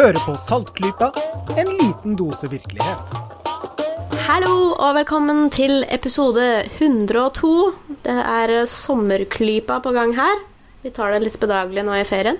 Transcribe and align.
Hører 0.00 0.16
på 0.24 0.32
Saltklypa, 0.40 1.10
en 1.60 1.68
liten 1.76 2.14
dose 2.16 2.48
virkelighet. 2.48 3.10
Hallo 4.24 4.70
og 4.72 4.94
velkommen 4.96 5.50
til 5.52 5.82
episode 5.92 6.44
102. 6.78 7.50
Det 8.06 8.14
er 8.16 8.52
sommerklypa 8.64 9.76
på 9.84 9.90
gang 9.92 10.14
her. 10.16 10.38
Vi 10.80 10.92
tar 10.96 11.12
det 11.12 11.18
litt 11.26 11.36
bedagelig 11.42 11.84
nå 11.84 11.98
i 11.98 12.06
ferien. 12.08 12.38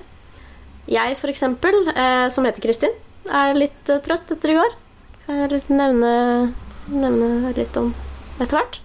Jeg 0.88 1.18
for 1.20 1.28
eksempel, 1.28 1.76
eh, 1.92 2.30
som 2.32 2.48
heter 2.48 2.64
Kristin, 2.64 2.94
er 3.28 3.52
litt 3.52 3.92
eh, 3.92 4.00
trøtt 4.06 4.32
etter 4.32 4.54
i 4.54 4.56
går. 4.56 4.78
Kan 5.26 5.42
jeg 5.42 5.50
litt 5.52 5.68
nevne, 5.68 6.14
nevne 6.88 7.52
litt 7.58 7.76
om 7.76 7.90
etter 8.38 8.56
hvert. 8.56 8.80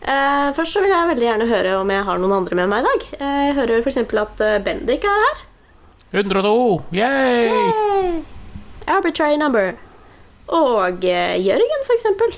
Eh, 0.00 0.54
først 0.56 0.72
så 0.72 0.80
vil 0.80 0.94
jeg 0.94 1.12
veldig 1.12 1.28
gjerne 1.28 1.50
høre 1.52 1.76
om 1.82 1.92
jeg 1.92 2.08
har 2.08 2.24
noen 2.24 2.38
andre 2.38 2.62
med 2.62 2.72
meg 2.72 2.80
i 2.80 2.88
dag. 2.88 3.06
Jeg 3.20 3.58
hører 3.60 3.84
f.eks. 3.84 4.00
at 4.24 4.42
Bendik 4.64 5.04
er 5.04 5.26
her. 5.26 5.44
102! 6.16 6.82
Yay! 6.96 7.48
Yay! 7.52 8.24
Arbitrary 8.86 9.36
number. 9.36 9.74
Og 10.48 11.04
uh, 11.04 11.34
Jørgen, 11.36 11.82
for 11.84 11.92
eksempel. 11.92 12.32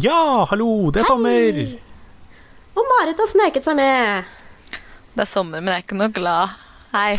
Ja, 0.00 0.44
hallo, 0.48 0.88
det 0.94 1.02
er 1.02 1.10
sommer! 1.10 1.58
Og 2.74 2.88
Marit 2.88 3.20
har 3.20 3.28
sneket 3.28 3.66
seg 3.66 3.76
med. 3.76 4.30
Det 5.12 5.26
er 5.26 5.28
sommer, 5.28 5.60
men 5.60 5.74
jeg 5.74 5.82
er 5.82 5.84
ikke 5.84 5.98
noe 6.00 6.14
glad. 6.16 6.56
Hei. 6.94 7.18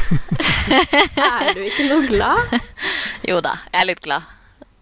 Er 1.21 1.53
du 1.53 1.61
ikke 1.61 1.85
noe 1.91 2.09
glad? 2.09 2.57
Jo 3.29 3.37
da, 3.45 3.53
jeg 3.69 3.83
er 3.83 3.89
litt 3.91 4.01
glad. 4.01 4.25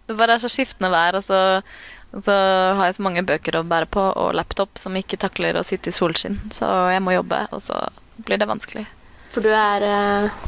Det 0.08 0.16
bare 0.16 0.38
er 0.38 0.42
så 0.42 0.48
skiftende 0.52 0.88
vær, 0.92 1.20
og 1.20 1.24
så, 1.26 1.38
og 2.16 2.24
så 2.24 2.34
har 2.80 2.88
jeg 2.88 2.96
så 2.96 3.04
mange 3.04 3.28
bøker 3.28 3.60
å 3.60 3.66
bære 3.68 3.92
på, 3.92 4.08
og 4.24 4.34
laptop 4.40 4.80
som 4.80 4.96
ikke 4.96 5.20
takler 5.20 5.60
å 5.60 5.68
sitte 5.68 5.92
i 5.92 5.96
solskinn. 5.96 6.40
Så 6.48 6.68
jeg 6.96 7.04
må 7.04 7.12
jobbe, 7.18 7.44
og 7.52 7.60
så 7.64 7.84
blir 8.24 8.40
det 8.40 8.48
vanskelig. 8.48 8.88
For 9.34 9.44
du 9.44 9.52
er, 9.52 9.84
eh, 9.84 10.44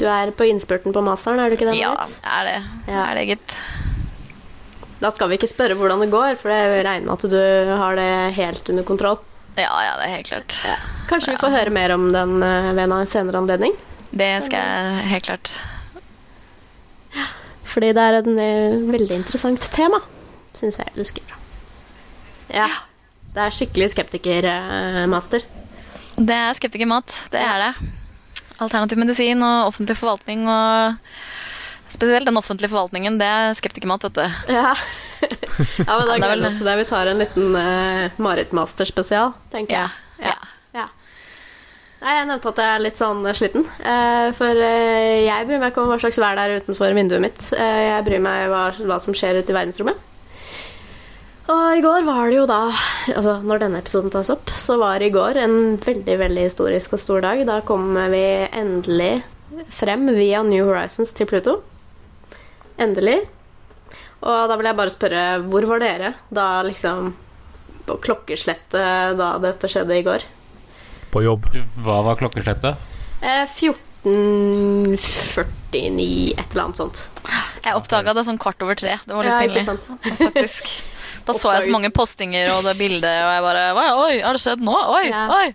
du 0.00 0.06
er 0.10 0.32
på 0.36 0.46
innspurten 0.48 0.94
på 0.94 1.02
masteren, 1.04 1.40
er 1.40 1.50
du 1.50 1.56
ikke 1.56 1.68
det? 1.70 1.78
Ja, 1.80 1.94
er 2.22 2.48
det. 2.48 2.56
Ja. 2.88 3.04
er 3.06 3.18
det, 3.18 3.24
gitt. 3.32 3.56
Da 5.00 5.10
skal 5.12 5.30
vi 5.30 5.38
ikke 5.38 5.48
spørre 5.50 5.76
hvordan 5.76 6.02
det 6.04 6.10
går, 6.12 6.36
for 6.40 6.52
jeg 6.52 6.84
regner 6.86 7.06
med 7.06 7.14
at 7.16 7.30
du 7.32 7.72
har 7.82 7.98
det 7.98 8.10
helt 8.36 8.72
under 8.72 8.86
kontroll. 8.88 9.18
Ja, 9.56 9.70
ja, 9.84 9.94
det 9.96 10.08
er 10.08 10.14
helt 10.18 10.28
klart. 10.28 10.58
Kanskje 11.08 11.32
vi 11.32 11.40
får 11.40 11.54
høre 11.54 11.72
mer 11.72 11.94
om 11.94 12.10
den 12.12 12.42
eh, 12.44 12.72
ved 12.76 12.92
en 12.92 13.08
senere 13.08 13.40
anledning? 13.40 13.72
Det 14.12 14.30
skal 14.44 14.60
jeg 14.60 15.08
helt 15.14 15.28
klart. 15.30 15.52
Fordi 17.66 17.92
det 17.96 18.02
er 18.02 18.18
et 18.20 18.28
veldig 18.88 19.16
interessant 19.18 19.64
tema, 19.72 20.00
syns 20.56 20.78
jeg 20.80 20.92
du 20.96 21.04
skriver. 21.04 21.40
Ja. 22.52 22.68
Det 23.36 23.44
er 23.44 23.52
skikkelig 23.52 23.90
skeptikermaster. 23.92 25.44
Det 26.16 26.36
er 26.36 26.56
skeptikermat. 26.56 27.12
Det 27.32 27.40
er 27.42 27.60
det. 27.60 27.90
Alternativ 28.62 28.98
medisin 29.00 29.42
og 29.44 29.68
offentlig 29.72 29.96
forvaltning 29.98 30.46
og 30.48 30.96
Spesielt 31.86 32.26
den 32.26 32.34
offentlige 32.36 32.72
forvaltningen, 32.72 33.14
det 33.20 33.26
er 33.30 33.52
skeptikermat, 33.54 34.02
vet 34.08 34.16
du. 34.18 34.54
Ja. 34.56 34.72
ja, 35.86 35.92
men 35.94 36.08
da 36.08 36.16
Det 36.16 36.16
er 36.16 36.18
vel- 36.18 36.18
gleder 36.18 36.40
vi 36.42 36.48
oss 36.48 36.56
til 36.58 36.66
det. 36.66 36.74
Vi 36.80 36.86
tar 36.90 37.06
en 37.12 37.20
liten 37.22 37.54
uh, 37.54 38.16
Marit-master 38.26 38.88
spesial, 38.90 39.30
tenker 39.54 39.76
Ja, 39.78 39.84
jeg. 40.18 40.34
Ja. 40.80 40.88
Nei, 42.02 42.16
jeg 42.18 42.26
nevnte 42.28 42.50
at 42.50 42.58
jeg 42.60 42.72
er 42.74 42.82
litt 42.84 42.98
sånn 42.98 43.22
sliten. 43.38 43.62
eh, 43.80 44.26
for 44.36 44.58
eh, 44.66 45.22
jeg 45.28 45.46
bryr 45.48 45.62
meg 45.62 45.70
ikke 45.72 45.80
om 45.86 45.88
hva 45.94 46.00
slags 46.02 46.18
vær 46.20 46.34
det 46.36 46.42
er 46.44 46.58
utenfor 46.60 46.92
vinduet 46.98 47.22
mitt. 47.24 47.46
Eh, 47.56 47.80
jeg 47.86 48.04
bryr 48.10 48.20
meg 48.26 48.50
hva, 48.52 48.64
hva 48.90 48.98
som 49.00 49.14
skjer 49.16 49.38
ute 49.40 49.54
i 49.54 49.56
verdensrommet. 49.56 50.02
Og 51.52 51.76
i 51.78 51.82
går 51.84 52.02
var 52.06 52.24
det 52.30 52.36
jo 52.40 52.46
da 52.50 52.60
Altså, 53.12 53.36
når 53.46 53.58
denne 53.62 53.78
episoden 53.82 54.10
tas 54.10 54.30
opp, 54.34 54.50
så 54.58 54.74
var 54.80 55.02
i 55.06 55.10
går 55.14 55.36
en 55.44 55.54
veldig, 55.78 56.16
veldig 56.24 56.42
historisk 56.48 56.92
og 56.96 57.00
stor 57.02 57.20
dag. 57.22 57.44
Da 57.46 57.60
kommer 57.66 58.08
vi 58.10 58.24
endelig 58.50 59.22
frem 59.72 60.08
via 60.16 60.40
New 60.42 60.64
Horizons 60.66 61.12
til 61.14 61.26
Pluto. 61.30 61.60
Endelig. 62.82 63.20
Og 64.26 64.48
da 64.50 64.56
vil 64.58 64.66
jeg 64.66 64.76
bare 64.80 64.90
spørre, 64.92 65.22
hvor 65.46 65.62
var 65.70 65.78
dere 65.84 66.10
da 66.34 66.46
liksom 66.66 67.12
På 67.86 67.94
klokkeslettet 68.02 69.14
da 69.20 69.28
dette 69.38 69.68
skjedde 69.70 69.94
i 70.00 70.02
går? 70.02 70.18
På 71.14 71.22
jobb. 71.22 71.46
Hva 71.86 72.00
var 72.08 72.18
klokkeslettet? 72.18 72.74
Eh, 73.22 73.46
14.49, 73.46 76.34
et 76.34 76.50
eller 76.50 76.64
annet 76.64 76.80
sånt. 76.82 76.98
Jeg 77.62 77.78
oppdaga 77.78 78.10
det 78.18 78.26
sånn 78.26 78.42
kvart 78.42 78.58
over 78.66 78.74
tre. 78.78 78.98
Det 79.06 79.14
var 79.14 79.22
litt 79.22 79.30
Ja, 79.30 79.38
ikke 79.46 79.62
pinlig. 79.62 79.70
sant? 79.70 79.86
faktisk. 80.26 80.66
Da 81.26 81.34
så 81.34 81.52
jeg 81.56 81.66
så 81.66 81.74
mange 81.74 81.90
postinger 81.94 82.52
og 82.54 82.64
det 82.68 82.76
bildet, 82.78 83.04
og 83.04 83.32
jeg 83.34 83.42
bare 83.42 83.64
Oi, 83.74 83.86
oi 84.04 84.20
har 84.22 84.36
det 84.36 84.42
skjedd 84.44 84.62
nå? 84.62 84.76
Oi, 84.94 85.04
Ja. 85.10 85.24
oi! 85.34 85.54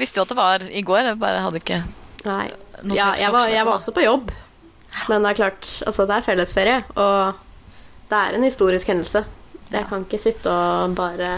Visste 0.00 0.20
jo 0.20 0.24
at 0.26 0.32
det 0.32 0.36
var 0.38 0.64
i 0.68 0.82
går, 0.86 1.10
jeg 1.10 1.18
bare 1.20 1.40
hadde 1.44 1.60
ikke 1.60 1.80
Nei. 2.24 2.50
Ja, 2.92 3.10
jeg 3.16 3.32
var, 3.32 3.48
jeg 3.48 3.64
var 3.64 3.78
også 3.78 3.92
på 3.96 4.02
jobb. 4.04 4.30
Men 5.08 5.24
det 5.24 5.30
er 5.30 5.38
klart, 5.38 5.68
altså 5.86 6.04
det 6.08 6.16
er 6.18 6.24
fellesferie, 6.26 6.78
og 7.00 7.38
det 8.10 8.18
er 8.18 8.36
en 8.36 8.44
historisk 8.44 8.90
hendelse. 8.92 9.22
Jeg 9.70 9.86
kan 9.88 10.04
ikke 10.04 10.18
sitte 10.20 10.50
og 10.52 10.96
bare 10.98 11.30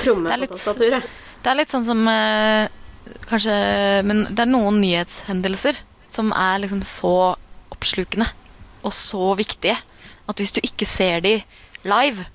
tromme 0.00 0.30
på 0.30 0.48
tastaturet. 0.54 1.08
Det 1.42 1.50
er 1.50 1.58
litt 1.58 1.72
sånn 1.72 1.84
som 1.84 2.00
eh, 2.08 2.68
Kanskje 3.26 3.54
Men 4.06 4.20
det 4.30 4.44
er 4.44 4.50
noen 4.52 4.78
nyhetshendelser 4.80 5.80
som 6.12 6.30
er 6.36 6.60
liksom 6.62 6.84
så 6.86 7.34
oppslukende 7.74 8.28
og 8.86 8.92
så 8.94 9.32
viktige 9.38 9.74
at 10.30 10.38
hvis 10.38 10.52
du 10.54 10.60
ikke 10.62 10.86
ser 10.86 11.22
de 11.24 11.32
live, 11.88 12.26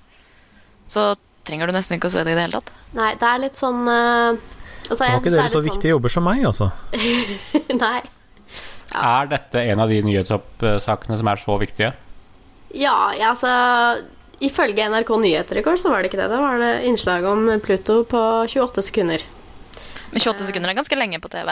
så 0.90 1.12
trenger 1.48 1.68
du 1.68 1.76
nesten 1.76 1.96
ikke 1.96 2.10
å 2.10 2.12
se 2.12 2.24
det 2.24 2.34
i 2.34 2.36
det 2.36 2.46
hele 2.46 2.60
tatt. 2.60 2.72
Nei, 2.96 3.12
det 3.20 3.28
er 3.28 3.42
litt 3.42 3.58
sånn 3.58 3.82
uh, 3.88 4.36
altså, 4.88 5.02
Har 5.04 5.18
ikke 5.20 5.32
dere 5.32 5.48
så 5.52 5.62
litt 5.62 5.72
viktige 5.72 5.94
jobber 5.94 6.12
som 6.12 6.26
meg, 6.28 6.44
altså? 6.48 6.70
Nei. 7.72 7.78
nei. 7.78 7.96
Er 8.98 9.32
dette 9.32 9.64
en 9.72 9.82
av 9.84 9.90
de 9.92 10.02
nyhetsoppsakene 10.04 11.18
som 11.20 11.32
er 11.32 11.42
så 11.42 11.58
viktige? 11.60 11.90
Ja, 12.76 13.12
ja, 13.16 13.32
altså 13.32 13.50
Ifølge 14.44 14.86
NRK 14.92 15.10
Nyheter 15.18 15.58
i 15.58 15.64
går 15.66 15.80
så 15.80 15.90
var 15.90 16.04
det 16.04 16.12
ikke 16.12 16.20
det. 16.20 16.28
Da 16.30 16.38
var 16.38 16.60
det 16.62 16.84
innslag 16.86 17.24
om 17.26 17.48
Pluto 17.64 18.04
på 18.06 18.20
28 18.46 18.84
sekunder. 18.86 19.24
Men 20.12 20.22
28 20.22 20.46
sekunder 20.46 20.70
er 20.70 20.78
ganske 20.78 20.98
lenge 20.98 21.18
på 21.18 21.30
TV. 21.32 21.50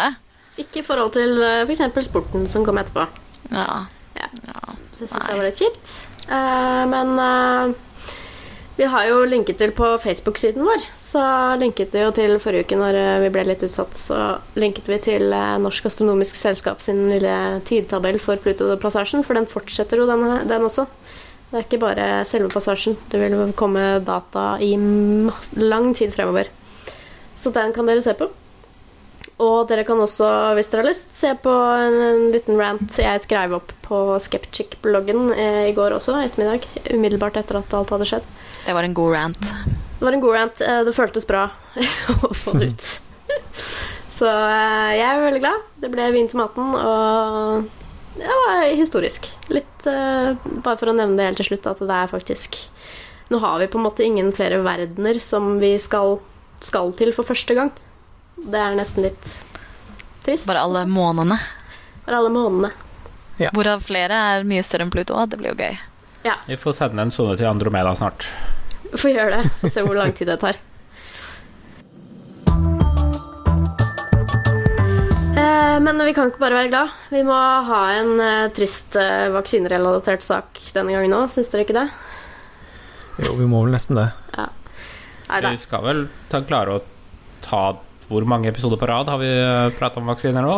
Ikke 0.63 0.81
i 0.81 0.85
forhold 0.87 1.17
til 1.17 1.43
f.eks. 1.67 1.83
sporten 2.07 2.47
som 2.49 2.63
kom 2.65 2.79
etterpå. 2.79 3.09
Ja. 3.51 3.89
Ja. 4.17 4.29
ja. 4.31 4.77
Så 4.95 5.05
jeg 5.05 5.11
syns 5.11 5.27
det 5.27 5.35
var 5.35 5.49
litt 5.49 5.59
kjipt. 5.59 5.91
Eh, 6.27 6.85
men 6.93 7.11
eh, 7.21 7.75
vi 8.77 8.85
har 8.85 9.07
jo 9.09 9.23
linket 9.25 9.57
til 9.57 9.71
på 9.73 9.89
Facebook-siden 10.03 10.65
vår. 10.67 10.83
Så 11.01 11.23
linket 11.61 11.95
vi 11.97 12.03
jo 12.03 12.13
til 12.17 12.37
forrige 12.43 12.67
uke 12.67 12.77
når 12.77 12.99
eh, 13.01 13.21
vi 13.25 13.31
ble 13.33 13.47
litt 13.49 13.65
utsatt. 13.65 13.97
Så 13.97 14.19
linket 14.61 14.91
vi 14.93 14.99
til 15.07 15.33
eh, 15.33 15.55
Norsk 15.65 15.89
Astronomisk 15.89 16.37
Selskap 16.37 16.85
sin 16.85 17.07
lille 17.09 17.37
tidtabell 17.69 18.21
for 18.21 18.41
Pluto-passasjen. 18.45 19.25
For 19.25 19.39
den 19.39 19.49
fortsetter 19.49 20.03
jo, 20.03 20.09
den, 20.11 20.27
den 20.51 20.69
også. 20.69 20.85
Det 21.49 21.63
er 21.63 21.65
ikke 21.65 21.85
bare 21.87 22.09
selve 22.29 22.51
passasjen. 22.53 22.99
Det 23.09 23.23
vil 23.23 23.39
komme 23.57 23.95
data 24.05 24.57
i 24.61 24.75
lang 25.57 25.95
tid 25.97 26.13
fremover. 26.13 26.53
Så 27.37 27.55
den 27.57 27.73
kan 27.73 27.89
dere 27.89 28.05
se 28.05 28.13
på. 28.19 28.29
Og 29.41 29.69
dere 29.69 29.85
kan 29.89 30.01
også, 30.01 30.29
hvis 30.57 30.69
dere 30.73 30.83
har 30.85 30.89
lyst, 30.91 31.17
se 31.17 31.33
på 31.41 31.53
en, 31.53 31.97
en 32.11 32.23
liten 32.33 32.57
rant 32.61 32.93
jeg 33.01 33.25
skrev 33.25 33.57
opp 33.57 33.73
på 33.85 34.03
Skeptic-bloggen 34.25 35.31
eh, 35.33 35.63
i 35.71 35.75
går 35.77 35.97
også, 35.97 36.17
ettermiddag. 36.25 36.69
Umiddelbart 36.93 37.41
etter 37.41 37.61
at 37.61 37.77
alt 37.77 37.93
hadde 37.97 38.09
skjedd. 38.13 38.37
Det 38.67 38.75
var 38.75 38.83
en 38.87 38.95
god 38.95 39.13
rant. 39.15 39.41
Det 39.99 40.05
var 40.05 40.13
en 40.17 40.21
god 40.25 40.35
rant. 40.35 40.61
eh, 40.61 40.83
Det 40.85 40.95
føltes 40.97 41.27
bra 41.29 41.45
å 42.27 42.33
få 42.35 42.57
det 42.59 42.73
ut. 42.73 42.87
Så 44.17 44.27
eh, 44.29 44.93
jeg 44.99 45.07
er 45.07 45.23
veldig 45.23 45.43
glad. 45.45 45.65
Det 45.83 45.91
ble 45.93 46.07
vin 46.15 46.29
til 46.31 46.41
maten, 46.41 46.73
og 46.75 47.67
det 48.17 48.29
var 48.43 48.63
historisk. 48.79 49.29
Litt 49.53 49.87
eh, 49.91 50.33
Bare 50.65 50.79
for 50.81 50.89
å 50.91 50.95
nevne 50.97 51.19
det 51.21 51.27
helt 51.31 51.41
til 51.43 51.51
slutt, 51.51 51.67
at 51.69 51.83
det 51.85 51.99
er 52.01 52.09
faktisk 52.13 52.57
Nå 53.29 53.41
har 53.43 53.59
vi 53.59 53.67
på 53.67 53.77
en 53.81 53.85
måte 53.89 54.05
ingen 54.07 54.29
flere 54.33 54.61
verdener 54.63 55.19
som 55.21 55.57
vi 55.59 55.73
skal, 55.83 56.21
skal 56.63 56.93
til 56.95 57.11
for 57.13 57.27
første 57.27 57.57
gang. 57.59 57.73
Det 58.39 58.61
er 58.61 58.77
nesten 58.79 59.03
litt 59.03 59.33
trist. 60.23 60.47
Bare 60.47 60.63
alle 60.63 60.85
månedene. 60.87 61.41
Bare 62.07 62.21
alle 62.21 62.31
månedene. 62.31 62.71
Hvorav 63.51 63.83
flere 63.83 64.15
er 64.37 64.47
mye 64.47 64.63
større 64.63 64.87
enn 64.87 64.93
Pluto. 64.95 65.19
Det 65.27 65.41
blir 65.41 65.51
jo 65.51 65.59
gøy. 65.59 65.75
Vi 66.47 66.57
får 66.61 66.77
sende 66.81 67.03
en 67.07 67.13
sone 67.15 67.37
til 67.39 67.47
Andromeda 67.51 67.95
snart. 67.99 68.29
Får 68.97 69.13
gjøre 69.13 69.39
det. 69.41 69.53
Få 69.61 69.71
se 69.73 69.85
hvor 69.87 69.99
lang 69.99 70.15
tid 70.17 70.31
det 70.33 70.41
tar. 70.43 70.59
Eh, 75.77 75.81
Men 75.85 75.99
vi 76.05 76.15
kan 76.17 76.31
ikke 76.31 76.41
bare 76.41 76.57
være 76.63 76.71
glad. 76.73 76.93
Vi 77.13 77.23
må 77.27 77.37
ha 77.69 77.81
en 77.99 78.21
eh, 78.25 78.47
trist 78.57 78.97
eh, 78.97 79.27
vaksinerelatert 79.35 80.25
sak 80.25 80.61
denne 80.73 80.95
gangen 80.95 81.13
òg, 81.13 81.27
syns 81.33 81.51
dere 81.53 81.67
ikke 81.67 81.77
det? 81.77 81.87
Jo, 83.21 83.35
vi 83.37 83.49
må 83.49 83.61
vel 83.65 83.75
nesten 83.77 83.99
det. 84.01 84.07
Nei 84.37 85.41
da. 85.43 85.51
Vi 85.53 85.59
skal 85.61 85.83
vel 85.85 86.01
ta, 86.31 86.41
klare 86.47 86.77
å 86.79 86.83
ta 87.43 87.61
Hvor 88.07 88.23
mange 88.31 88.47
episoder 88.53 88.79
på 88.79 88.87
rad 88.87 89.09
har 89.11 89.19
vi 89.19 89.31
prata 89.75 89.99
om 89.99 90.07
vaksiner 90.07 90.45
nå? 90.47 90.57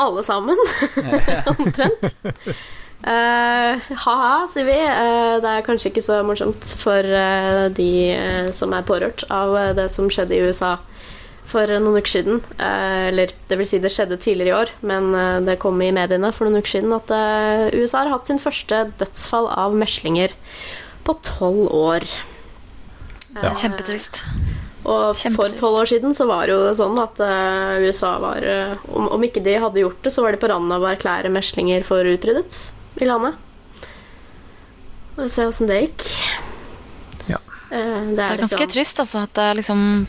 Alle 0.00 0.22
sammen, 0.26 0.58
omtrent. 1.52 2.16
Eh, 3.04 3.80
Ha-ha, 4.00 4.46
sier 4.48 4.64
vi. 4.64 4.76
Uh, 4.80 5.36
det 5.44 5.50
er 5.50 5.66
kanskje 5.66 5.90
ikke 5.90 6.04
så 6.04 6.22
morsomt 6.24 6.70
for 6.80 7.04
uh, 7.04 7.66
de 7.76 7.90
som 8.56 8.72
er 8.72 8.86
pårørt 8.88 9.26
av 9.32 9.76
det 9.76 9.90
som 9.92 10.08
skjedde 10.08 10.36
i 10.36 10.44
USA 10.46 10.78
for 11.44 11.68
noen 11.68 12.00
uker 12.00 12.08
siden. 12.14 12.38
Eller 12.56 13.34
det 13.50 13.58
vil 13.60 13.68
si 13.68 13.78
det 13.82 13.92
skjedde 13.92 14.16
tidligere 14.16 14.48
i 14.48 14.56
år, 14.62 14.70
men 14.88 15.10
det 15.44 15.58
kom 15.60 15.76
i 15.84 15.90
mediene 15.92 16.30
for 16.32 16.48
noen 16.48 16.64
uker 16.64 16.78
siden 16.78 16.94
at 16.96 17.12
USA 17.76 18.00
har 18.00 18.14
hatt 18.14 18.30
sin 18.30 18.40
første 18.40 18.78
dødsfall 18.96 19.50
av 19.52 19.76
meslinger 19.76 20.32
på 21.04 21.12
tolv 21.20 21.68
år. 21.68 22.08
Ja. 23.36 23.52
Kjempetrist. 23.60 24.22
og 24.88 25.20
for 25.36 25.52
tolv 25.60 25.82
år 25.82 25.90
siden 25.92 26.16
så 26.16 26.24
var 26.32 26.48
det 26.48 26.56
jo 26.56 26.72
sånn 26.80 26.96
at 27.02 27.20
USA 27.84 28.14
var 28.24 28.48
om, 28.88 29.12
om 29.18 29.28
ikke 29.28 29.44
de 29.44 29.58
hadde 29.60 29.84
gjort 29.84 30.00
det, 30.00 30.14
så 30.16 30.24
var 30.24 30.32
de 30.32 30.40
på 30.40 30.48
randen 30.48 30.72
av 30.72 30.88
å 30.88 30.90
erklære 30.94 31.34
meslinger 31.34 31.84
for 31.84 32.08
utryddet 32.08 32.72
i 33.00 33.08
landet. 33.08 33.34
Og 35.16 35.30
se 35.30 35.46
åssen 35.46 35.68
det 35.70 35.80
gikk. 35.84 36.04
Ja. 37.30 37.38
Eh, 37.70 38.00
det 38.10 38.16
Det 38.16 38.24
er 38.24 38.32
er 38.32 38.42
ganske 38.42 38.58
liksom 38.58 38.72
trist 38.74 39.00
altså, 39.00 39.22
at 39.22 39.34
det 39.34 39.42
er 39.50 39.54
liksom 39.60 40.06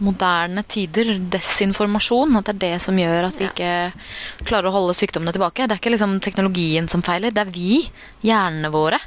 moderne 0.00 0.62
tider, 0.64 1.18
desinformasjon, 1.28 2.36
at 2.38 2.44
det 2.48 2.54
er 2.54 2.62
det 2.62 2.80
som 2.80 2.96
gjør 2.96 3.26
at 3.28 3.36
vi 3.36 3.44
Ja. 3.44 3.50
ikke 3.50 4.46
klarer 4.48 4.68
å 4.70 4.72
holde 4.72 4.94
sykdommene 4.96 5.32
tilbake. 5.36 5.66
Det 5.68 5.72
er 5.76 5.80
ikke 5.82 5.92
liksom 5.92 6.20
teknologien 6.20 6.88
som 6.88 7.02
feiler, 7.02 7.30
det 7.30 7.46
er 7.46 7.50
vi, 7.52 7.90
hjernene 8.24 8.70
våre. 8.72 8.98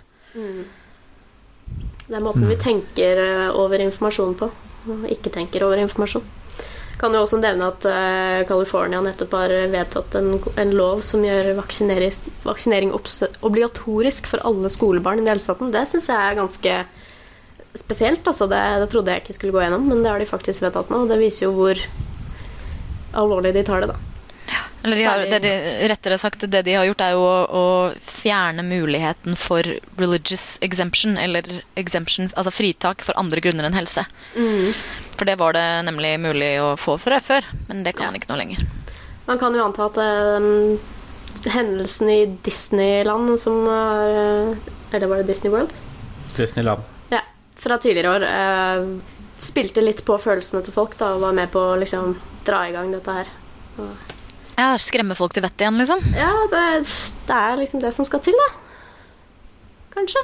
Det 2.07 2.15
er 2.17 2.21
måten 2.21 2.47
vi 2.47 2.55
tenker 2.57 3.17
eh, 3.17 3.49
over 3.57 3.79
informasjon 3.79 4.35
på, 4.37 4.51
og 4.87 5.09
ikke 5.09 5.31
tenker 5.33 5.63
over 5.63 5.77
informasjon. 5.81 6.23
Kan 6.99 7.15
jo 7.15 7.23
også 7.23 7.39
nevne 7.41 7.69
at 7.71 7.85
eh, 7.89 8.41
California 8.49 8.99
nettopp 9.01 9.37
har 9.37 9.53
vedtatt 9.71 10.17
en, 10.19 10.35
en 10.37 10.73
lov 10.75 11.01
som 11.05 11.23
gjør 11.25 11.53
vaksinering 11.57 12.91
obligatorisk 12.93 14.29
for 14.29 14.43
alle 14.47 14.69
skolebarn 14.73 15.23
i 15.23 15.25
delstaten. 15.29 15.71
Det 15.73 15.87
syns 15.89 16.09
jeg 16.11 16.19
er 16.19 16.37
ganske 16.37 16.75
spesielt. 17.77 18.27
Altså 18.27 18.47
det, 18.51 18.61
det 18.83 18.91
trodde 18.91 19.13
jeg 19.13 19.23
ikke 19.23 19.37
skulle 19.37 19.55
gå 19.55 19.63
gjennom, 19.63 19.87
men 19.89 20.03
det 20.03 20.11
har 20.13 20.21
de 20.21 20.29
faktisk 20.29 20.63
vedtatt 20.65 20.91
nå. 20.91 21.03
Og 21.05 21.11
det 21.11 21.19
viser 21.21 21.47
jo 21.47 21.55
hvor 21.57 21.81
alvorlig 23.17 23.55
de 23.55 23.65
tar 23.67 23.83
det, 23.83 23.93
da. 23.93 23.99
Eller 24.83 24.97
de 24.97 25.03
har, 25.05 25.19
det 25.29 25.39
de, 25.43 25.51
rettere 25.91 26.17
sagt, 26.17 26.41
det 26.49 26.61
de 26.65 26.73
har 26.73 26.87
gjort, 26.87 27.01
er 27.05 27.11
jo 27.13 27.21
å, 27.21 27.35
å 27.45 27.65
fjerne 28.01 28.63
muligheten 28.65 29.35
for 29.37 29.61
religious 30.01 30.57
exemption, 30.65 31.17
eller 31.21 31.45
exemption, 31.77 32.31
altså 32.33 32.53
fritak 32.53 33.03
for 33.05 33.17
andre 33.21 33.43
grunner 33.45 33.67
enn 33.67 33.77
helse. 33.77 34.05
For 35.19 35.29
det 35.29 35.35
var 35.37 35.53
det 35.53 35.65
nemlig 35.85 36.15
mulig 36.23 36.49
å 36.63 36.71
få 36.81 36.97
fra 36.97 37.19
før, 37.21 37.45
men 37.69 37.83
det 37.85 37.93
kan 37.93 38.07
Ja. 38.07 38.11
man 38.11 38.17
ikke 38.21 38.31
nå 38.33 38.39
lenger. 38.41 38.65
Man 39.27 39.37
kan 39.39 39.53
jo 39.53 39.63
anta 39.67 39.85
at 39.85 39.99
um, 40.01 40.79
hendelsen 41.45 42.09
i 42.09 42.19
Disneyland 42.43 43.37
som 43.39 43.61
var 43.63 44.01
eh, 44.09 44.71
Eller 44.91 45.07
var 45.07 45.21
det 45.21 45.29
Disney 45.29 45.53
World? 45.53 45.71
Disneyland. 46.35 46.81
Ja, 47.13 47.21
fra 47.55 47.77
tidligere 47.77 48.15
år. 48.17 48.25
Uh, 48.25 49.21
spilte 49.41 49.81
litt 49.85 50.01
på 50.05 50.17
følelsene 50.21 50.63
til 50.65 50.73
folk 50.73 50.97
da, 50.99 51.13
og 51.15 51.21
var 51.21 51.37
med 51.37 51.53
på 51.53 51.61
å 51.69 51.77
liksom, 51.79 52.17
dra 52.45 52.65
i 52.67 52.73
gang 52.73 52.91
dette 52.91 53.13
her. 53.21 53.29
Ja, 54.61 54.75
Skremme 54.81 55.17
folk 55.17 55.33
til 55.33 55.45
vettet 55.45 55.65
igjen, 55.65 55.79
liksom. 55.81 56.03
Ja, 56.13 56.29
det, 56.51 56.65
det 57.27 57.39
er 57.39 57.57
liksom 57.57 57.81
det 57.81 57.93
som 57.97 58.05
skal 58.07 58.21
til, 58.25 58.37
da. 58.37 58.49
Kanskje. 59.95 60.21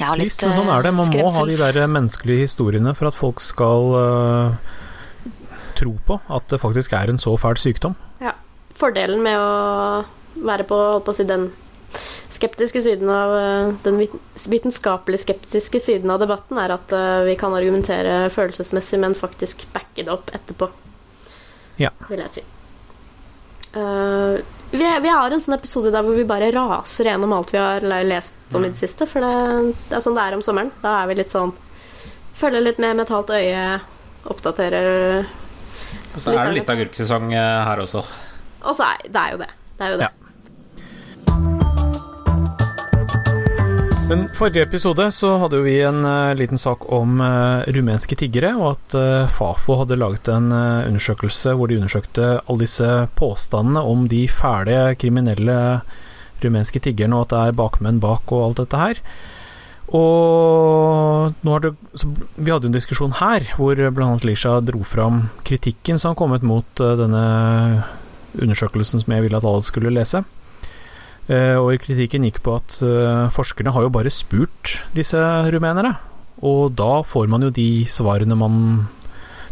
Ja, 0.00 0.12
Trist, 0.12 0.42
men 0.44 0.56
sånn 0.56 0.72
er 0.72 0.84
det. 0.84 0.92
Man 0.96 1.12
må 1.12 1.28
ha 1.32 1.44
de 1.48 1.56
der 1.60 1.78
menneskelige 1.88 2.46
historiene 2.46 2.92
for 2.96 3.08
at 3.10 3.16
folk 3.16 3.40
skal 3.44 3.92
uh, 3.96 4.74
tro 5.76 5.94
på 6.08 6.18
at 6.32 6.48
det 6.52 6.60
faktisk 6.60 6.96
er 6.96 7.12
en 7.12 7.20
så 7.20 7.36
fæl 7.40 7.56
sykdom. 7.60 7.96
Ja. 8.24 8.34
Fordelen 8.76 9.22
med 9.24 9.38
å 9.40 10.44
være 10.44 10.66
på, 10.68 10.76
holdt 10.76 11.06
på 11.06 11.14
å 11.14 11.16
si, 11.16 11.24
den 11.28 11.48
skeptiske 12.28 12.82
siden 12.84 13.08
av 13.08 13.30
eh, 13.38 13.68
Den 13.84 14.00
vitenskapelig 14.50 15.22
skeptiske 15.22 15.80
siden 15.80 16.10
av 16.12 16.20
debatten 16.20 16.58
er 16.60 16.74
at 16.74 16.92
eh, 16.92 17.22
vi 17.28 17.36
kan 17.40 17.54
argumentere 17.56 18.26
følelsesmessig, 18.34 19.00
men 19.00 19.16
faktisk 19.16 19.64
backe 19.72 20.04
det 20.04 20.12
opp 20.12 20.32
etterpå. 20.36 20.68
Ja. 21.80 21.94
Vil 22.10 22.20
jeg 22.24 22.34
si. 22.34 22.44
Eh, 23.76 24.40
vi, 24.70 24.98
vi 25.02 25.08
har 25.12 25.30
en 25.30 25.42
sånn 25.42 25.56
episode 25.56 25.92
der 25.94 26.04
hvor 26.04 26.16
vi 26.16 26.26
bare 26.28 26.50
raser 26.54 27.10
gjennom 27.10 27.34
alt 27.36 27.52
vi 27.54 27.60
har 27.60 27.84
lest 28.04 28.56
om 28.56 28.64
i 28.64 28.72
det 28.72 28.78
siste. 28.80 29.06
For 29.08 29.22
det, 29.22 29.74
det 29.90 29.98
er 29.98 30.04
sånn 30.04 30.16
det 30.18 30.24
er 30.26 30.36
om 30.38 30.44
sommeren. 30.44 30.72
Da 30.82 30.98
er 31.02 31.10
vi 31.12 31.20
litt 31.22 31.34
sånn 31.34 31.54
Følger 32.36 32.60
litt 32.60 32.76
med 32.82 32.98
med 32.98 33.06
et 33.06 33.12
halvt 33.14 33.30
øye, 33.32 33.60
oppdaterer 34.28 35.22
Og 35.24 36.18
så 36.20 36.34
er 36.34 36.42
det 36.50 36.58
litt 36.58 36.72
agurksesong 36.74 37.30
eh, 37.32 37.60
her 37.64 37.80
også. 37.80 38.02
Og 38.60 38.76
så 38.76 38.90
er 38.90 39.06
det 39.08 39.22
er 39.22 39.32
jo 39.32 39.38
det. 39.40 39.48
Det 39.78 39.86
er 39.86 39.94
jo 39.94 40.00
det. 40.02 40.10
Ja. 40.10 40.25
Men 44.06 44.28
forrige 44.38 44.62
episode 44.62 45.02
så 45.10 45.32
hadde 45.42 45.58
jo 45.58 45.64
vi 45.64 45.80
en 45.82 46.04
uh, 46.06 46.30
liten 46.38 46.60
sak 46.60 46.84
om 46.94 47.16
uh, 47.18 47.64
rumenske 47.74 48.14
tiggere, 48.14 48.52
og 48.54 48.76
at 48.76 48.94
uh, 48.94 49.30
Fafo 49.34 49.80
hadde 49.80 49.98
laget 49.98 50.30
en 50.30 50.52
undersøkelse 50.54 51.56
hvor 51.58 51.66
de 51.66 51.80
undersøkte 51.80 52.28
alle 52.36 52.62
disse 52.62 52.90
påstandene 53.18 53.82
om 53.82 54.04
de 54.06 54.28
fæle, 54.30 54.94
kriminelle 55.02 55.56
rumenske 56.44 56.84
tiggerne, 56.86 57.18
og 57.18 57.26
at 57.26 57.34
det 57.34 57.40
er 57.42 57.58
bakmenn 57.58 57.98
bak 57.98 58.30
og 58.30 58.44
alt 58.44 58.62
dette 58.62 58.84
her. 58.84 59.02
Og 59.90 61.34
nå 61.42 61.56
har 61.56 61.66
det, 61.66 61.74
vi 62.38 62.52
hadde 62.52 62.68
jo 62.68 62.70
en 62.70 62.78
diskusjon 62.78 63.18
her 63.18 63.50
hvor 63.58 63.74
bl.a. 63.74 64.12
Lisha 64.22 64.60
dro 64.62 64.86
fram 64.86 65.24
kritikken 65.46 65.98
som 65.98 66.14
har 66.14 66.20
kommet 66.22 66.46
mot 66.46 66.86
denne 67.02 67.26
undersøkelsen 68.38 69.02
som 69.02 69.14
jeg 69.18 69.26
ville 69.26 69.38
at 69.38 69.46
alle 69.50 69.66
skulle 69.66 69.94
lese. 69.94 70.22
Eh, 71.26 71.56
og 71.58 71.74
kritikken 71.82 72.22
gikk 72.28 72.38
på 72.46 72.54
at 72.54 72.78
eh, 72.86 73.26
forskerne 73.34 73.72
har 73.74 73.86
jo 73.86 73.92
bare 73.94 74.12
spurt 74.14 74.76
disse 74.94 75.18
rumenere. 75.50 75.96
Og 76.46 76.76
da 76.78 77.00
får 77.06 77.30
man 77.32 77.46
jo 77.46 77.54
de 77.54 77.86
svarene 77.90 78.38
man 78.38 78.58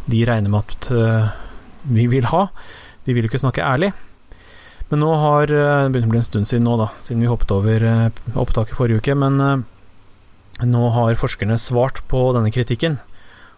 de 0.07 0.21
regner 0.29 0.53
med 0.53 0.63
at 0.63 0.91
eh, 0.95 1.31
vi 1.97 2.07
vil 2.13 2.29
ha. 2.31 2.47
De 3.05 3.15
vil 3.17 3.27
jo 3.27 3.33
ikke 3.33 3.43
snakke 3.43 3.65
ærlig. 3.65 3.93
Men 4.91 5.01
nå 5.01 5.15
har 5.17 5.49
Det 5.49 5.91
begynner 5.91 6.11
å 6.11 6.13
bli 6.13 6.21
en 6.21 6.27
stund 6.27 6.47
siden 6.47 6.67
nå, 6.69 6.77
da, 6.79 6.91
siden 7.03 7.23
vi 7.25 7.31
hoppet 7.31 7.51
over 7.51 7.87
opptaket 8.39 8.77
forrige 8.77 9.01
uke. 9.01 9.17
Men 9.17 9.65
nå 10.61 10.83
har 10.95 11.19
forskerne 11.19 11.57
svart 11.59 12.03
på 12.07 12.21
denne 12.37 12.53
kritikken 12.55 13.01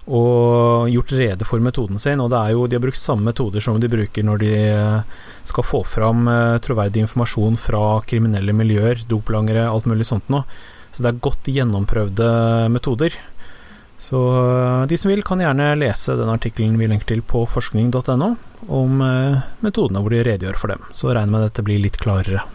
og 0.06 0.86
gjort 0.90 1.12
rede 1.18 1.46
for 1.46 1.62
metoden 1.62 1.98
sin. 1.98 2.22
Og 2.22 2.30
det 2.30 2.38
er 2.38 2.54
jo, 2.54 2.66
de 2.66 2.78
har 2.78 2.84
brukt 2.84 3.00
samme 3.00 3.26
metoder 3.26 3.62
som 3.62 3.80
de 3.82 3.90
bruker 3.90 4.26
når 4.26 4.42
de 4.42 4.52
eh, 4.70 5.22
skal 5.46 5.66
få 5.66 5.82
fram 5.86 6.28
eh, 6.30 6.58
troverdig 6.62 7.02
informasjon 7.04 7.58
fra 7.60 8.00
kriminelle 8.06 8.54
miljøer, 8.54 9.02
doplangere, 9.10 9.66
alt 9.68 9.88
mulig 9.90 10.06
sånt 10.06 10.28
noe. 10.32 10.46
Så 10.94 11.02
det 11.02 11.10
er 11.10 11.24
godt 11.26 11.50
gjennomprøvde 11.50 12.28
metoder. 12.72 13.18
Så 13.98 14.20
eh, 14.42 14.82
de 14.92 15.00
som 15.00 15.10
vil, 15.10 15.24
kan 15.26 15.42
gjerne 15.42 15.72
lese 15.80 16.18
den 16.18 16.30
artikkelen 16.30 16.78
vi 16.78 16.90
lenker 16.90 17.10
til 17.10 17.24
på 17.26 17.46
forskning.no 17.50 18.34
om 18.66 19.02
metodene 19.62 20.00
hvor 20.02 20.10
de 20.10 20.24
redegjør 20.26 20.58
for 20.58 20.72
dem. 20.72 20.86
Så 20.96 21.12
regner 21.12 21.34
med 21.34 21.44
dette 21.48 21.62
blir 21.66 21.82
litt 21.82 21.98
klarere. 22.02 22.46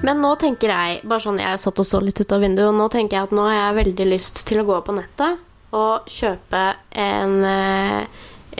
Men 0.00 0.22
nå 0.24 0.32
tenker 0.40 0.72
jeg, 0.72 1.00
bare 1.04 1.20
sånn 1.20 1.40
jeg 1.42 1.60
satt 1.60 1.80
og 1.82 1.86
så 1.86 2.00
litt 2.00 2.20
ut 2.22 2.32
av 2.32 2.40
vinduet, 2.40 2.70
og 2.70 2.76
nå 2.78 2.86
tenker 2.92 3.18
jeg 3.18 3.28
at 3.28 3.34
nå 3.36 3.44
har 3.44 3.56
jeg 3.58 3.78
veldig 3.82 4.06
lyst 4.08 4.44
til 4.48 4.62
å 4.62 4.66
gå 4.68 4.78
på 4.86 4.94
nettet 4.96 5.42
og 5.76 6.08
kjøpe 6.10 6.62
en, 6.98 7.34
eh, 7.44 8.06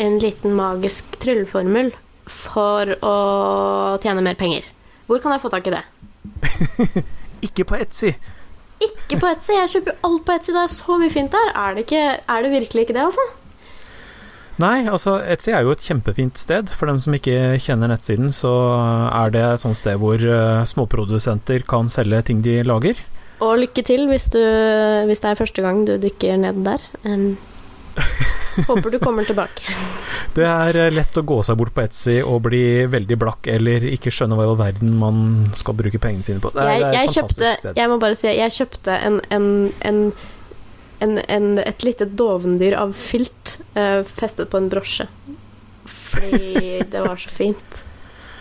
en 0.04 0.18
liten 0.20 0.52
magisk 0.54 1.16
trylleformel 1.22 1.94
for 2.30 2.92
å 3.02 3.14
tjene 4.04 4.22
mer 4.22 4.36
penger. 4.38 4.68
Hvor 5.08 5.22
kan 5.22 5.32
jeg 5.34 5.42
få 5.42 5.50
tak 5.50 5.66
i 5.66 5.74
det? 5.74 5.82
Ikke 7.48 7.64
på 7.64 7.80
Etsy! 7.80 8.12
Ikke 8.80 9.18
på 9.20 9.28
Etsy. 9.32 9.56
Jeg 9.56 9.72
kjøper 9.74 9.92
jo 9.92 10.08
alt 10.08 10.24
på 10.26 10.36
Etsy. 10.36 10.52
Det 10.54 10.62
er 10.62 10.72
så 10.72 10.96
mye 11.00 11.12
fint 11.12 11.32
der. 11.32 11.50
Er 11.56 11.74
det, 11.76 11.84
ikke, 11.88 12.04
er 12.20 12.44
det 12.44 12.52
virkelig 12.52 12.84
ikke 12.86 12.96
det, 12.96 13.02
altså? 13.08 13.24
Nei, 14.60 14.84
altså 14.90 15.16
Etsy 15.24 15.54
er 15.54 15.64
jo 15.64 15.72
et 15.72 15.84
kjempefint 15.84 16.40
sted. 16.40 16.72
For 16.76 16.90
dem 16.90 16.98
som 17.00 17.14
ikke 17.16 17.56
kjenner 17.62 17.92
nettsiden, 17.92 18.32
så 18.34 18.52
er 19.08 19.32
det 19.34 19.44
et 19.46 19.62
sånt 19.62 19.78
sted 19.78 20.00
hvor 20.00 20.20
uh, 20.20 20.60
småprodusenter 20.68 21.64
kan 21.68 21.88
selge 21.92 22.22
ting 22.28 22.42
de 22.44 22.60
lager. 22.66 23.00
Og 23.40 23.56
lykke 23.62 23.84
til 23.86 24.04
hvis, 24.10 24.28
du, 24.34 24.40
hvis 25.08 25.22
det 25.22 25.30
er 25.30 25.38
første 25.38 25.64
gang 25.64 25.86
du 25.88 25.94
dykker 26.00 26.36
ned 26.42 26.60
der. 26.66 26.84
Um, 27.08 27.38
håper 28.68 28.90
du 28.90 28.98
kommer 28.98 29.24
tilbake. 29.24 29.64
Det 30.34 30.44
er 30.46 30.76
eh, 30.78 30.90
lett 30.94 31.16
å 31.18 31.24
gå 31.26 31.40
seg 31.46 31.58
bort 31.58 31.72
på 31.74 31.84
Etsy 31.84 32.18
og 32.20 32.42
bli 32.46 32.62
veldig 32.90 33.16
blakk 33.18 33.48
eller 33.50 33.86
ikke 33.90 34.12
skjønne 34.14 34.36
hva 34.38 34.46
i 34.46 34.50
all 34.50 34.60
verden 34.60 34.92
man 35.00 35.22
skal 35.56 35.78
bruke 35.78 36.02
pengene 36.02 36.26
sine 36.26 36.42
på. 36.42 36.52
Det 36.54 36.66
er, 36.66 36.74
jeg, 36.74 36.82
det 36.84 36.90
er 36.90 36.92
et 36.92 37.14
fantastisk 37.14 37.16
kjøpte 37.18 37.54
sted. 37.62 37.80
Jeg 37.80 37.92
må 37.92 37.98
bare 38.02 38.18
si 38.18 38.28
jeg 38.28 38.56
kjøpte 38.58 38.98
en, 39.08 39.18
en, 39.34 39.48
en, 39.88 40.02
en, 41.04 41.18
en 41.18 41.52
et 41.62 41.86
lite 41.86 42.06
dovendyr 42.06 42.76
av 42.78 42.92
fylt 42.96 43.58
uh, 43.76 44.02
festet 44.04 44.50
på 44.52 44.60
en 44.60 44.68
brosje. 44.72 45.08
Fordi 45.90 46.82
det 46.90 47.00
var 47.04 47.16
så 47.20 47.30
fint. 47.32 47.80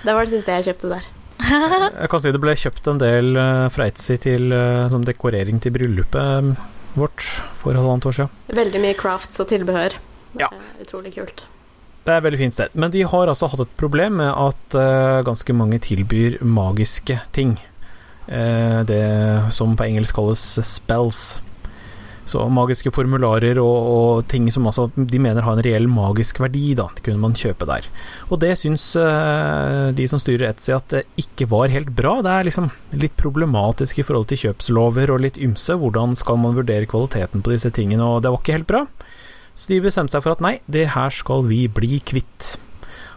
Det 0.03 0.13
var 0.15 0.25
det 0.25 0.37
siste 0.37 0.59
jeg 0.59 0.69
kjøpte 0.71 0.93
der. 0.95 1.07
Jeg 1.49 2.09
kan 2.11 2.21
si 2.21 2.31
det 2.35 2.41
ble 2.43 2.55
kjøpt 2.57 2.89
en 2.91 2.99
del 3.01 3.37
eh, 3.39 3.67
fra 3.73 3.87
Etsy 3.89 4.17
til, 4.21 4.51
eh, 4.53 4.87
som 4.91 5.05
dekorering 5.07 5.61
til 5.63 5.73
bryllupet 5.75 6.19
eh, 6.19 6.67
vårt 6.99 7.23
for 7.61 7.77
halvannet 7.77 8.09
år 8.09 8.17
siden. 8.17 8.33
Veldig 8.59 8.81
mye 8.83 8.97
crafts 8.99 9.39
og 9.41 9.49
tilbehør. 9.51 9.95
Ja. 10.39 10.51
Eh, 10.51 10.83
Utrolig 10.83 11.15
kult. 11.15 11.45
Det 12.03 12.13
er 12.13 12.21
et 12.21 12.25
veldig 12.25 12.41
fint 12.41 12.55
sted. 12.55 12.75
Men 12.79 12.93
de 12.93 13.03
har 13.07 13.31
altså 13.31 13.49
hatt 13.51 13.63
et 13.63 13.75
problem 13.79 14.17
med 14.21 14.29
at 14.31 14.77
uh, 14.79 15.19
ganske 15.27 15.53
mange 15.53 15.77
tilbyr 15.83 16.39
magiske 16.41 17.19
ting. 17.35 17.57
Uh, 18.25 18.81
det 18.87 19.03
som 19.53 19.75
på 19.77 19.85
engelsk 19.85 20.15
kalles 20.17 20.41
spells. 20.65 21.41
Så 22.29 22.43
magiske 22.53 22.91
formularer 22.93 23.57
og, 23.61 23.89
og 23.89 24.27
ting 24.29 24.45
som 24.53 24.67
altså, 24.69 24.87
de 24.95 25.21
mener 25.21 25.45
har 25.45 25.57
en 25.57 25.65
reell 25.65 25.87
magisk 25.89 26.41
verdi, 26.43 26.75
da, 26.77 26.89
kunne 27.01 27.21
man 27.23 27.37
kjøpe 27.37 27.65
der. 27.69 27.87
Og 28.29 28.41
det 28.43 28.53
syns 28.59 28.91
uh, 28.99 29.89
de 29.95 30.05
som 30.09 30.21
styrer 30.21 30.51
Etsy 30.51 30.75
at 30.75 30.93
det 30.93 31.03
ikke 31.21 31.49
var 31.49 31.73
helt 31.73 31.89
bra. 31.97 32.19
Det 32.25 32.35
er 32.35 32.49
liksom 32.49 32.69
litt 33.01 33.17
problematisk 33.19 34.01
i 34.01 34.05
forhold 34.05 34.29
til 34.29 34.43
kjøpslover 34.45 35.15
og 35.15 35.23
litt 35.25 35.41
ymse. 35.41 35.77
Hvordan 35.81 36.13
skal 36.19 36.37
man 36.41 36.57
vurdere 36.57 36.89
kvaliteten 36.89 37.41
på 37.45 37.55
disse 37.55 37.73
tingene, 37.73 38.05
og 38.05 38.23
det 38.23 38.33
var 38.33 38.43
ikke 38.43 38.59
helt 38.59 38.69
bra. 38.69 38.85
Så 39.59 39.73
de 39.73 39.81
bestemte 39.83 40.13
seg 40.13 40.23
for 40.23 40.37
at 40.37 40.43
nei, 40.43 40.57
det 40.71 40.91
her 40.93 41.11
skal 41.11 41.43
vi 41.49 41.65
bli 41.67 41.99
kvitt. 41.99 42.55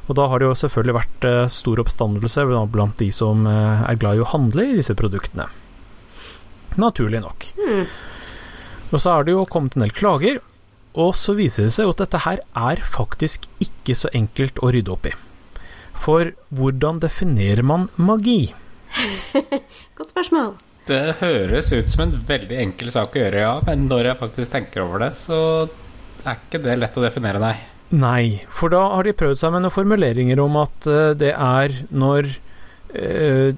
Og 0.08 0.16
da 0.18 0.26
har 0.26 0.42
det 0.42 0.48
jo 0.48 0.58
selvfølgelig 0.58 0.96
vært 0.96 1.26
eh, 1.28 1.42
stor 1.52 1.82
oppstandelse 1.84 2.46
blant 2.72 2.98
de 2.98 3.10
som 3.14 3.46
eh, 3.46 3.84
er 3.86 4.00
glad 4.00 4.18
i 4.18 4.24
å 4.24 4.30
handle 4.32 4.66
i 4.66 4.78
disse 4.80 4.96
produktene. 4.98 5.46
Naturlig 6.80 7.20
nok. 7.22 7.46
Hmm. 7.60 7.84
Og 8.92 9.00
så 9.00 9.16
har 9.16 9.24
det 9.26 9.34
jo 9.34 9.44
kommet 9.48 9.76
en 9.76 9.86
del 9.86 9.94
klager, 9.96 10.40
og 10.92 11.14
så 11.16 11.32
viser 11.36 11.66
det 11.66 11.72
seg 11.74 11.88
jo 11.88 11.94
at 11.94 12.02
dette 12.04 12.20
her 12.26 12.42
er 12.52 12.82
faktisk 12.84 13.48
ikke 13.64 13.96
så 13.96 14.10
enkelt 14.12 14.60
å 14.60 14.72
rydde 14.74 14.92
opp 14.92 15.08
i. 15.08 15.14
For 15.96 16.34
hvordan 16.52 17.00
definerer 17.00 17.64
man 17.64 17.88
magi? 17.96 18.52
Godt 19.96 20.12
spørsmål. 20.12 20.54
Det 20.88 21.18
høres 21.22 21.70
ut 21.72 21.88
som 21.88 22.04
en 22.04 22.14
veldig 22.28 22.58
enkel 22.58 22.90
sak 22.92 23.14
å 23.14 23.22
gjøre, 23.22 23.42
ja. 23.44 23.52
Men 23.64 23.86
når 23.88 24.10
jeg 24.10 24.20
faktisk 24.20 24.52
tenker 24.52 24.84
over 24.84 25.06
det, 25.06 25.12
så 25.20 25.38
er 26.26 26.40
ikke 26.40 26.60
det 26.64 26.78
lett 26.80 26.98
å 26.98 27.04
definere, 27.04 27.40
nei. 27.42 27.54
Nei, 27.92 28.42
for 28.48 28.72
da 28.72 28.80
har 28.94 29.06
de 29.06 29.12
prøvd 29.16 29.38
seg 29.38 29.52
med 29.52 29.64
noen 29.64 29.74
formuleringer 29.74 30.40
om 30.42 30.56
at 30.62 30.88
eh, 30.88 31.12
det 31.20 31.34
er 31.36 31.74
når 31.92 32.30
eh, 32.96 33.52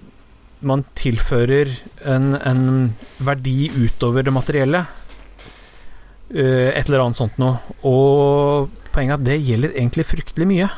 man 0.65 0.83
tilfører 0.99 1.71
en, 2.11 2.35
en 2.41 2.65
verdi 3.23 3.71
utover 3.73 4.27
det 4.27 4.35
materielle. 4.35 4.85
Eh, 6.33 6.71
et 6.73 6.89
eller 6.89 7.05
annet 7.05 7.19
sånt 7.19 7.37
noe. 7.41 7.61
Og 7.85 8.73
poenget 8.95 9.19
er 9.19 9.21
at 9.21 9.29
det 9.29 9.39
gjelder 9.45 9.75
egentlig 9.77 10.07
fryktelig 10.09 10.49
mye. 10.49 10.69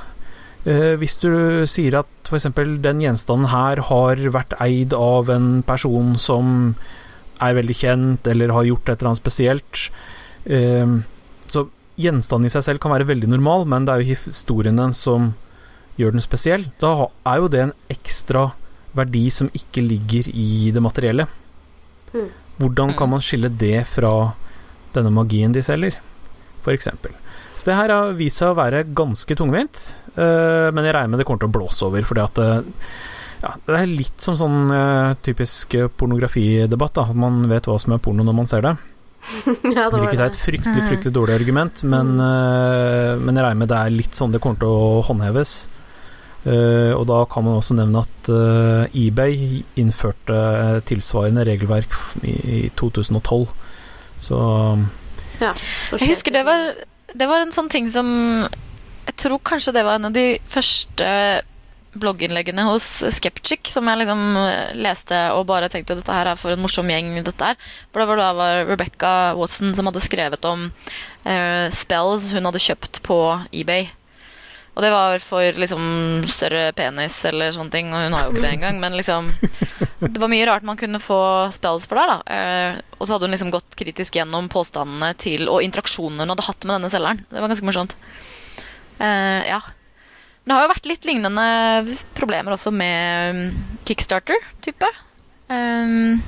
Eh, 0.66 0.94
hvis 0.98 1.14
du 1.22 1.30
sier 1.70 2.00
at 2.00 2.10
f.eks. 2.26 2.48
den 2.82 3.02
gjenstanden 3.04 3.52
her 3.52 3.84
har 3.86 4.22
vært 4.34 4.56
eid 4.62 4.96
av 4.96 5.30
en 5.30 5.60
person 5.66 6.16
som 6.18 6.74
er 7.38 7.54
veldig 7.54 7.76
kjent, 7.76 8.26
eller 8.26 8.54
har 8.56 8.66
gjort 8.66 8.88
et 8.88 8.96
eller 8.96 9.12
annet 9.12 9.20
spesielt 9.20 9.80
eh, 10.48 10.88
Så 11.52 11.66
gjenstanden 12.00 12.48
i 12.48 12.52
seg 12.54 12.64
selv 12.64 12.80
kan 12.80 12.94
være 12.94 13.06
veldig 13.08 13.28
normal, 13.28 13.66
men 13.68 13.86
det 13.86 13.92
er 13.92 14.02
jo 14.02 14.16
historien 14.26 14.80
den 14.80 14.96
som 14.96 15.34
gjør 16.00 16.16
den 16.16 16.24
spesiell. 16.24 16.66
Da 16.82 17.08
er 17.28 17.38
jo 17.40 17.52
det 17.52 17.62
en 17.62 17.76
ekstra 17.92 18.50
verdi 18.96 19.28
som 19.32 19.52
ikke 19.54 19.84
ligger 19.84 20.28
i 20.32 20.72
det 20.74 20.82
materielle. 20.82 21.28
Mm. 22.12 22.28
Hvordan 22.58 22.92
kan 22.96 23.12
man 23.12 23.24
skille 23.24 23.52
det 23.52 23.84
fra 23.92 24.34
denne 24.94 25.12
magien 25.14 25.54
de 25.54 25.64
selger, 25.64 25.98
f.eks.? 26.62 26.88
Så 27.56 27.70
det 27.70 27.76
her 27.78 27.92
har 27.92 28.16
vist 28.18 28.42
seg 28.42 28.52
å 28.52 28.58
være 28.58 28.84
ganske 28.96 29.36
tungvint, 29.38 29.84
uh, 30.18 30.72
men 30.76 30.84
jeg 30.84 30.96
regner 30.96 31.14
med 31.14 31.22
det 31.22 31.28
kommer 31.28 31.44
til 31.44 31.50
å 31.50 31.56
blåse 31.56 31.86
over, 31.88 32.04
fordi 32.08 32.24
at 32.24 32.42
uh, 32.42 32.90
ja, 33.42 33.54
det 33.68 33.78
er 33.78 33.90
litt 33.90 34.22
som 34.24 34.36
sånn 34.38 34.66
uh, 34.72 35.14
typisk 35.24 35.76
pornografidebatt, 35.96 36.98
da. 36.98 37.08
At 37.10 37.18
man 37.18 37.44
vet 37.50 37.68
hva 37.68 37.78
som 37.80 37.96
er 37.96 38.02
porno 38.02 38.26
når 38.26 38.36
man 38.36 38.50
ser 38.50 38.64
det. 38.66 38.76
ja, 39.76 39.88
det 39.90 39.98
Hvilket 39.98 40.20
ta 40.20 40.28
et 40.30 40.38
fryktelig 40.38 40.84
fryktelig 40.86 41.14
dårlig 41.14 41.34
argument, 41.40 41.82
men, 41.88 42.14
uh, 42.20 43.16
men 43.20 43.34
jeg 43.34 43.46
regner 43.46 43.62
med 43.62 43.72
det 43.72 43.80
er 43.80 43.96
litt 43.96 44.18
sånn 44.18 44.34
det 44.34 44.42
kommer 44.42 44.62
til 44.62 44.72
å 44.72 45.02
håndheves. 45.08 45.56
Uh, 46.46 46.92
og 46.94 47.08
da 47.10 47.24
kan 47.26 47.42
man 47.42 47.58
også 47.58 47.74
nevne 47.74 48.04
at 48.06 48.28
uh, 48.30 48.84
eBay 48.94 49.64
innførte 49.82 50.36
tilsvarende 50.86 51.42
regelverk 51.48 51.96
i, 52.22 52.36
i 52.36 52.60
2012. 52.78 53.48
Så 54.16 54.38
Ja, 55.40 55.52
Jeg 55.92 56.08
husker 56.08 56.32
det 56.32 56.44
var, 56.46 56.70
det 57.12 57.28
var 57.28 57.42
en 57.44 57.52
sånn 57.52 57.68
ting 57.72 57.90
som 57.92 58.08
Jeg 58.46 59.16
tror 59.20 59.42
kanskje 59.44 59.74
det 59.76 59.84
var 59.86 59.98
en 59.98 60.08
av 60.08 60.16
de 60.16 60.38
første 60.50 61.10
blogginnleggene 61.96 62.64
hos 62.66 62.86
Skeptic 63.16 63.70
som 63.72 63.86
jeg 63.88 64.02
liksom 64.02 64.22
eh, 64.36 64.72
leste 64.76 65.16
og 65.32 65.46
bare 65.48 65.70
tenkte 65.72 65.96
dette 65.96 66.12
her 66.12 66.28
er 66.28 66.36
for 66.36 66.52
en 66.52 66.60
morsom 66.60 66.90
gjeng. 66.92 67.14
dette 67.24 67.52
her. 67.52 67.56
For 67.88 68.02
det 68.02 68.08
var 68.10 68.20
da 68.20 68.30
var 68.36 68.64
Rebecca 68.68 69.12
Watson 69.38 69.74
som 69.76 69.88
hadde 69.88 70.04
skrevet 70.04 70.44
om 70.48 70.66
eh, 71.24 71.66
spells 71.72 72.30
hun 72.36 72.48
hadde 72.48 72.60
kjøpt 72.62 73.00
på 73.06 73.18
eBay. 73.52 73.88
Og 74.76 74.84
det 74.84 74.90
var 74.92 75.22
for 75.24 75.56
liksom 75.56 75.84
større 76.28 76.66
penis 76.76 77.14
eller 77.24 77.54
sånne 77.54 77.72
ting, 77.72 77.88
og 77.96 78.02
hun 78.04 78.12
har 78.12 78.26
jo 78.26 78.34
ikke 78.34 78.42
det 78.44 78.50
engang. 78.58 78.80
Men 78.82 78.96
liksom 78.98 79.30
Det 80.02 80.20
var 80.20 80.28
mye 80.28 80.44
rart 80.48 80.66
man 80.68 80.76
kunne 80.76 81.00
få 81.00 81.20
spells 81.56 81.86
for 81.88 81.96
der, 81.96 82.12
da. 82.12 82.18
Eh, 82.36 82.82
og 82.98 83.06
så 83.06 83.14
hadde 83.16 83.24
hun 83.30 83.32
liksom 83.32 83.54
gått 83.54 83.78
kritisk 83.80 84.18
gjennom 84.18 84.50
påstandene 84.52 85.14
til 85.16 85.48
og 85.48 85.64
interaksjonene 85.64 86.26
hun 86.26 86.34
hadde 86.34 86.44
hatt 86.50 86.68
med 86.68 86.76
denne 86.76 86.92
selgeren. 86.92 87.24
Det 87.30 87.40
var 87.40 87.48
ganske 87.54 87.68
morsomt. 87.70 87.96
Eh, 89.00 89.48
ja. 89.48 89.62
Det 90.46 90.54
har 90.54 90.62
jo 90.66 90.72
vært 90.76 90.86
litt 90.92 91.08
lignende 91.08 91.96
problemer 92.14 92.54
også 92.54 92.70
med 92.70 93.40
mm, 93.40 93.80
Kickstarter-type. 93.88 94.92
Um, 95.48 96.20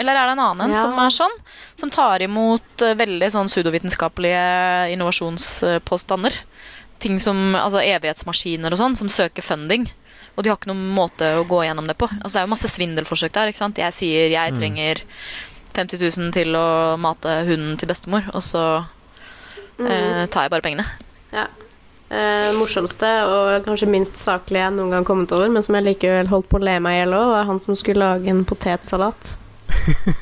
eller 0.00 0.16
er 0.16 0.30
det 0.30 0.32
en 0.36 0.42
annen 0.46 0.72
Ja. 0.72 0.80
som 0.86 0.96
er 1.02 1.12
sånn? 1.12 1.34
Som 1.76 1.90
tar 1.92 2.22
imot 2.24 2.86
eh, 2.86 2.94
veldig 2.96 3.28
sånn 3.34 3.50
pseudovitenskapelige 3.50 4.94
innovasjonspåstander. 4.94 6.38
Ting 7.00 7.18
som 7.22 7.54
altså 7.56 7.80
evighetsmaskiner 7.80 8.72
og 8.72 8.78
sånn, 8.80 8.96
som 8.98 9.08
søker 9.08 9.42
funding. 9.42 9.86
Og 10.36 10.44
de 10.44 10.50
har 10.52 10.58
ikke 10.60 10.70
noen 10.70 10.86
måte 10.94 11.26
å 11.40 11.44
gå 11.48 11.62
gjennom 11.66 11.86
det 11.88 11.96
på. 11.98 12.06
Altså 12.20 12.34
Det 12.36 12.40
er 12.42 12.46
jo 12.46 12.52
masse 12.54 12.68
svindelforsøk 12.70 13.32
der. 13.34 13.48
ikke 13.50 13.58
sant? 13.64 13.78
Jeg 13.80 13.92
sier 13.96 14.30
jeg 14.30 14.52
Mm. 14.52 14.58
trenger 14.60 15.02
50 15.74 15.98
000 16.18 16.32
til 16.32 16.54
å 16.56 16.96
mate 16.98 17.40
hunden 17.48 17.76
til 17.78 17.88
bestemor, 17.88 18.24
og 18.34 18.42
så 18.42 18.84
eh, 19.80 20.26
tar 20.26 20.42
jeg 20.46 20.50
bare 20.52 20.62
pengene. 20.64 20.84
Ja. 21.32 21.46
Eh, 22.10 22.50
morsomste 22.58 23.06
og 23.30 23.64
kanskje 23.64 23.86
minst 23.88 24.16
saklige 24.18 24.64
jeg 24.64 24.74
noen 24.74 24.90
gang 24.90 25.04
kommet 25.06 25.30
over, 25.32 25.48
men 25.48 25.62
som 25.62 25.76
jeg 25.78 25.84
likevel 25.86 26.26
holdt 26.32 26.48
på 26.50 26.58
å 26.58 26.64
le 26.64 26.78
meg 26.82 26.96
i 26.96 27.00
hjel 27.04 27.14
av, 27.14 27.28
var 27.36 27.44
han 27.46 27.60
som 27.62 27.76
skulle 27.78 28.02
lage 28.02 28.28
en 28.32 28.44
potetsalat. 28.44 29.36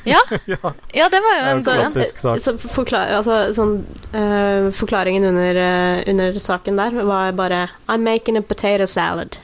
Ja, 0.05 0.21
ja, 0.45 0.73
ja 0.93 1.09
det 1.11 1.19
var 1.25 1.37
jo 1.37 1.45
en 1.45 1.59
en. 1.59 1.63
klassisk 1.65 2.21
sak. 2.21 2.39
Så 2.43 2.55
forklar, 2.61 3.13
altså, 3.19 3.41
sånn, 3.55 3.77
uh, 4.13 4.69
forklaringen 4.75 5.25
under, 5.31 5.59
uh, 5.59 6.01
under 6.11 6.39
saken 6.41 6.79
der 6.79 6.97
var 7.03 7.31
bare 7.37 7.67
I'm 7.87 8.05
making 8.05 8.37
a 8.37 8.41
potato 8.41 8.87
salad. 8.87 9.39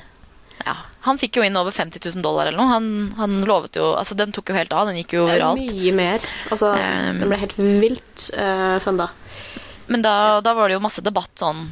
Ja. 0.65 0.77
Han 1.05 1.19
fikk 1.21 1.37
jo 1.37 1.43
inn 1.45 1.57
over 1.57 1.71
50 1.71 2.01
000 2.15 2.25
dollar 2.25 2.49
eller 2.49 2.57
noe. 2.57 2.71
Han, 2.71 2.87
han 3.19 3.41
lovet 3.45 3.77
jo 3.77 3.91
Altså, 3.93 4.15
den 4.17 4.31
tok 4.33 4.49
jo 4.49 4.55
helt 4.57 4.73
av. 4.73 4.87
Den 4.89 4.97
gikk 4.97 5.13
jo 5.19 5.27
er. 5.29 5.43
Mye 5.53 5.93
mer. 5.93 6.29
Altså, 6.49 6.71
Um, 6.75 7.19
den 7.21 7.29
ble 7.29 7.37
helt 7.43 7.53
vilt 7.59 8.29
uh, 8.33 8.79
funda. 8.81 9.11
Men 9.85 10.01
da, 10.01 10.41
da 10.41 10.55
var 10.57 10.69
det 10.69 10.79
jo 10.79 10.81
masse 10.81 11.03
debatt 11.05 11.31
sånn 11.37 11.67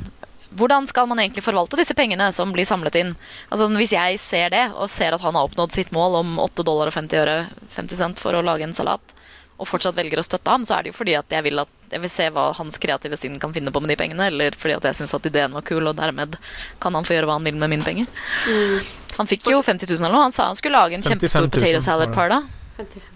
Hvordan 0.57 0.87
skal 0.89 1.07
man 1.09 1.19
egentlig 1.19 1.43
forvalte 1.45 1.79
disse 1.79 1.95
pengene 1.97 2.29
som 2.35 2.51
blir 2.53 2.67
samlet 2.69 2.95
inn? 2.99 3.15
Altså 3.49 3.67
Hvis 3.73 3.95
jeg 3.95 4.19
ser 4.21 4.53
det, 4.53 4.67
og 4.75 4.91
ser 4.91 5.15
at 5.15 5.23
han 5.23 5.35
har 5.37 5.49
oppnådd 5.49 5.73
sitt 5.73 5.91
mål 5.95 6.19
om 6.21 6.37
8 6.43 6.65
dollar 6.67 6.91
og 6.91 6.95
50 6.95 7.21
øre 7.23 7.37
50 7.73 7.99
cent 7.99 8.21
for 8.21 8.37
å 8.37 8.43
lage 8.45 8.67
en 8.67 8.75
salat, 8.77 9.15
og 9.61 9.69
fortsatt 9.69 9.95
velger 9.95 10.19
å 10.19 10.25
støtte 10.25 10.49
ham, 10.49 10.65
så 10.65 10.75
er 10.75 10.83
det 10.83 10.91
jo 10.93 10.97
fordi 10.97 11.13
at 11.17 11.31
jeg 11.31 11.45
vil, 11.45 11.61
at, 11.61 11.71
jeg 11.93 12.01
vil 12.03 12.11
se 12.11 12.27
hva 12.33 12.47
hans 12.57 12.79
kreative 12.81 13.17
sinn 13.19 13.37
kan 13.41 13.53
finne 13.55 13.71
på 13.71 13.81
med 13.83 13.93
de 13.93 13.97
pengene, 13.99 14.27
eller 14.31 14.57
fordi 14.57 14.75
at 14.79 14.87
jeg 14.89 14.99
syns 15.01 15.13
at 15.15 15.29
ideen 15.29 15.53
var 15.55 15.65
kul, 15.67 15.85
og 15.87 15.97
dermed 15.99 16.35
kan 16.83 16.97
han 16.97 17.07
få 17.07 17.15
gjøre 17.15 17.29
hva 17.29 17.37
han 17.37 17.47
vil 17.47 17.59
med 17.61 17.71
mine 17.75 17.85
penger. 17.85 18.09
Han 19.19 19.29
fikk 19.29 19.51
jo 19.53 19.61
50 19.61 19.89
000 19.93 20.01
eller 20.01 20.17
noe. 20.17 20.27
Han 20.27 20.35
sa 20.35 20.49
han 20.49 20.57
skulle 20.59 20.79
lage 20.79 20.97
en 20.97 21.05
55 21.05 21.21
000 21.21 21.29
kjempestor 21.29 21.51
potato 21.53 21.85
salad 21.85 22.15
par 22.17 22.33
da. 22.33 22.41
55 22.81 22.97
000. 22.97 23.12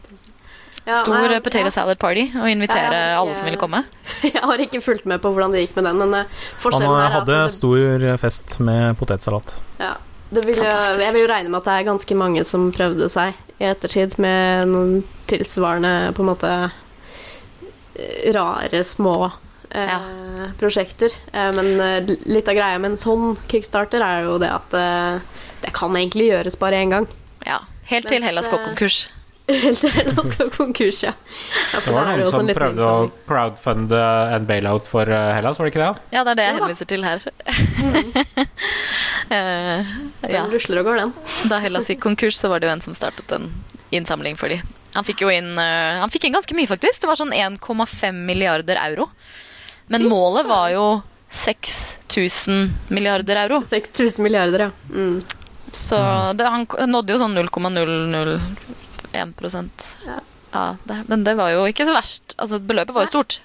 Ja, 0.87 1.01
Stor 1.03 1.13
nei, 1.17 1.23
eh, 1.25 1.31
altså, 1.35 1.43
potato 1.43 1.69
salad 1.75 1.99
party, 1.99 2.21
og 2.39 2.47
invitere 2.47 2.93
Ja, 2.95 3.05
ja, 3.11 3.15
alle 3.19 3.33
som 3.35 3.43
ville 3.49 3.59
komme. 3.59 3.81
Jeg 4.23 4.39
har 4.39 4.61
ikke 4.63 4.79
fulgt 4.85 5.05
med 5.11 5.19
på 5.21 5.33
hvordan 5.35 5.51
det 5.51 5.65
gikk 5.65 5.75
med 5.75 5.83
den, 5.89 5.97
men 5.99 6.13
Han 6.21 6.29
forskjellen 6.63 7.01
er 7.03 7.11
hadde 7.17 7.39
det, 7.43 7.51
stor 7.57 8.05
fest 8.23 8.59
med 8.63 8.95
potetsalat. 9.01 9.57
ja, 9.81 9.95
det 10.31 10.45
vil, 10.47 10.55
jo- 10.63 10.63
Jeg 11.03 11.13
vil 11.13 11.21
jo 11.25 11.27
regne 11.33 11.49
med 11.51 11.59
at 11.59 11.67
det 11.67 11.75
er 11.81 11.89
ganske 11.91 12.15
mange 12.19 12.45
som 12.47 12.69
prøvde 12.71 13.09
seg 13.11 13.35
i 13.59 13.65
ettertid 13.67 14.15
med 14.21 14.67
noen 14.71 15.03
tilsvarende 15.27 16.13
på 16.15 16.23
en 16.23 16.29
måte 16.31 16.51
eh, 17.97 18.31
rare, 18.35 18.83
små 18.83 19.31
eh, 19.71 20.47
prosjekter. 20.59 21.11
Eh, 21.33 21.51
men 21.55 21.79
eh, 21.81 22.15
litt 22.29 22.47
av 22.47 22.55
greia 22.57 22.79
med 22.79 22.93
en 22.95 23.01
sånn 23.01 23.35
kickstarter 23.51 24.03
er 24.05 24.23
jo 24.27 24.37
det 24.41 24.51
at 24.53 24.73
eh, 24.77 25.19
det 25.65 25.73
kan 25.75 25.95
egentlig 25.97 26.29
gjøres 26.31 26.59
bare 26.61 26.79
én 26.83 26.93
gang. 26.95 27.07
Ja, 27.47 27.61
Helt 27.91 28.07
til 28.11 28.23
Hellas 28.23 28.47
eh, 28.47 28.53
går 28.55 28.65
konkurs. 28.71 29.01
Helt 29.47 29.79
til 29.79 29.93
Hellas 29.95 30.27
skal 30.33 30.49
konkurs, 30.51 30.97
ja. 31.05 31.13
ja 31.71 31.79
Det 31.85 31.93
var 31.95 32.09
noen 32.09 32.33
som 32.33 32.49
prøvde 32.51 32.83
å 32.87 33.05
crowdfunde 33.29 34.01
en 34.35 34.47
bailout 34.49 34.89
for 34.89 35.07
eh, 35.07 35.29
Hellas, 35.37 35.59
var 35.59 35.69
det 35.69 35.71
ikke 35.71 35.85
det? 35.85 36.07
Ja, 36.11 36.23
det 36.27 36.33
er 36.33 36.39
det 36.39 36.47
jeg 36.47 36.53
ja, 36.53 36.59
henviser 36.59 36.89
til 36.91 37.07
her. 37.07 37.27
Eh, 39.27 39.87
Den 40.21 40.31
ja. 40.31 40.45
rusler 40.47 40.79
og 40.79 40.85
går, 40.87 40.99
den. 41.01 41.09
Da 41.51 41.57
Hellas 41.59 41.89
gikk 41.91 41.99
konkurs, 42.05 42.37
så 42.39 42.47
var 42.47 42.61
det 42.63 42.69
jo 42.69 42.71
en 42.71 42.83
som 42.85 42.93
startet 42.95 43.33
en 43.35 43.49
innsamling 43.91 44.37
for 44.39 44.47
dem. 44.47 44.61
Han 44.93 45.03
fikk 45.03 45.25
jo 45.25 45.31
inn, 45.33 45.49
uh, 45.59 45.99
han 45.99 46.13
fikk 46.13 46.29
inn 46.29 46.37
ganske 46.37 46.55
mye, 46.55 46.69
faktisk. 46.69 47.01
Det 47.03 47.09
var 47.09 47.19
sånn 47.19 47.33
1,5 47.35 48.21
milliarder 48.29 48.79
euro. 48.85 49.09
Men 49.91 50.05
Fy 50.05 50.13
målet 50.13 50.47
var 50.47 50.71
jo 50.71 50.85
6000 51.43 52.71
milliarder 52.87 53.41
euro. 53.43 53.59
6000 53.67 54.23
milliarder, 54.23 54.69
ja. 54.69 54.71
Mm. 54.95 55.19
Så 55.75 55.99
det, 56.39 56.47
han 56.47 56.65
nådde 56.87 57.17
jo 57.17 57.19
sånn 57.21 57.35
0,001 59.13 59.87
Ja. 60.05 60.19
Ja, 60.51 60.77
det, 60.87 61.03
men 61.07 61.23
det 61.27 61.33
var 61.35 61.51
jo 61.51 61.65
ikke 61.67 61.85
så 61.87 61.93
verst. 61.95 62.33
Altså, 62.39 62.59
beløpet 62.63 62.95
var 62.95 63.03
jo 63.05 63.11
stort. 63.11 63.39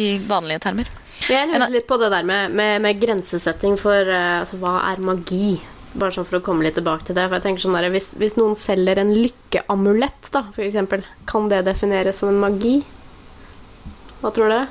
I 0.00 0.14
vanlige 0.24 0.62
termer. 0.64 0.88
Jeg 1.28 1.50
lurer 1.50 1.72
litt 1.74 1.86
på 1.90 1.98
det 2.00 2.08
der 2.12 2.24
med, 2.24 2.54
med, 2.56 2.80
med 2.84 3.00
grensesetting 3.02 3.76
for 3.78 4.08
eh, 4.08 4.40
altså, 4.40 4.56
hva 4.62 4.78
er 4.88 5.02
magi? 5.04 5.58
Bare 5.92 6.14
sånn 6.14 6.26
for 6.28 6.38
å 6.38 6.44
komme 6.46 6.64
litt 6.64 6.78
tilbake 6.78 7.04
til 7.06 7.18
det. 7.18 7.26
For 7.26 7.36
jeg 7.36 7.46
tenker 7.48 7.64
sånn 7.66 7.76
der, 7.76 7.90
hvis, 7.92 8.14
hvis 8.20 8.38
noen 8.38 8.56
selger 8.58 9.02
en 9.02 9.12
lykkeamulett, 9.18 10.30
da, 10.32 10.46
for 10.54 10.64
eksempel, 10.64 11.04
kan 11.30 11.50
det 11.52 11.64
defineres 11.68 12.22
som 12.22 12.32
en 12.32 12.40
magi? 12.46 12.78
Hva 14.22 14.32
tror 14.36 14.54
dere? 14.54 14.68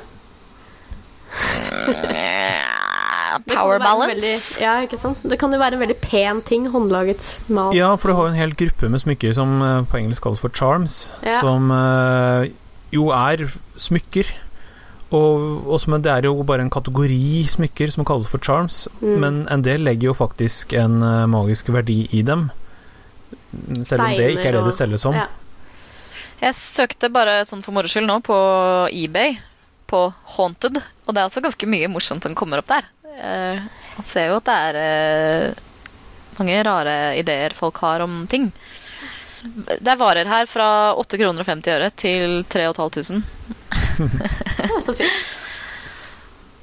Power 3.47 3.79
balance. 3.79 4.11
Veldig, 4.15 4.61
ja, 4.61 4.73
ikke 4.85 4.97
sant? 4.99 5.17
Det 5.23 5.37
kan 5.39 5.51
jo 5.53 5.59
være 5.61 5.77
en 5.77 5.83
veldig 5.83 5.97
pen 6.01 6.41
ting, 6.47 6.67
håndlaget 6.73 7.39
mat. 7.49 7.73
Ja, 7.77 7.93
for 7.95 8.09
du 8.11 8.15
har 8.17 8.27
jo 8.27 8.33
en 8.33 8.39
hel 8.39 8.51
gruppe 8.59 8.89
med 8.89 8.99
smykker 9.01 9.33
som 9.37 9.57
eh, 9.61 9.81
på 9.89 9.97
engelsk 10.01 10.23
kalles 10.25 10.39
for 10.43 10.49
charms, 10.49 11.11
Ja. 11.23 11.39
som 11.41 11.71
eh, 11.71 12.49
jo 12.91 13.09
er 13.15 13.45
smykker. 13.79 14.29
Og, 15.09 15.65
og 15.65 15.79
som, 15.81 15.95
det 15.97 16.11
er 16.11 16.27
jo 16.29 16.35
bare 16.45 16.61
en 16.61 16.69
kategori 16.69 17.43
smykker 17.49 17.89
som 17.95 18.05
kalles 18.05 18.27
for 18.29 18.37
charms, 18.45 18.87
Mm. 19.01 19.15
men 19.23 19.47
en 19.49 19.61
del 19.65 19.81
legger 19.81 20.11
jo 20.11 20.13
faktisk 20.13 20.73
en 20.77 21.01
eh, 21.01 21.25
magisk 21.25 21.69
verdi 21.73 22.03
i 22.13 22.21
dem. 22.21 22.51
Selv 23.83 24.03
om 24.05 24.13
det 24.17 24.31
ikke 24.35 24.49
er 24.51 24.59
det 24.59 24.65
det 24.67 24.75
selges 24.77 25.01
som. 25.01 25.15
Ja. 25.17 25.25
Jeg 26.39 26.53
søkte 26.55 27.09
bare 27.11 27.41
sånn 27.49 27.63
for 27.65 27.73
moro 27.75 27.89
skyld 27.89 28.07
nå 28.07 28.19
på 28.23 28.35
eBay 28.93 29.33
på 29.89 30.03
Haunted, 30.37 30.77
og 31.07 31.15
det 31.15 31.17
er 31.19 31.25
altså 31.25 31.41
ganske 31.41 31.67
mye 31.67 31.89
morsomt 31.91 32.23
som 32.23 32.35
kommer 32.37 32.61
opp 32.61 32.69
der. 32.69 32.85
Eh, 33.19 33.61
man 33.95 34.05
ser 34.07 34.29
jo 34.31 34.37
at 34.39 34.47
det 34.47 34.57
er 34.69 34.77
uh, 34.79 35.65
mange 36.39 36.61
rare 36.63 36.95
ideer 37.19 37.55
folk 37.55 37.81
har 37.83 38.03
om 38.05 38.21
ting. 38.31 38.47
Det 39.39 39.87
er 39.87 39.99
varer 39.99 40.27
her 40.27 40.47
fra 40.51 40.95
8 40.99 41.19
kroner 41.19 41.43
og 41.43 41.49
50 41.49 41.75
øre 41.75 41.89
til 41.99 42.39
3500. 42.51 43.21
ja, 43.99 44.79
så 44.85 44.95
fint. 44.95 45.29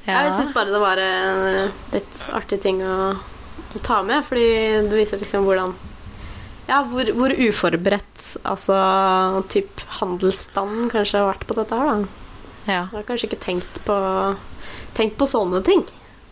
Ja. 0.06 0.22
Jeg 0.22 0.36
syns 0.36 0.54
bare 0.54 0.70
det 0.70 0.80
var 0.80 1.00
en 1.02 1.72
litt 1.92 2.20
artig 2.36 2.60
ting 2.62 2.80
å, 2.86 3.16
å 3.16 3.82
ta 3.84 4.00
med, 4.06 4.22
fordi 4.24 4.86
du 4.86 4.94
viser 4.96 5.20
liksom 5.20 5.44
hvordan 5.48 5.74
Ja, 6.68 6.80
hvor, 6.86 7.10
hvor 7.16 7.32
uforberedt 7.34 8.28
altså 8.46 8.76
typ 9.52 9.82
handelsstanden 9.98 10.92
kanskje 10.92 11.20
har 11.20 11.32
vært 11.32 11.46
på 11.48 11.58
dette 11.58 11.80
her, 11.80 11.90
da. 11.90 12.30
ja. 12.70 12.80
Jeg 12.84 12.94
har 12.94 13.08
kanskje 13.10 13.32
ikke 13.32 13.44
tenkt 13.48 13.82
på 13.88 13.96
Tenkt 14.96 15.18
på 15.20 15.26
sånne 15.28 15.60
ting. 15.62 15.82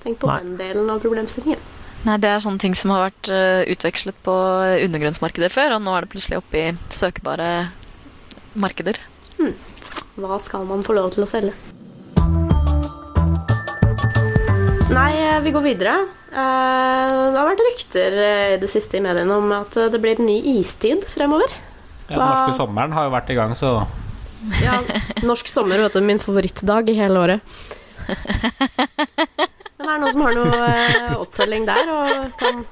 Tenkt 0.05 0.21
på 0.21 0.29
Nei. 0.29 0.39
den 0.45 0.57
delen 0.61 0.91
av 0.93 1.01
problemstillingen. 1.03 1.61
Nei, 2.05 2.19
det 2.21 2.29
er 2.29 2.43
sånne 2.45 2.61
ting 2.61 2.75
som 2.77 2.91
har 2.93 3.07
vært 3.07 3.31
eh, 3.33 3.63
utvekslet 3.73 4.17
på 4.27 4.33
undergrunnsmarkeder 4.85 5.49
før, 5.53 5.79
og 5.79 5.85
nå 5.87 5.95
er 5.97 6.05
det 6.05 6.11
plutselig 6.13 6.37
oppe 6.43 6.61
i 6.61 6.75
søkbare 6.93 7.49
markeder. 8.61 9.01
Hva 10.21 10.37
skal 10.45 10.67
man 10.69 10.85
få 10.87 10.95
lov 10.99 11.15
til 11.17 11.25
å 11.25 11.29
selge? 11.31 11.55
Nei, 14.95 15.13
eh, 15.17 15.41
vi 15.43 15.51
går 15.57 15.65
videre. 15.65 15.95
Eh, 16.29 17.15
Det 17.33 17.39
har 17.41 17.49
vært 17.49 17.65
rykter 17.71 18.19
i 18.21 18.59
det 18.61 18.69
siste 18.71 18.99
i 19.01 19.03
mediene 19.05 19.35
om 19.41 19.51
at 19.57 19.73
det 19.91 20.01
blir 20.03 20.21
en 20.21 20.29
ny 20.29 20.37
istid 20.59 21.07
fremover. 21.11 21.49
Ja, 22.11 22.19
den 22.19 22.29
norske 22.29 22.57
sommeren 22.61 22.93
har 22.93 23.09
jo 23.09 23.15
vært 23.17 23.31
i 23.33 23.39
gang, 23.41 23.57
så 23.57 23.87
Ja, 24.61 24.83
norsk 25.25 25.49
sommer, 25.49 25.81
vet 25.81 25.97
du, 25.97 26.03
min 26.05 26.21
favorittdag 26.21 26.91
i 26.93 26.99
hele 27.01 27.17
året. 27.17 27.41
Men 29.85 29.93
er 29.93 29.99
det 29.99 30.05
noen 30.05 30.14
som 30.17 30.25
har 30.25 30.37
noe 30.38 30.67
eh, 30.73 31.14
oppfølging 31.21 31.67
der, 31.69 31.91
og 31.93 32.38
kan, 32.41 32.62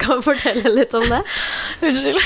kan 0.00 0.22
fortelle 0.24 0.72
litt 0.72 0.94
om 0.96 1.04
det? 1.10 1.20
Unnskyld. 1.84 2.20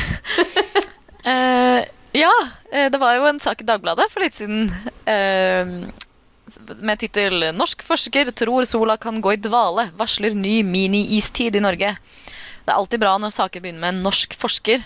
uh, 1.27 1.81
ja, 2.23 2.35
eh, 2.71 2.87
det 2.93 3.01
var 3.03 3.19
jo 3.19 3.27
en 3.27 3.43
sak 3.43 3.65
i 3.65 3.67
Dagbladet 3.67 4.07
for 4.13 4.23
litt 4.23 4.39
siden 4.39 4.71
Uh, 5.07 5.87
med 6.83 6.99
tittel 6.99 7.45
'Norsk 7.55 7.83
forsker 7.87 8.31
tror 8.35 8.67
sola 8.67 8.97
kan 8.99 9.21
gå 9.23 9.35
i 9.35 9.39
dvale. 9.43 9.89
Varsler 9.99 10.35
ny 10.35 10.63
mini-istid 10.67 11.59
i 11.59 11.63
Norge'. 11.63 11.95
Det 12.67 12.71
er 12.71 12.79
alltid 12.79 13.03
bra 13.03 13.17
når 13.19 13.35
saker 13.35 13.63
begynner 13.63 13.83
med 13.83 13.95
en 13.95 14.03
'norsk 14.07 14.35
forsker'. 14.39 14.83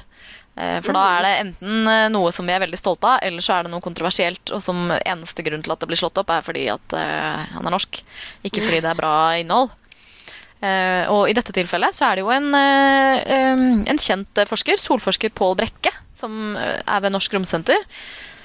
Eh, 0.60 0.78
For 0.84 0.96
da 0.96 1.02
er 1.16 1.26
det 1.26 1.32
enten 1.44 1.90
eh, 1.90 2.06
noe 2.12 2.30
som 2.34 2.46
vi 2.48 2.54
er 2.54 2.62
veldig 2.62 2.78
stolte 2.78 3.08
av, 3.08 3.24
eller 3.26 3.44
så 3.44 3.56
er 3.56 3.66
det 3.66 3.72
noe 3.72 3.84
kontroversielt. 3.84 4.52
Og 4.54 4.62
som 4.64 4.92
eneste 4.98 5.44
grunn 5.46 5.64
til 5.64 5.74
at 5.74 5.82
det 5.82 5.90
blir 5.90 6.00
slått 6.00 6.20
opp, 6.20 6.32
er 6.34 6.46
fordi 6.46 6.68
at 6.72 6.96
eh, 6.96 7.44
han 7.56 7.66
er 7.66 7.76
norsk. 7.76 8.02
Ikke 8.46 8.64
fordi 8.64 8.82
det 8.84 8.92
er 8.92 9.00
bra 9.00 9.14
innhold. 9.40 9.76
Og 10.60 11.22
i 11.24 11.32
dette 11.32 11.54
tilfellet 11.56 11.96
så 11.96 12.10
er 12.10 12.18
det 12.18 12.20
jo 12.26 12.32
en, 12.34 12.50
en 12.52 14.00
kjent 14.04 14.40
forsker, 14.44 14.76
solforsker 14.76 15.32
Pål 15.32 15.54
Brekke, 15.56 15.88
som 16.12 16.52
er 16.52 17.00
ved 17.00 17.14
Norsk 17.14 17.32
Romsenter, 17.32 17.80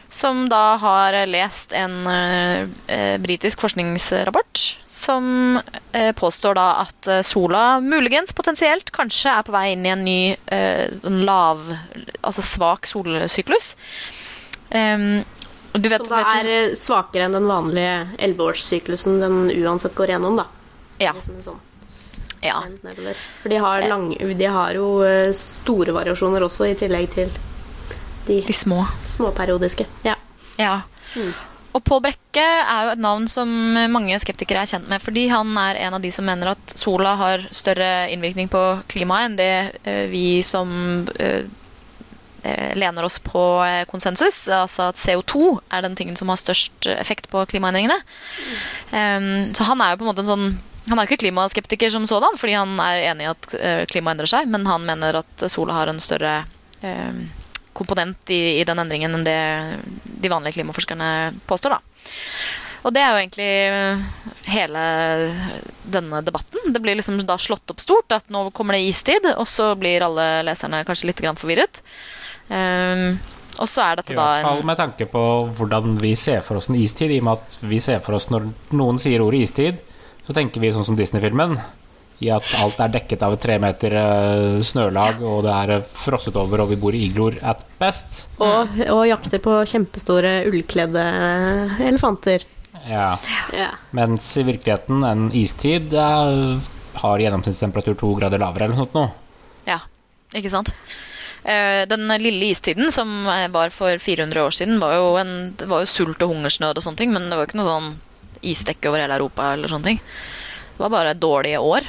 som 0.10 0.46
da 0.50 0.76
har 0.80 1.16
lest 1.28 1.74
en 1.76 2.08
eh, 2.08 2.68
eh, 2.88 3.18
britisk 3.22 3.62
forskningsrapport 3.62 4.62
som 4.88 5.60
eh, 5.92 6.12
påstår 6.16 6.56
da 6.56 6.68
at 6.86 7.08
eh, 7.12 7.22
sola 7.22 7.80
muligens, 7.84 8.34
potensielt, 8.34 8.92
kanskje 8.96 9.34
er 9.34 9.44
på 9.48 9.52
vei 9.56 9.66
inn 9.74 9.86
i 9.86 9.92
en 9.92 10.06
ny 10.06 10.20
eh, 10.56 10.94
lav, 11.04 11.66
altså 12.22 12.42
svak 12.46 12.88
solsyklus. 12.88 13.74
Um, 14.72 15.24
du 15.76 15.90
vet, 15.92 16.06
Som 16.06 16.16
da 16.16 16.22
er 16.40 16.44
du- 16.48 16.52
eh, 16.72 16.76
svakere 16.80 17.28
enn 17.28 17.36
den 17.36 17.48
vanlige 17.52 17.98
elleveårssyklusen 18.18 19.20
den 19.22 19.52
uansett 19.52 19.96
går 19.96 20.16
gjennom, 20.16 20.38
da. 20.40 20.48
ja, 21.04 21.12
Liksom 21.14 21.42
sånn 21.44 21.60
ja. 22.46 22.60
For 23.42 23.50
de 23.50 23.58
har, 23.58 23.82
lang, 23.90 24.10
de 24.38 24.46
har 24.46 24.74
jo 24.78 24.88
store 25.34 25.92
variasjoner 25.96 26.44
også, 26.46 26.68
i 26.70 26.76
tillegg 26.78 27.08
til 27.16 27.32
de 28.28 28.42
De 28.48 28.54
små. 28.54 28.86
småperiodiske. 29.06 29.86
Ja. 30.04 30.16
Ja. 30.58 30.82
Mm. 31.16 31.34
Og 31.76 31.84
Pål 31.84 32.06
Brekke 32.06 32.44
er 32.46 32.86
jo 32.88 32.92
et 32.94 33.02
navn 33.04 33.26
som 33.28 33.50
mange 33.92 34.16
skeptikere 34.24 34.62
er 34.64 34.70
kjent 34.72 34.88
med, 34.88 35.04
fordi 35.04 35.26
han 35.28 35.50
er 35.60 35.82
en 35.84 35.98
av 35.98 36.04
de 36.06 36.12
som 36.16 36.28
mener 36.28 36.54
at 36.54 36.76
sola 36.80 37.18
har 37.20 37.44
større 37.52 38.08
innvirkning 38.14 38.48
på 38.52 38.62
klimaet 38.94 39.28
enn 39.28 39.36
det 39.40 39.50
eh, 39.84 40.06
vi 40.08 40.40
som 40.48 40.72
eh, 41.20 41.44
eh, 42.48 42.72
lener 42.80 43.04
oss 43.04 43.20
på 43.20 43.44
konsensus, 43.92 44.46
altså 44.48 44.88
at 44.94 45.02
CO2 45.02 45.52
er 45.68 45.84
den 45.84 46.00
tingen 46.00 46.16
som 46.16 46.32
har 46.32 46.40
størst 46.40 46.88
effekt 46.96 47.28
på 47.34 47.44
klimaendringene. 47.52 48.00
Um, 48.96 49.52
så 49.52 49.68
han 49.68 49.84
er 49.84 49.92
jo 49.92 50.00
på 50.00 50.08
en 50.08 50.14
måte 50.14 50.24
en 50.24 50.32
sånn 50.32 50.50
han 50.86 51.00
er 51.02 51.10
ikke 51.10 51.26
klimaskeptiker 51.26 51.90
som 51.90 52.06
sådan, 52.08 52.38
fordi 52.38 52.54
han 52.54 52.76
er 52.80 53.08
enig 53.10 53.26
i 53.26 53.32
at 53.32 53.48
klimaet 53.90 54.14
endrer 54.20 54.30
seg, 54.30 54.52
men 54.54 54.68
han 54.70 54.86
mener 54.86 55.18
at 55.18 55.46
sola 55.50 55.80
har 55.80 55.90
en 55.90 56.00
større 56.00 56.44
eh, 56.86 57.26
komponent 57.76 58.32
i, 58.34 58.60
i 58.60 58.68
den 58.68 58.82
endringen 58.82 59.18
enn 59.18 59.26
det 59.28 59.40
de 60.06 60.32
vanlige 60.32 60.60
klimaforskerne 60.60 61.10
påstår. 61.50 61.76
Da. 61.76 62.14
Og 62.86 62.94
det 62.94 63.02
er 63.02 63.12
jo 63.12 63.22
egentlig 63.22 63.52
eh, 63.66 64.02
hele 64.54 64.82
denne 65.90 66.22
debatten. 66.26 66.74
Det 66.74 66.82
blir 66.84 66.98
liksom 67.00 67.18
da 67.26 67.38
slått 67.42 67.72
opp 67.74 67.82
stort 67.82 68.14
at 68.14 68.30
nå 68.34 68.48
kommer 68.56 68.78
det 68.78 68.86
istid, 68.92 69.26
og 69.34 69.48
så 69.50 69.72
blir 69.80 70.06
alle 70.06 70.46
leserne 70.46 70.84
kanskje 70.86 71.10
litt 71.10 71.24
grann 71.24 71.40
forvirret. 71.40 71.82
Um, 72.46 73.18
og 73.58 73.70
så 73.72 73.82
er 73.82 73.96
i 73.96 74.00
dette 74.02 74.14
da 74.14 74.26
hvert 74.28 74.46
fall 74.46 74.60
en 74.62 74.68
med 74.70 74.78
tanke 74.78 75.08
på 75.10 75.24
hvordan 75.58 75.96
vi 75.98 76.12
ser 76.20 76.44
for 76.46 76.60
oss 76.60 76.70
en 76.70 76.78
istid, 76.78 77.10
i 77.10 77.18
og 77.24 77.26
med 77.26 77.40
at 77.40 77.58
vi 77.66 77.80
ser 77.82 78.04
for 78.06 78.20
oss 78.20 78.30
når 78.30 78.52
noen 78.76 79.02
sier 79.02 79.24
ordet 79.26 79.48
istid, 79.48 79.82
så 80.28 80.36
tenker 80.38 80.62
vi 80.62 80.74
sånn 80.76 80.86
som 80.86 80.98
Disney-filmen. 81.00 81.58
I 82.24 82.30
at 82.32 82.48
alt 82.62 82.80
er 82.80 82.94
dekket 82.94 83.24
av 83.28 83.34
et 83.36 83.42
tre 83.44 83.58
meter 83.60 83.96
eh, 84.00 84.62
snølag, 84.64 85.20
og 85.20 85.42
det 85.44 85.52
er 85.52 85.74
eh, 85.76 85.88
frosset 86.00 86.38
over, 86.40 86.64
og 86.64 86.70
vi 86.72 86.78
bor 86.80 86.96
i 86.96 87.02
igloer 87.10 87.42
at 87.44 87.66
best. 87.82 88.24
Og, 88.40 88.78
og 88.88 89.02
jakter 89.10 89.42
på 89.44 89.58
kjempestore 89.68 90.38
ullkledde 90.48 91.04
elefanter. 91.84 92.46
Ja. 92.88 93.16
Ja. 93.56 93.72
Mens 93.98 94.30
i 94.38 94.46
virkeligheten, 94.48 95.04
en 95.04 95.28
istid 95.36 95.94
eh, 95.94 96.72
har 97.02 97.26
gjennomsnittstemperatur 97.26 97.98
to 98.00 98.14
grader 98.20 98.40
lavere 98.40 98.70
eller 98.70 98.80
noe 98.80 98.86
sånt 98.86 98.96
nå. 98.96 99.06
Ja, 99.68 99.82
ikke 100.36 100.54
sant? 100.54 100.72
Eh, 101.44 101.84
Den 101.90 102.08
lille 102.22 102.52
istiden 102.54 102.92
som 102.96 103.28
eh, 103.28 103.48
var 103.54 103.74
for 103.76 104.00
400 104.02 104.42
år 104.42 104.56
siden, 104.56 104.80
var 104.82 104.96
jo, 104.98 105.12
en, 105.22 105.36
det 105.60 105.68
var 105.70 105.84
jo 105.84 105.92
sult 105.92 106.24
og 106.26 106.32
hungersnød 106.32 106.80
og 106.80 106.86
sånne 106.88 107.02
ting, 107.04 107.14
men 107.14 107.28
det 107.30 107.36
var 107.38 107.46
jo 107.46 107.52
ikke 107.52 107.60
noe 107.62 107.70
sånn 107.70 107.92
isdekke 108.46 108.90
over 108.92 109.02
hele 109.04 109.20
Europa 109.20 109.52
eller 109.54 109.72
sånne 109.72 109.92
ting. 109.92 110.02
Det 110.76 110.84
var 110.84 110.92
bare 110.94 111.14
dårlige 111.18 111.62
år 111.64 111.86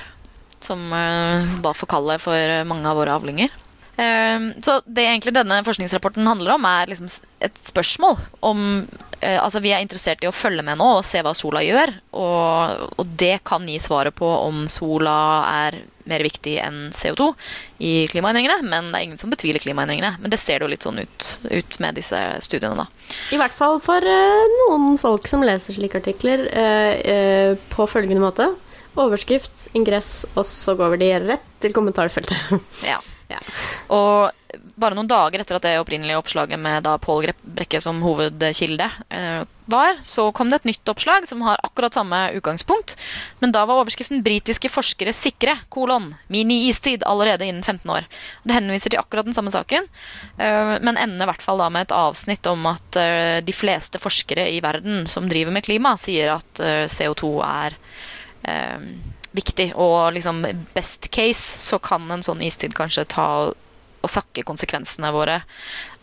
som 0.67 0.83
da 0.91 1.63
var 1.65 1.79
for 1.79 1.91
kalde 1.91 2.19
for 2.23 2.37
eh, 2.37 2.65
mange 2.69 2.91
av 2.91 2.99
våre 3.01 3.15
avlinger. 3.17 3.55
Eh, 3.97 4.39
Så 4.61 4.81
det 4.85 5.07
egentlig 5.07 5.33
denne 5.37 5.63
forskningsrapporten 5.65 6.27
handler 6.29 6.57
om, 6.59 6.67
er 6.69 6.91
liksom 6.93 7.09
et 7.41 7.57
spørsmål 7.65 8.19
om 8.45 8.63
eh, 9.23 9.39
Altså, 9.41 9.63
vi 9.65 9.73
er 9.73 9.81
interessert 9.81 10.21
i 10.25 10.29
å 10.29 10.35
følge 10.37 10.65
med 10.67 10.77
nå 10.77 10.91
og 10.99 11.05
se 11.07 11.23
hva 11.25 11.33
sola 11.37 11.63
gjør, 11.65 11.95
og, 12.13 12.91
og 13.01 13.15
det 13.17 13.39
kan 13.49 13.65
gi 13.69 13.79
svaret 13.81 14.17
på 14.19 14.29
om 14.29 14.67
sola 14.69 15.17
er 15.65 15.79
mer 16.07 16.23
viktig 16.23 16.53
enn 16.63 16.77
CO2 16.95 17.25
i 17.83 17.93
klimaendringene, 18.13 18.61
men 18.69 18.93
det 18.93 18.99
er 19.01 19.07
ingen 19.09 19.19
som 19.19 19.33
betviler 19.33 19.59
klimaendringene. 19.65 20.13
Men 20.23 20.31
det 20.31 20.39
ser 20.39 20.61
det 20.61 20.69
jo 20.69 20.71
litt 20.71 20.85
sånn 20.87 21.01
ut, 21.03 21.27
ut 21.51 21.79
med 21.83 21.97
disse 21.99 22.21
studiene, 22.47 22.85
da. 22.85 23.17
I 23.35 23.41
hvert 23.41 23.57
fall 23.57 23.81
for 23.83 24.07
eh, 24.07 24.45
noen 24.69 25.01
folk 25.03 25.27
som 25.27 25.43
leser 25.43 25.75
slike 25.75 25.99
artikler 26.05 26.45
eh, 26.53 26.93
eh, 27.17 27.57
på 27.73 27.89
følgende 27.91 28.23
måte. 28.23 28.53
Overskrift, 28.97 29.69
ingress, 29.77 30.25
og 30.35 30.47
så 30.49 30.77
går 30.79 30.97
de 31.03 31.11
rett 31.27 31.53
til 31.61 31.77
kommentarfeltet. 31.77 32.57
Ja. 32.87 33.03
Ja. 33.27 33.41
Og 33.91 34.31
bare 34.79 34.95
noen 34.95 35.09
dager 35.11 35.43
etter 35.43 35.59
at 35.59 35.65
det 35.67 35.75
opprinnelige 35.81 36.19
oppslaget 36.21 36.61
med 36.63 36.85
da 36.87 36.95
Pål 37.03 37.33
Brekke 37.57 37.81
som 37.83 37.99
hovedkilde 38.05 38.87
eh, 39.11 39.43
var, 39.67 39.99
så 40.07 40.29
kom 40.37 40.53
det 40.53 40.61
et 40.61 40.69
nytt 40.71 40.93
oppslag 40.93 41.27
som 41.27 41.43
har 41.43 41.59
akkurat 41.67 41.97
samme 41.97 42.21
utgangspunkt. 42.39 42.95
Men 43.43 43.51
da 43.51 43.65
var 43.67 43.83
overskriften 43.83 44.23
'Britiske 44.23 44.71
forskere 44.71 45.15
sikre', 45.17 45.57
kolon, 45.75 46.13
mini-istid 46.31 47.03
allerede 47.03 47.49
innen 47.49 47.67
15 47.67 47.91
år. 47.91 48.07
Det 48.45 48.55
henviser 48.55 48.95
til 48.95 49.03
akkurat 49.03 49.27
den 49.27 49.35
samme 49.35 49.51
saken, 49.51 49.89
eh, 50.39 50.77
men 50.79 50.95
ender 50.97 51.27
i 51.27 51.31
hvert 51.33 51.43
fall 51.43 51.59
da 51.59 51.71
med 51.73 51.89
et 51.89 51.97
avsnitt 51.99 52.47
om 52.47 52.71
at 52.71 53.01
eh, 53.03 53.41
de 53.43 53.53
fleste 53.53 53.99
forskere 53.99 54.47
i 54.55 54.63
verden 54.63 55.07
som 55.11 55.27
driver 55.27 55.51
med 55.51 55.67
klima, 55.67 55.97
sier 55.99 56.37
at 56.39 56.63
eh, 56.63 56.85
CO2 56.87 57.35
er 57.49 57.81
eh, 58.49 58.89
viktig. 59.37 59.71
Og 59.77 60.15
liksom 60.17 60.43
best 60.75 61.11
case 61.15 61.61
så 61.67 61.79
kan 61.83 62.09
en 62.11 62.25
sånn 62.25 62.45
istid 62.47 62.77
kanskje 62.77 63.07
ta 63.17 63.29
og, 63.51 63.57
sakke 64.07 64.45
konsekvensene 64.47 65.09
våre 65.11 65.41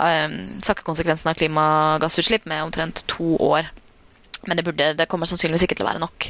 eh, 0.04 0.34
Sakke 0.66 0.84
konsekvensene 0.84 1.32
av 1.32 1.40
klimagassutslipp 1.40 2.50
med 2.52 2.66
omtrent 2.66 3.06
to 3.08 3.38
år. 3.40 3.70
Men 4.44 4.60
det, 4.60 4.66
burde, 4.68 4.90
det 5.00 5.08
kommer 5.08 5.30
sannsynligvis 5.30 5.64
ikke 5.64 5.78
til 5.80 5.86
å 5.86 5.92
være 5.94 6.02
nok. 6.04 6.28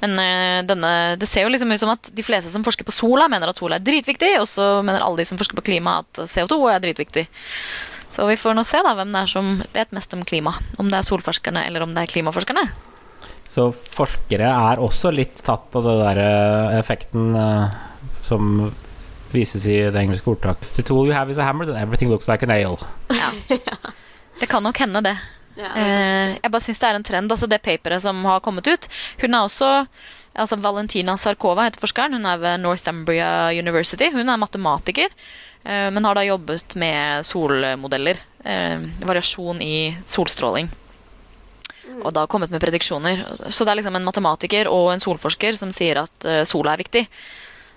Men 0.00 0.16
eh, 0.22 0.62
denne, 0.68 0.92
det 1.20 1.28
ser 1.28 1.44
jo 1.44 1.52
liksom 1.52 1.72
ut 1.72 1.82
som 1.82 1.92
at 1.92 2.08
de 2.16 2.24
fleste 2.24 2.52
som 2.52 2.64
forsker 2.64 2.88
på 2.88 2.94
sola, 2.96 3.28
mener 3.32 3.52
at 3.52 3.60
sola 3.60 3.76
er 3.76 3.84
dritviktig, 3.84 4.32
og 4.40 4.48
så 4.48 4.78
mener 4.80 5.04
alle 5.04 5.20
de 5.20 5.28
som 5.28 5.40
forsker 5.40 5.58
på 5.58 5.66
klima, 5.68 5.98
at 6.00 6.24
CO2 6.32 6.58
er 6.72 6.80
dritviktig. 6.84 7.26
Så 8.08 8.24
vi 8.30 8.38
får 8.40 8.56
nå 8.56 8.64
se 8.64 8.80
da 8.86 8.94
hvem 8.96 9.12
det 9.12 9.20
er 9.20 9.32
som 9.34 9.56
vet 9.74 9.92
mest 9.92 10.14
om 10.16 10.24
klima. 10.24 10.54
Om 10.80 10.88
det 10.88 11.00
er 11.02 11.08
solforskerne 11.10 11.66
eller 11.68 11.84
om 11.84 11.92
det 11.92 12.06
er 12.06 12.12
klimaforskerne. 12.14 12.64
Så 13.48 13.68
forskere 13.72 14.48
er 14.50 14.82
også 14.82 15.12
litt 15.14 15.38
tatt 15.46 15.76
av 15.78 15.86
det 15.86 15.94
der 16.00 16.20
eh, 16.22 16.78
effekten 16.80 17.30
uh, 17.36 17.70
som 18.26 18.72
vises 19.32 19.64
i 19.70 19.78
det 19.92 20.00
engelske 20.00 20.32
ordtaket. 20.32 20.68
The 20.76 20.84
tool 20.86 21.06
you 21.08 21.14
have 21.14 21.30
is 21.30 21.38
a 21.38 21.46
hammer, 21.46 21.66
then 21.68 21.78
everything 21.80 22.10
looks 22.10 22.28
like 22.28 22.42
a 22.42 22.50
nail. 22.50 22.78
Det 24.40 24.50
kan 24.50 24.60
nok 24.62 24.76
hende, 24.82 25.00
det. 25.00 25.16
Ja, 25.56 25.70
Eh, 25.72 26.34
jeg 26.36 26.52
bare 26.52 26.60
syns 26.60 26.80
det 26.82 26.88
er 26.88 26.98
en 26.98 27.06
trend. 27.06 27.32
altså 27.32 27.46
Det 27.48 27.62
paperet 27.64 28.02
som 28.04 28.18
har 28.28 28.42
kommet 28.44 28.66
ut 28.68 28.88
Hun 29.22 29.32
er 29.32 29.46
også 29.46 29.86
altså 30.36 30.58
Valentina 30.60 31.14
Sarkova 31.16 31.64
heter 31.64 31.80
forskeren. 31.80 32.12
Hun 32.12 32.26
er 32.26 32.36
ved 32.36 32.60
Northumbria 32.60 33.48
University. 33.56 34.10
Hun 34.12 34.28
er 34.28 34.36
matematiker, 34.36 35.08
uh, 35.64 35.88
men 35.88 36.04
har 36.04 36.14
da 36.14 36.26
jobbet 36.26 36.76
med 36.76 37.24
solmodeller. 37.24 38.20
Variasjon 39.00 39.62
i 39.64 39.96
solstråling. 40.04 40.68
Og 42.06 42.14
da 42.14 42.26
kommet 42.30 42.52
med 42.54 42.62
prediksjoner. 42.62 43.24
Så 43.50 43.66
det 43.66 43.74
er 43.74 43.80
liksom 43.80 43.98
en 43.98 44.06
matematiker 44.06 44.70
og 44.70 44.92
en 44.94 45.02
solforsker 45.02 45.58
som 45.58 45.74
sier 45.74 46.04
at 46.04 46.28
eh, 46.28 46.44
sola 46.48 46.76
er 46.76 46.82
viktig. 46.84 47.02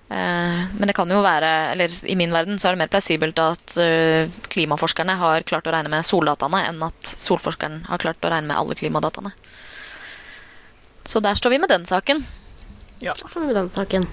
Eh, 0.09 0.61
men 0.77 0.89
det 0.89 0.95
kan 0.97 1.09
jo 1.09 1.21
være, 1.25 1.49
eller 1.73 1.93
i 2.09 2.17
min 2.17 2.33
verden 2.33 2.61
så 2.61 2.69
er 2.69 2.77
det 2.77 2.83
mer 2.83 2.93
plausibelt 2.93 3.41
at 3.43 3.77
eh, 3.81 4.39
klimaforskerne 4.53 5.17
har 5.21 5.45
klart 5.49 5.69
å 5.69 5.73
regne 5.75 5.91
med 5.93 6.07
soldataene, 6.07 6.63
enn 6.69 6.81
at 6.85 7.13
solforskeren 7.25 7.83
har 7.89 8.01
klart 8.01 8.25
å 8.25 8.33
regne 8.33 8.49
med 8.49 8.57
alle 8.57 8.77
klimadataene. 8.77 9.33
Så 11.09 11.21
der 11.25 11.37
står 11.37 11.55
vi 11.55 11.61
med 11.61 11.73
den 11.73 11.85
saken. 11.89 12.25
Så 13.15 13.29
får 13.31 13.47
vi 13.47 13.55
den 13.55 13.69
saken. 13.71 14.05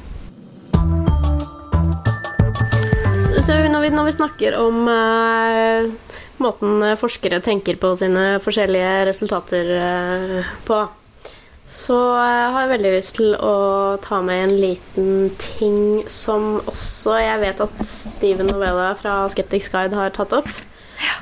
Når, 3.46 3.80
vi, 3.84 3.90
når 3.94 4.06
vi 4.08 4.12
snakker 4.16 4.54
om 4.58 4.88
uh, 4.90 5.86
måten 6.42 6.84
forskere 6.98 7.38
tenker 7.44 7.78
på 7.78 7.92
sine 7.98 8.38
forskjellige 8.42 8.92
resultater 9.06 9.68
uh, 9.78 10.48
på, 10.66 10.78
så 11.70 11.98
uh, 12.16 12.54
har 12.54 12.64
jeg 12.64 12.72
veldig 12.72 12.92
lyst 12.96 13.14
til 13.20 13.36
å 13.38 13.52
ta 14.02 14.18
med 14.26 14.48
en 14.48 14.56
liten 14.58 15.10
ting 15.38 16.02
som 16.10 16.56
også 16.64 17.20
jeg 17.22 17.42
vet 17.44 17.62
at 17.62 17.84
Steven 17.86 18.50
Novella 18.50 18.90
fra 18.98 19.20
Skeptics 19.30 19.70
Guide 19.70 19.94
har 19.98 20.14
tatt 20.16 20.34
opp. 20.36 20.50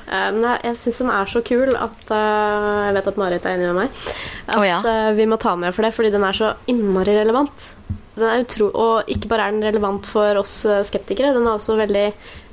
Men 0.06 0.44
jeg, 0.44 0.60
jeg 0.68 0.78
syns 0.78 1.00
den 1.00 1.10
er 1.10 1.26
så 1.26 1.40
kul 1.42 1.72
at 1.74 2.10
Jeg 2.12 2.92
vet 2.94 3.08
at 3.10 3.16
Marit 3.18 3.46
er 3.48 3.56
enig 3.56 3.72
med 3.72 3.78
meg. 3.80 4.02
At 4.44 4.60
oh, 4.60 4.66
ja. 4.68 4.76
vi 5.16 5.26
må 5.26 5.34
ta 5.40 5.56
den 5.56 5.64
med 5.64 5.74
for 5.74 5.82
det, 5.82 5.90
fordi 5.96 6.12
den 6.14 6.22
er 6.22 6.37
så 6.37 6.52
innmari 6.70 7.16
relevant. 7.16 7.72
Den 8.14 8.27
er 8.29 8.44
utro 8.44 8.68
og 8.70 9.11
ikke 9.11 9.31
bare 9.31 9.48
er 9.48 9.57
den 9.57 9.66
relevant 9.66 10.07
for 10.07 10.38
oss 10.38 10.61
eh, 10.70 10.85
skeptikere, 10.87 11.33
den 11.35 11.48
er 11.48 11.57
også 11.57 11.79
veldig 11.81 12.11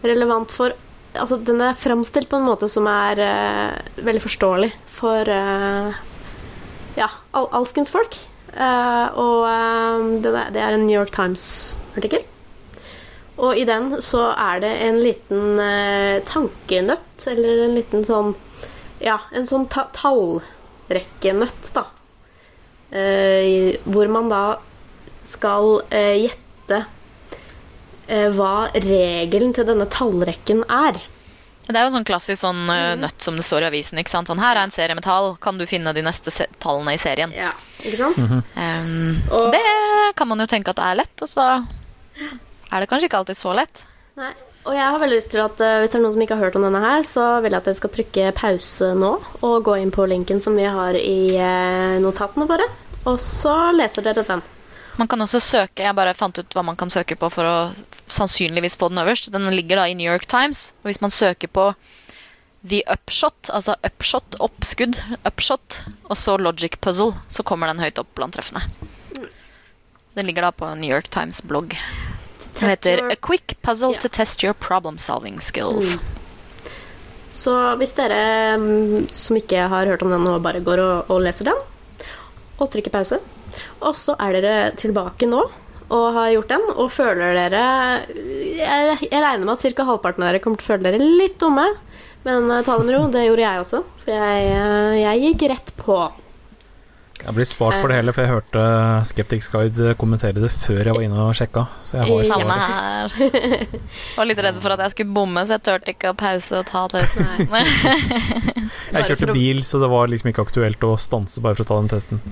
relevant 0.08 0.54
for 0.56 0.78
Altså, 1.12 1.36
den 1.44 1.60
er 1.60 1.76
framstilt 1.76 2.30
på 2.32 2.38
en 2.40 2.46
måte 2.48 2.70
som 2.72 2.86
er 2.88 3.20
uh, 3.20 3.98
veldig 4.00 4.22
forståelig 4.24 4.70
for 4.88 5.28
uh, 5.28 5.98
ja, 6.96 7.10
al 7.36 7.50
alskens 7.60 7.92
folk. 7.92 8.16
Uh, 8.56 9.12
og 9.20 10.22
det, 10.24 10.32
er, 10.32 10.54
det 10.56 10.62
er 10.64 10.78
en 10.78 10.86
New 10.86 10.96
York 10.96 11.12
Times-artikkel. 11.12 12.24
Og 13.44 13.60
i 13.60 13.68
den 13.68 13.98
så 14.00 14.30
er 14.32 14.64
det 14.64 14.72
en 14.86 15.02
liten 15.04 15.60
tankenøtt, 16.30 17.28
eller 17.28 17.66
en 17.66 17.76
liten 17.76 18.08
sånn 18.08 18.32
Ja, 19.04 19.18
en 19.36 19.48
sånn 19.50 19.66
ta 19.72 19.90
tallrekkenøtt, 19.98 21.72
da. 21.76 21.88
Hvor 23.84 24.12
man 24.16 24.30
da 24.32 24.44
skal 25.28 25.82
eh, 25.90 26.28
gjette 26.28 26.84
eh, 28.08 28.30
hva 28.36 28.70
regelen 28.76 29.54
til 29.56 29.68
denne 29.68 29.88
tallrekken 29.92 30.64
er. 30.68 31.00
Det 31.72 31.78
er 31.78 31.86
jo 31.86 31.94
sånn 31.94 32.08
klassisk 32.08 32.42
sånn 32.42 32.66
uh, 32.68 32.98
nøtt 33.00 33.22
som 33.24 33.38
det 33.38 33.46
står 33.48 33.64
i 33.64 33.68
avisen. 33.70 34.00
ikke 34.02 34.12
sant? 34.12 34.28
Sånn, 34.28 34.42
Her 34.42 34.58
er 34.58 34.66
en 34.66 34.74
serie 34.74 34.96
med 34.98 35.06
tall, 35.06 35.36
kan 35.40 35.60
du 35.62 35.64
finne 35.70 35.94
de 35.96 36.02
neste 36.04 36.34
se 36.34 36.48
tallene 36.60 36.98
i 36.98 37.00
serien? 37.00 37.32
Ja, 37.38 37.54
ikke 37.80 38.00
sant? 38.02 38.18
Um, 38.58 39.22
Og- 39.32 39.52
det 39.54 39.62
kan 40.18 40.28
man 40.28 40.42
jo 40.42 40.50
tenke 40.52 40.74
at 40.74 40.82
det 40.82 40.88
er 40.90 40.98
lett, 41.04 41.24
og 41.24 41.30
så 41.32 41.46
er 42.72 42.80
det 42.82 42.90
kanskje 42.92 43.08
ikke 43.08 43.22
alltid 43.22 43.40
så 43.40 43.54
lett. 43.56 43.84
Nei. 44.20 44.34
Og 44.66 44.76
jeg 44.76 44.84
har 44.84 45.00
veldig 45.02 45.18
lyst 45.18 45.32
til 45.34 45.42
at 45.42 45.62
uh, 45.64 45.80
hvis 45.82 45.94
det 45.94 45.98
er 45.98 46.04
noen 46.04 46.14
som 46.18 46.22
ikke 46.26 46.36
har 46.38 46.46
hørt 46.50 46.58
om 46.60 46.66
denne 46.68 46.82
her, 46.84 47.06
så 47.08 47.28
vil 47.42 47.54
jeg 47.54 47.62
at 47.64 47.70
dere 47.70 47.80
skal 47.80 47.94
trykke 47.96 48.34
pause 48.38 48.92
nå 48.98 49.14
og 49.48 49.56
gå 49.66 49.78
inn 49.82 49.94
på 49.96 50.06
linken 50.12 50.42
som 50.44 50.58
vi 50.60 50.68
har 50.68 50.98
i 51.00 51.38
uh, 51.38 51.96
notatene 52.04 52.50
våre. 52.50 52.68
Og 53.10 53.18
så 53.24 53.56
leser 53.78 54.06
dere 54.06 54.26
den. 54.28 54.44
Man 55.00 55.08
kan 55.08 55.24
også 55.24 55.40
søke, 55.40 55.86
jeg 55.86 55.96
bare 55.96 56.14
fant 56.18 56.38
ut 56.38 56.56
hva 56.56 56.64
man 56.68 56.78
kan 56.80 56.92
søke 56.92 57.16
på 57.20 57.30
for 57.32 57.48
å 57.48 57.56
sannsynligvis 58.12 58.76
få 58.80 58.92
den 58.92 59.02
øverst. 59.04 59.32
Den 59.32 59.48
ligger 59.56 59.80
da 59.80 59.88
i 59.88 59.96
New 59.96 60.08
York 60.08 60.28
Times. 60.30 60.72
Og 60.84 60.92
hvis 60.92 61.02
man 61.04 61.14
søker 61.16 61.48
på 61.48 61.72
The 62.68 62.84
Upshot, 62.94 63.50
altså 63.50 63.74
upshot, 63.88 64.36
oppskudd, 64.40 65.00
upshot, 65.26 65.80
og 66.10 66.18
så 66.20 66.36
Logic 66.38 66.76
Puzzle, 66.82 67.16
så 67.30 67.44
kommer 67.48 67.72
den 67.72 67.82
høyt 67.82 68.02
opp 68.02 68.12
blant 68.18 68.38
treffene. 68.38 68.62
Den 70.14 70.28
ligger 70.28 70.46
da 70.46 70.52
på 70.52 70.70
New 70.76 70.92
York 70.92 71.10
Times 71.10 71.40
blogg. 71.42 71.78
Den 72.60 72.70
heter 72.70 73.08
A 73.10 73.16
Quick 73.16 73.56
Puzzle 73.64 73.96
yeah. 73.96 74.02
to 74.02 74.10
Test 74.10 74.44
Your 74.44 74.54
Problem 74.54 75.00
Solving 75.00 75.40
Skills. 75.42 75.96
Så 77.32 77.54
hvis 77.80 77.96
dere 77.96 78.58
mm, 78.60 79.08
som 79.16 79.38
ikke 79.40 79.66
har 79.72 79.88
hørt 79.88 80.04
om 80.04 80.12
den 80.12 80.26
nå, 80.28 80.36
bare 80.44 80.62
går 80.62 80.84
og, 80.84 81.14
og 81.16 81.24
leser 81.24 81.48
den, 81.48 81.62
og 82.60 82.70
trykker 82.70 82.94
pause, 82.94 83.22
og 83.82 83.98
så 84.00 84.16
er 84.20 84.38
dere 84.38 84.56
tilbake 84.80 85.30
nå 85.30 85.44
og 85.92 86.06
har 86.16 86.30
gjort 86.32 86.52
den, 86.54 86.66
og 86.80 86.88
føler 86.94 87.36
dere 87.36 87.62
Jeg, 88.56 89.10
jeg 89.12 89.20
regner 89.24 89.44
med 89.44 89.58
at 89.58 89.76
ca. 89.76 89.84
halvparten 89.90 90.24
av 90.24 90.30
dere 90.32 90.40
kommer 90.44 90.62
til 90.62 90.70
å 90.70 90.72
føle 90.72 90.88
dere 90.88 91.10
litt 91.20 91.36
dumme, 91.42 91.66
men 92.24 92.48
eh, 92.48 92.64
ta 92.64 92.78
det 92.80 92.88
med 92.88 92.96
ro. 92.96 93.06
Det 93.12 93.26
gjorde 93.26 93.44
jeg 93.44 93.64
også, 93.66 93.82
for 94.06 94.14
jeg, 94.16 94.52
eh, 94.56 95.00
jeg 95.02 95.24
gikk 95.26 95.50
rett 95.52 95.74
på. 95.82 95.98
Jeg 97.22 97.36
blir 97.38 97.46
spart 97.46 97.76
for 97.78 97.92
det 97.92 98.00
hele, 98.00 98.14
for 98.16 98.26
jeg 98.26 98.32
hørte 98.34 98.62
Skeptics 99.06 99.50
Guide 99.54 99.92
kommentere 100.00 100.42
det 100.42 100.50
før 100.56 100.80
jeg 100.80 100.96
var 100.96 101.04
inne 101.06 101.26
og 101.28 101.36
sjekka. 101.38 101.68
Så 101.84 102.00
jeg 102.00 102.08
har 102.08 102.24
Samme 102.32 102.56
svaret. 102.56 103.14
her. 103.20 103.36
Jeg 103.92 104.18
var 104.18 104.30
litt 104.32 104.42
redd 104.48 104.58
for 104.64 104.74
at 104.74 104.82
jeg 104.86 104.94
skulle 104.96 105.14
bomme, 105.20 105.44
så 105.46 105.60
jeg 105.60 105.64
turte 105.68 105.94
ikke 105.94 106.14
å 106.14 106.18
pause 106.18 106.64
og 106.64 106.66
ta 106.72 106.82
testen. 106.90 107.30
Jeg 108.96 109.06
kjørte 109.12 109.36
bil, 109.36 109.62
så 109.68 109.84
det 109.84 109.92
var 109.92 110.10
liksom 110.10 110.32
ikke 110.32 110.48
aktuelt 110.48 110.88
å 110.88 110.96
stanse 111.00 111.44
bare 111.46 111.60
for 111.60 111.68
å 111.68 111.70
ta 111.70 111.78
den 111.84 111.92
testen. 111.94 112.24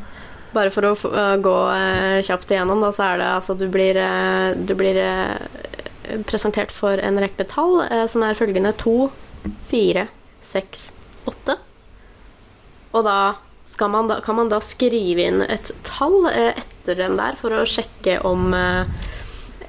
Bare 0.56 0.72
for 0.74 0.88
å 0.88 0.94
øh, 0.96 1.36
gå 1.46 1.56
øh, 1.74 2.20
kjapt 2.26 2.54
igjennom, 2.54 2.82
da, 2.82 2.90
så 2.96 3.12
er 3.12 3.22
det 3.22 3.28
altså 3.36 3.56
du 3.58 3.68
blir, 3.72 4.00
øh, 4.02 4.56
du 4.58 4.74
blir 4.78 4.98
presentert 6.26 6.74
for 6.74 6.98
en 6.98 7.20
rekke 7.22 7.46
tall, 7.52 7.84
som 8.10 8.24
er 8.26 8.38
følgende 8.38 8.72
to, 8.82 9.12
fire, 9.70 10.08
seks, 10.42 10.88
åtte. 11.30 11.54
Og 12.98 13.06
da, 13.06 13.20
skal 13.70 13.92
man 13.94 14.10
da 14.10 14.18
kan 14.26 14.40
man 14.40 14.50
da 14.50 14.58
skrive 14.66 15.28
inn 15.30 15.44
et 15.46 15.70
tall 15.86 16.26
etter 16.34 16.98
den 16.98 17.20
der 17.20 17.38
for 17.38 17.54
å 17.54 17.62
sjekke 17.70 18.18
om 18.26 18.50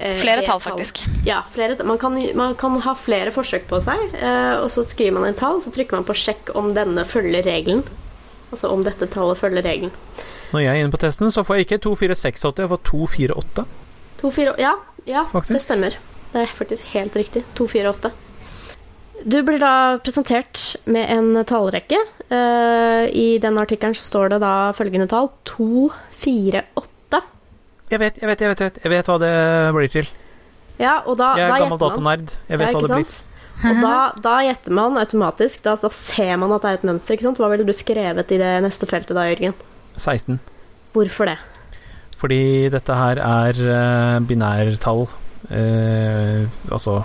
Flere 0.01 0.41
tall, 0.41 0.57
faktisk. 0.57 1.03
Ja, 1.27 1.43
flere, 1.53 1.75
man, 1.85 1.99
kan, 2.01 2.15
man 2.33 2.55
kan 2.57 2.79
ha 2.81 2.95
flere 2.97 3.29
forsøk 3.29 3.67
på 3.69 3.77
seg, 3.85 3.99
eh, 4.17 4.55
og 4.57 4.71
så 4.73 4.81
skriver 4.87 5.19
man 5.19 5.27
inn 5.29 5.37
tall, 5.37 5.59
så 5.61 5.69
trykker 5.69 5.99
man 5.99 6.07
på 6.07 6.15
sjekk 6.17 6.49
om 6.57 6.71
denne 6.73 7.05
følger 7.05 7.45
regelen. 7.45 7.83
Altså 8.49 8.71
om 8.73 8.81
dette 8.81 9.05
tallet 9.13 9.37
følger 9.37 9.61
regelen. 9.61 9.93
Når 10.51 10.65
jeg 10.65 10.71
er 10.71 10.81
inne 10.83 10.93
på 10.93 10.99
testen, 11.01 11.31
så 11.31 11.43
får 11.47 11.59
jeg 11.59 11.67
ikke 11.67 11.81
2468, 11.87 12.63
jeg 12.65 12.71
får 12.73 12.81
248. 12.89 13.65
To, 14.21 14.31
fire, 14.33 14.55
ja, 14.59 14.73
ja 15.07 15.25
Faktisk. 15.31 15.55
det 15.55 15.61
stemmer. 15.63 15.95
Det 16.31 16.43
er 16.43 16.51
faktisk 16.55 16.91
helt 16.93 17.15
riktig. 17.19 17.43
248. 17.59 18.11
Du 19.27 19.37
blir 19.45 19.59
da 19.61 19.99
presentert 20.01 20.61
med 20.89 21.09
en 21.13 21.43
tallrekke. 21.45 21.99
Uh, 22.31 23.05
I 23.11 23.37
den 23.43 23.59
artikkelen 23.61 23.93
så 23.97 24.07
står 24.07 24.33
det 24.33 24.39
da 24.43 24.71
følgende 24.75 25.09
tall. 25.11 25.29
248. 25.45 27.21
Jeg 27.91 27.99
vet, 27.99 28.21
jeg 28.21 28.29
vet, 28.31 28.41
jeg 28.41 28.53
vet, 28.53 28.79
jeg 28.81 28.93
vet, 28.93 29.11
hva 29.11 29.17
det 29.21 29.33
blir 29.75 29.91
til. 29.91 30.07
Ja, 30.81 31.01
og 31.05 31.19
da, 31.19 31.35
Jeg 31.37 31.51
da 31.51 31.57
er 31.57 31.65
gammel 31.65 31.81
datanerd 31.81 32.23
datonerd. 32.25 32.39
Jeg 32.47 32.61
vet 32.61 32.71
Ja, 32.71 32.79
hva 32.79 32.87
det 32.87 33.01
blir. 33.01 33.11
sant? 33.11 33.27
Og 33.61 33.81
da, 33.83 33.95
da 34.17 34.37
gjetter 34.47 34.73
man 34.73 34.97
automatisk. 34.97 35.63
Da, 35.67 35.75
da 35.77 35.91
ser 35.93 36.37
man 36.41 36.55
at 36.55 36.63
det 36.63 36.71
er 36.71 36.79
et 36.79 36.87
mønster. 36.87 37.19
Hva 37.37 37.51
ville 37.51 37.67
du 37.67 37.75
skrevet 37.77 38.31
i 38.33 38.39
det 38.41 38.53
neste 38.65 38.87
feltet 38.89 39.13
da, 39.13 39.27
Jørgen? 39.29 39.53
16. 40.01 40.39
Hvorfor 40.95 41.31
det? 41.31 41.37
Fordi 42.21 42.69
dette 42.73 42.97
her 42.97 43.21
er 43.23 43.61
uh, 43.65 44.19
binærtall. 44.27 45.07
Uh, 45.49 46.45
altså 46.69 47.01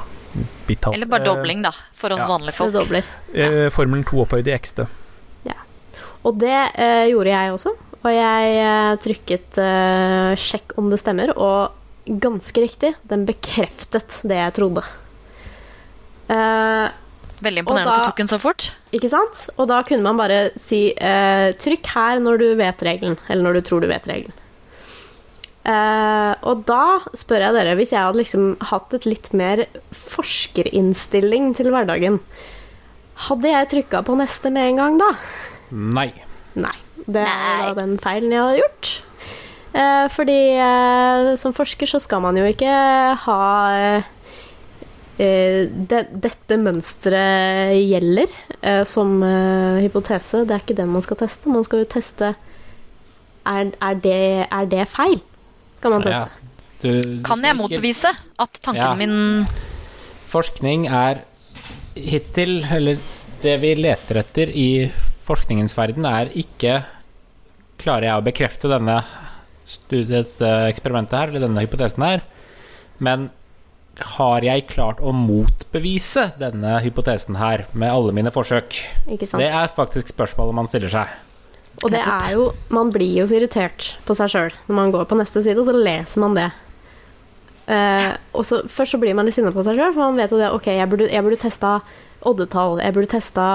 bittall. 0.67 0.97
Eller 0.99 1.09
bare 1.09 1.25
dobling, 1.25 1.63
da, 1.65 1.73
for 1.97 2.13
oss 2.13 2.21
ja. 2.21 2.29
vanlige 2.29 2.59
folk. 2.59 2.93
Eh, 2.93 3.07
eh, 3.41 3.67
formelen 3.73 4.05
to 4.05 4.21
opphøyd 4.27 4.51
i 4.51 4.57
ekste. 4.57 4.89
Og 6.27 6.35
det 6.41 6.59
gjorde 7.07 7.31
jeg 7.31 7.53
også. 7.55 7.71
Og 8.01 8.09
jeg 8.11 8.97
trykket 8.99 9.59
'sjekk 10.43 10.73
om 10.81 10.89
det 10.91 10.99
stemmer', 10.99 11.31
og 11.39 11.71
ganske 12.07 12.63
riktig, 12.63 12.95
den 13.07 13.23
bekreftet 13.27 14.21
det 14.27 14.39
jeg 14.39 14.55
trodde. 14.59 14.83
Eh, 16.31 16.87
Veldig 17.45 17.63
imponerende 17.63 17.93
da, 17.93 18.01
at 18.01 18.07
du 18.07 18.11
tok 18.11 18.23
den 18.23 18.31
så 18.31 18.39
fort. 18.41 18.71
ikke 18.97 19.11
sant? 19.13 19.47
Og 19.61 19.69
da 19.69 19.83
kunne 19.85 20.07
man 20.07 20.17
bare 20.21 20.51
si 20.57 20.89
eh, 20.95 21.53
'trykk 21.53 21.93
her 21.93 22.21
når 22.25 22.41
du 22.41 22.49
vet 22.57 22.85
regelen', 22.87 23.19
eller 23.29 23.43
når 23.45 23.59
du 23.59 23.67
tror 23.69 23.85
du 23.85 23.91
vet 23.91 24.09
regelen. 24.09 24.33
Eh, 25.67 26.33
og 26.47 26.63
da 26.69 27.01
spør 27.17 27.49
jeg 27.49 27.57
dere, 27.59 27.75
hvis 27.77 27.93
jeg 27.93 28.01
hadde 28.01 28.21
liksom 28.23 28.53
hatt 28.71 28.95
et 28.95 29.09
litt 29.09 29.33
mer 29.37 29.65
forskerinnstilling 29.91 31.53
til 31.59 31.73
hverdagen, 31.75 32.21
hadde 33.27 33.51
jeg 33.51 33.73
trykka 33.73 34.05
på 34.07 34.17
neste 34.21 34.53
med 34.55 34.71
en 34.71 34.83
gang 34.83 35.01
da? 35.03 35.11
Nei. 35.73 36.11
Nei. 36.55 36.77
Det 37.07 37.23
er 37.23 37.67
da 37.69 37.75
den 37.81 37.99
feilen 38.03 38.33
jeg 38.33 38.43
hadde 38.43 38.63
gjort. 38.63 38.93
Eh, 39.77 40.07
fordi 40.09 40.41
eh, 40.57 41.33
som 41.37 41.53
forsker 41.57 41.91
så 41.91 42.01
skal 42.01 42.23
man 42.25 42.39
jo 42.39 42.47
ikke 42.49 42.71
ha 43.27 43.41
eh, 43.77 44.07
det, 45.19 46.01
Dette 46.23 46.59
mønsteret 46.61 47.77
gjelder 47.81 48.33
eh, 48.61 48.83
som 48.89 49.15
eh, 49.25 49.79
hypotese. 49.87 50.43
Det 50.45 50.57
er 50.57 50.65
ikke 50.65 50.77
den 50.77 50.93
man 50.93 51.05
skal 51.05 51.21
teste. 51.23 51.49
Man 51.53 51.65
skal 51.65 51.85
jo 51.85 51.89
teste 51.97 52.35
Er, 53.47 53.71
er, 53.71 53.95
det, 54.03 54.19
er 54.51 54.69
det 54.69 54.89
feil? 54.91 55.21
Skal 55.79 55.95
man 55.95 56.05
teste. 56.05 56.27
Ja. 56.27 56.43
Du, 56.83 56.91
du 57.01 57.23
Kan 57.25 57.45
jeg 57.45 57.57
motbevise 57.57 58.13
at 58.13 58.61
tanken 58.61 58.83
Ja. 58.83 58.95
min 58.99 59.47
Forskning 60.29 60.89
er 60.91 61.23
hittil, 61.97 62.59
eller 62.69 62.99
det 63.41 63.55
vi 63.63 63.71
leter 63.79 64.19
etter 64.21 64.51
i 64.53 64.91
forskningens 65.25 65.77
verden, 65.79 66.05
er 66.05 66.29
ikke 66.35 66.83
Klarer 67.81 68.09
jeg 68.09 68.19
å 68.19 68.25
bekrefte 68.25 68.69
denne 68.73 68.99
studiets 69.69 70.39
eh, 70.41 70.69
eksperimentet 70.71 71.17
her, 71.19 71.33
eller 71.33 71.45
denne 71.47 71.65
hypotesen 71.65 72.05
her, 72.07 72.23
men 73.05 73.27
har 73.97 74.45
jeg 74.45 74.67
klart 74.69 75.01
å 75.01 75.13
motbevise 75.17 76.31
denne 76.41 76.77
hypotesen 76.85 77.39
her 77.41 77.65
med 77.73 77.93
alle 77.93 78.13
mine 78.17 78.33
forsøk? 78.33 78.77
Ikke 79.09 79.29
sant? 79.29 79.41
Det 79.41 79.49
er 79.49 79.73
faktisk 79.73 80.13
spørsmålet 80.13 80.59
man 80.59 80.69
stiller 80.69 80.93
seg. 80.93 81.15
Og 81.85 81.93
det 81.93 82.01
er 82.01 82.31
jo 82.33 82.45
Man 82.73 82.89
blir 82.89 83.19
jo 83.19 83.27
så 83.29 83.37
irritert 83.37 83.99
på 84.09 84.15
seg 84.17 84.31
sjøl 84.33 84.55
når 84.65 84.79
man 84.79 84.93
går 84.95 85.09
på 85.11 85.19
neste 85.19 85.43
side, 85.45 85.59
og 85.61 85.69
så 85.69 85.77
leser 85.77 86.23
man 86.25 86.37
det. 86.37 86.49
Uh, 87.67 88.13
og 88.37 88.47
så 88.47 88.63
Først 88.71 88.95
så 88.95 89.01
blir 89.03 89.17
man 89.19 89.27
litt 89.27 89.37
sinna 89.37 89.53
på 89.53 89.65
seg 89.67 89.79
sjøl, 89.79 89.93
for 89.93 90.05
man 90.05 90.21
vet 90.21 90.33
jo 90.33 90.41
det 90.41 90.53
Ok, 90.55 90.71
jeg 90.73 90.89
burde, 90.91 91.11
jeg 91.13 91.27
burde 91.27 91.41
testa 91.43 91.79
oddetall, 92.27 92.81
jeg 92.83 92.95
burde 92.97 93.11
testa 93.13 93.47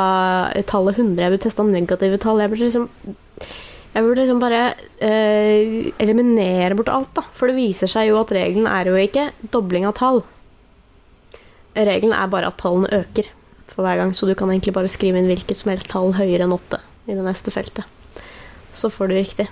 tallet 0.69 0.97
100, 0.99 1.17
jeg 1.21 1.33
burde 1.33 1.43
testa 1.43 1.65
negative 1.65 2.19
tall. 2.21 2.41
Jeg 2.41 2.53
burde 2.53 2.67
liksom 2.67 2.89
Jeg 3.91 4.05
burde 4.05 4.21
liksom 4.21 4.39
bare 4.39 4.61
eh, 5.03 5.91
eliminere 5.99 6.77
bort 6.79 6.91
alt, 6.93 7.11
da. 7.17 7.25
For 7.35 7.51
det 7.51 7.57
viser 7.57 7.91
seg 7.91 8.07
jo 8.07 8.19
at 8.21 8.31
regelen 8.35 8.69
er 8.71 8.87
jo 8.87 8.95
ikke 8.99 9.31
dobling 9.51 9.87
av 9.89 9.97
tall. 9.99 10.21
Regelen 11.75 12.15
er 12.15 12.31
bare 12.31 12.51
at 12.51 12.59
tallene 12.61 12.91
øker 13.01 13.27
for 13.71 13.83
hver 13.85 13.99
gang, 13.99 14.13
så 14.15 14.27
du 14.27 14.35
kan 14.35 14.51
egentlig 14.51 14.75
bare 14.75 14.91
skrive 14.91 15.19
inn 15.19 15.29
hvilket 15.31 15.59
som 15.59 15.71
helst 15.71 15.91
tall 15.91 16.15
høyere 16.15 16.47
enn 16.47 16.55
åtte 16.55 16.79
i 17.07 17.15
det 17.15 17.25
neste 17.25 17.51
feltet. 17.51 17.87
Så 18.75 18.91
får 18.91 19.11
du 19.11 19.17
riktig. 19.17 19.47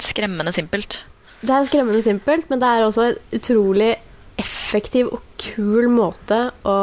Skremmende 0.00 0.52
simpelt. 0.56 1.02
Det 1.42 1.52
er 1.52 1.68
skremmende 1.68 2.00
simpelt, 2.04 2.48
men 2.48 2.60
det 2.62 2.68
er 2.68 2.86
også 2.86 3.08
en 3.10 3.16
utrolig 3.36 3.92
effektiv 4.40 5.10
og 5.12 5.24
kul 5.42 5.88
måte 5.92 6.38
å, 6.64 6.76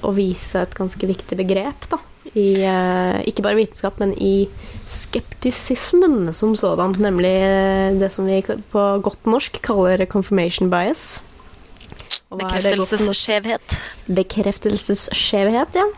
å 0.00 0.12
vise 0.16 0.62
et 0.62 0.76
ganske 0.76 1.08
viktig 1.10 1.36
begrep, 1.40 1.88
da. 1.90 2.00
I, 2.38 2.62
eh, 2.62 3.20
ikke 3.26 3.42
bare 3.42 3.58
vitenskap, 3.58 3.98
men 3.98 4.12
i 4.14 4.48
skeptisismen 4.86 6.30
som 6.34 6.54
sådan. 6.54 6.94
Nemlig 7.02 7.32
eh, 7.42 7.98
det 7.98 8.12
som 8.14 8.28
vi 8.28 8.42
på 8.70 8.84
godt 9.02 9.26
norsk 9.26 9.58
kaller 9.62 10.06
confirmation 10.06 10.70
bias. 10.70 11.22
Det? 12.30 12.38
Bekreftelsesskjevhet. 12.38 13.74
Bekreftelsesskjevhet, 14.06 15.74
ja. 15.74 15.88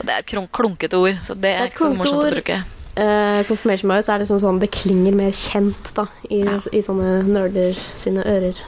Og 0.00 0.06
det 0.06 0.14
er 0.14 0.18
et 0.24 0.50
klunkete 0.50 0.98
ord, 0.98 1.20
så 1.22 1.34
det 1.38 1.52
er 1.54 1.64
er 1.66 1.70
ikke 1.70 1.84
så 1.84 1.94
morsomt 1.94 2.26
å 2.26 2.34
bruke. 2.34 2.58
Uh, 2.98 3.40
confirmation 3.46 3.88
bias 3.92 4.08
er 4.10 4.18
liksom 4.18 4.40
sånn 4.42 4.58
Det 4.58 4.66
klinger 4.74 5.14
mer 5.14 5.30
kjent 5.30 5.92
da 5.94 6.08
i, 6.26 6.40
Ja. 6.42 6.58
i 6.74 6.82
sånne 6.82 7.22
nerder 7.22 7.78
sine 7.94 8.24
ører. 8.26 8.58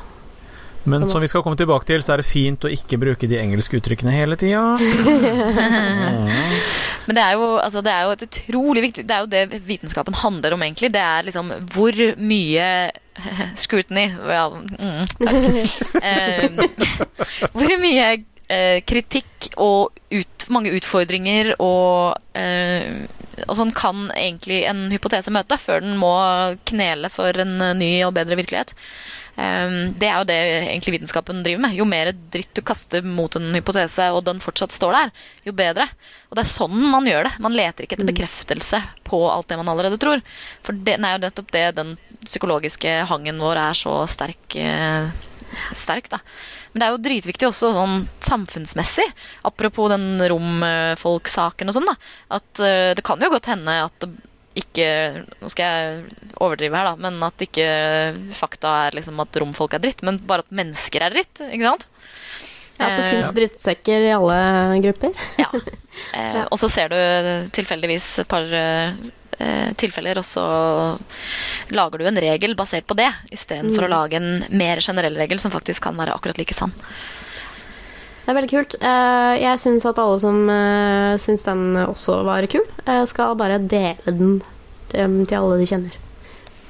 Men 0.85 1.05
Som 1.05 1.11
som 1.11 1.21
vi 1.23 1.29
skal 1.31 1.43
komme 1.45 1.57
tilbake 1.59 1.87
til, 1.87 2.03
så 2.03 2.15
er 2.15 2.23
det 2.23 2.27
fint 2.27 2.65
å 2.67 2.71
ikke 2.73 2.99
bruke 2.99 3.29
de 3.31 3.39
engelske 3.39 3.79
uttrykkene 3.79 4.15
hele 4.15 4.37
tida. 4.41 4.63
Men 7.07 7.19
det 7.19 7.23
er, 7.23 7.33
jo, 7.39 7.47
altså, 7.59 7.83
det 7.83 7.93
er 7.93 8.03
jo 8.07 8.13
et 8.15 8.25
utrolig 8.29 8.83
viktig 8.85 9.05
Det 9.09 9.15
er 9.15 9.25
jo 9.25 9.31
det 9.31 9.63
vitenskapen 9.67 10.15
handler 10.15 10.55
om, 10.55 10.63
egentlig. 10.63 10.93
Det 10.95 11.03
er 11.03 11.27
liksom 11.27 11.51
hvor 11.75 11.99
mye 12.19 12.67
scrutiny 13.63 14.09
well, 14.27 14.63
mm. 14.79 15.05
Eh, 16.03 16.47
hvor 17.53 17.75
mye 17.83 18.07
eh, 18.49 18.79
kritikk 18.89 19.51
og 19.61 19.93
ut, 20.13 20.47
mange 20.53 20.73
utfordringer 20.77 21.55
og, 21.63 22.19
eh, 22.39 23.05
og 23.47 23.55
sånn 23.59 23.75
kan 23.77 24.09
egentlig 24.17 24.63
en 24.71 24.87
hypotese 24.93 25.35
møte 25.35 25.59
før 25.61 25.83
den 25.85 25.99
må 26.01 26.15
knele 26.71 27.11
for 27.13 27.43
en 27.45 27.59
ny 27.79 27.93
og 28.07 28.15
bedre 28.19 28.39
virkelighet. 28.41 28.75
Um, 29.33 29.95
det 29.97 30.09
er 30.11 30.19
jo 30.21 30.27
det 30.29 30.37
egentlig 30.37 30.99
vitenskapen 30.99 31.41
driver 31.45 31.65
med. 31.65 31.77
Jo 31.77 31.87
mer 31.89 32.11
dritt 32.35 32.53
du 32.57 32.61
kaster 32.67 33.05
mot 33.07 33.33
en 33.39 33.49
hypotese, 33.57 34.11
og 34.13 34.27
den 34.27 34.43
fortsatt 34.45 34.75
står 34.75 34.97
der, 34.99 35.13
jo 35.49 35.55
bedre. 35.57 35.87
Og 36.29 36.37
det 36.37 36.45
er 36.45 36.53
sånn 36.53 36.77
man 36.93 37.09
gjør 37.09 37.29
det. 37.29 37.35
Man 37.45 37.57
leter 37.57 37.87
ikke 37.87 37.97
etter 37.99 38.11
bekreftelse 38.11 38.83
på 39.09 39.23
alt 39.33 39.49
det 39.49 39.59
man 39.61 39.71
allerede 39.73 40.01
tror. 40.01 40.21
For 40.67 40.77
det 40.77 40.99
er 40.99 41.17
jo 41.17 41.23
nettopp 41.25 41.53
det 41.57 41.67
den 41.79 41.95
psykologiske 42.23 42.99
hangen 43.09 43.41
vår 43.43 43.61
er 43.63 43.79
så 43.79 43.95
sterk, 44.11 44.57
eh, 44.57 45.09
sterk 45.77 46.13
da. 46.13 46.21
Men 46.73 46.81
det 46.81 46.87
er 46.87 46.95
jo 46.95 47.05
dritviktig 47.05 47.49
også 47.49 47.73
sånn 47.77 48.05
samfunnsmessig, 48.25 49.09
apropos 49.49 49.91
den 49.93 50.21
romfolksaken 50.33 51.73
og 51.73 51.77
sånn, 51.77 51.89
da. 51.89 51.97
At 52.39 52.63
eh, 52.65 52.93
det 52.97 53.05
kan 53.07 53.21
jo 53.21 53.33
godt 53.33 53.49
hende 53.53 53.81
at 53.89 54.09
ikke 54.59 54.87
Nå 55.41 55.49
skal 55.53 55.65
jeg 55.65 56.19
overdrive 56.43 56.77
her, 56.77 56.91
da, 56.91 56.97
men 57.01 57.23
at 57.25 57.45
ikke 57.45 57.67
fakta 58.37 58.73
er 58.89 58.99
liksom 58.99 59.21
at 59.25 59.39
romfolk 59.41 59.79
er 59.79 59.83
dritt, 59.85 60.05
men 60.07 60.21
bare 60.29 60.45
at 60.45 60.53
mennesker 60.55 61.05
er 61.07 61.15
dritt. 61.15 61.41
ikke 61.49 61.71
sant? 61.71 61.87
Ja, 62.79 62.87
at 62.89 62.97
det 62.99 63.09
fins 63.11 63.29
ja. 63.29 63.35
drittsekker 63.37 64.07
i 64.09 64.13
alle 64.17 64.39
grupper. 64.89 65.25
Ja. 65.43 65.51
Eh, 66.17 66.39
og 66.49 66.57
så 66.57 66.71
ser 66.73 66.89
du 66.89 66.97
tilfeldigvis 67.53 68.07
et 68.23 68.29
par 68.29 68.49
eh, 68.57 68.95
tilfeller, 69.77 70.17
og 70.17 70.25
så 70.25 70.45
lager 71.77 72.01
du 72.01 72.07
en 72.09 72.21
regel 72.25 72.55
basert 72.57 72.87
på 72.89 72.97
det, 72.97 73.11
istedenfor 73.33 73.85
Mm. 73.85 73.87
å 73.87 73.93
lage 73.93 74.17
en 74.17 74.57
mer 74.57 74.81
generell 74.81 75.17
regel 75.21 75.39
som 75.39 75.53
faktisk 75.53 75.85
kan 75.85 75.97
være 76.01 76.15
akkurat 76.17 76.41
like 76.41 76.57
sann. 76.57 76.73
Det 78.23 78.31
er 78.31 78.37
veldig 78.39 78.51
kult. 78.53 78.77
Eh, 78.79 79.35
Jeg 79.43 79.59
syns 79.59 79.87
at 79.89 79.99
alle 79.99 80.19
som 80.23 80.43
uh, 80.47 81.19
syns 81.19 81.43
den 81.47 81.63
også 81.83 82.21
var 82.27 82.47
kul, 82.51 82.65
eh, 82.87 83.03
skal 83.11 83.35
bare 83.39 83.59
dele 83.59 84.15
den 84.15 84.37
til, 84.93 85.37
alle 85.39 85.59
de 85.59 85.67
kjenner. 85.67 85.97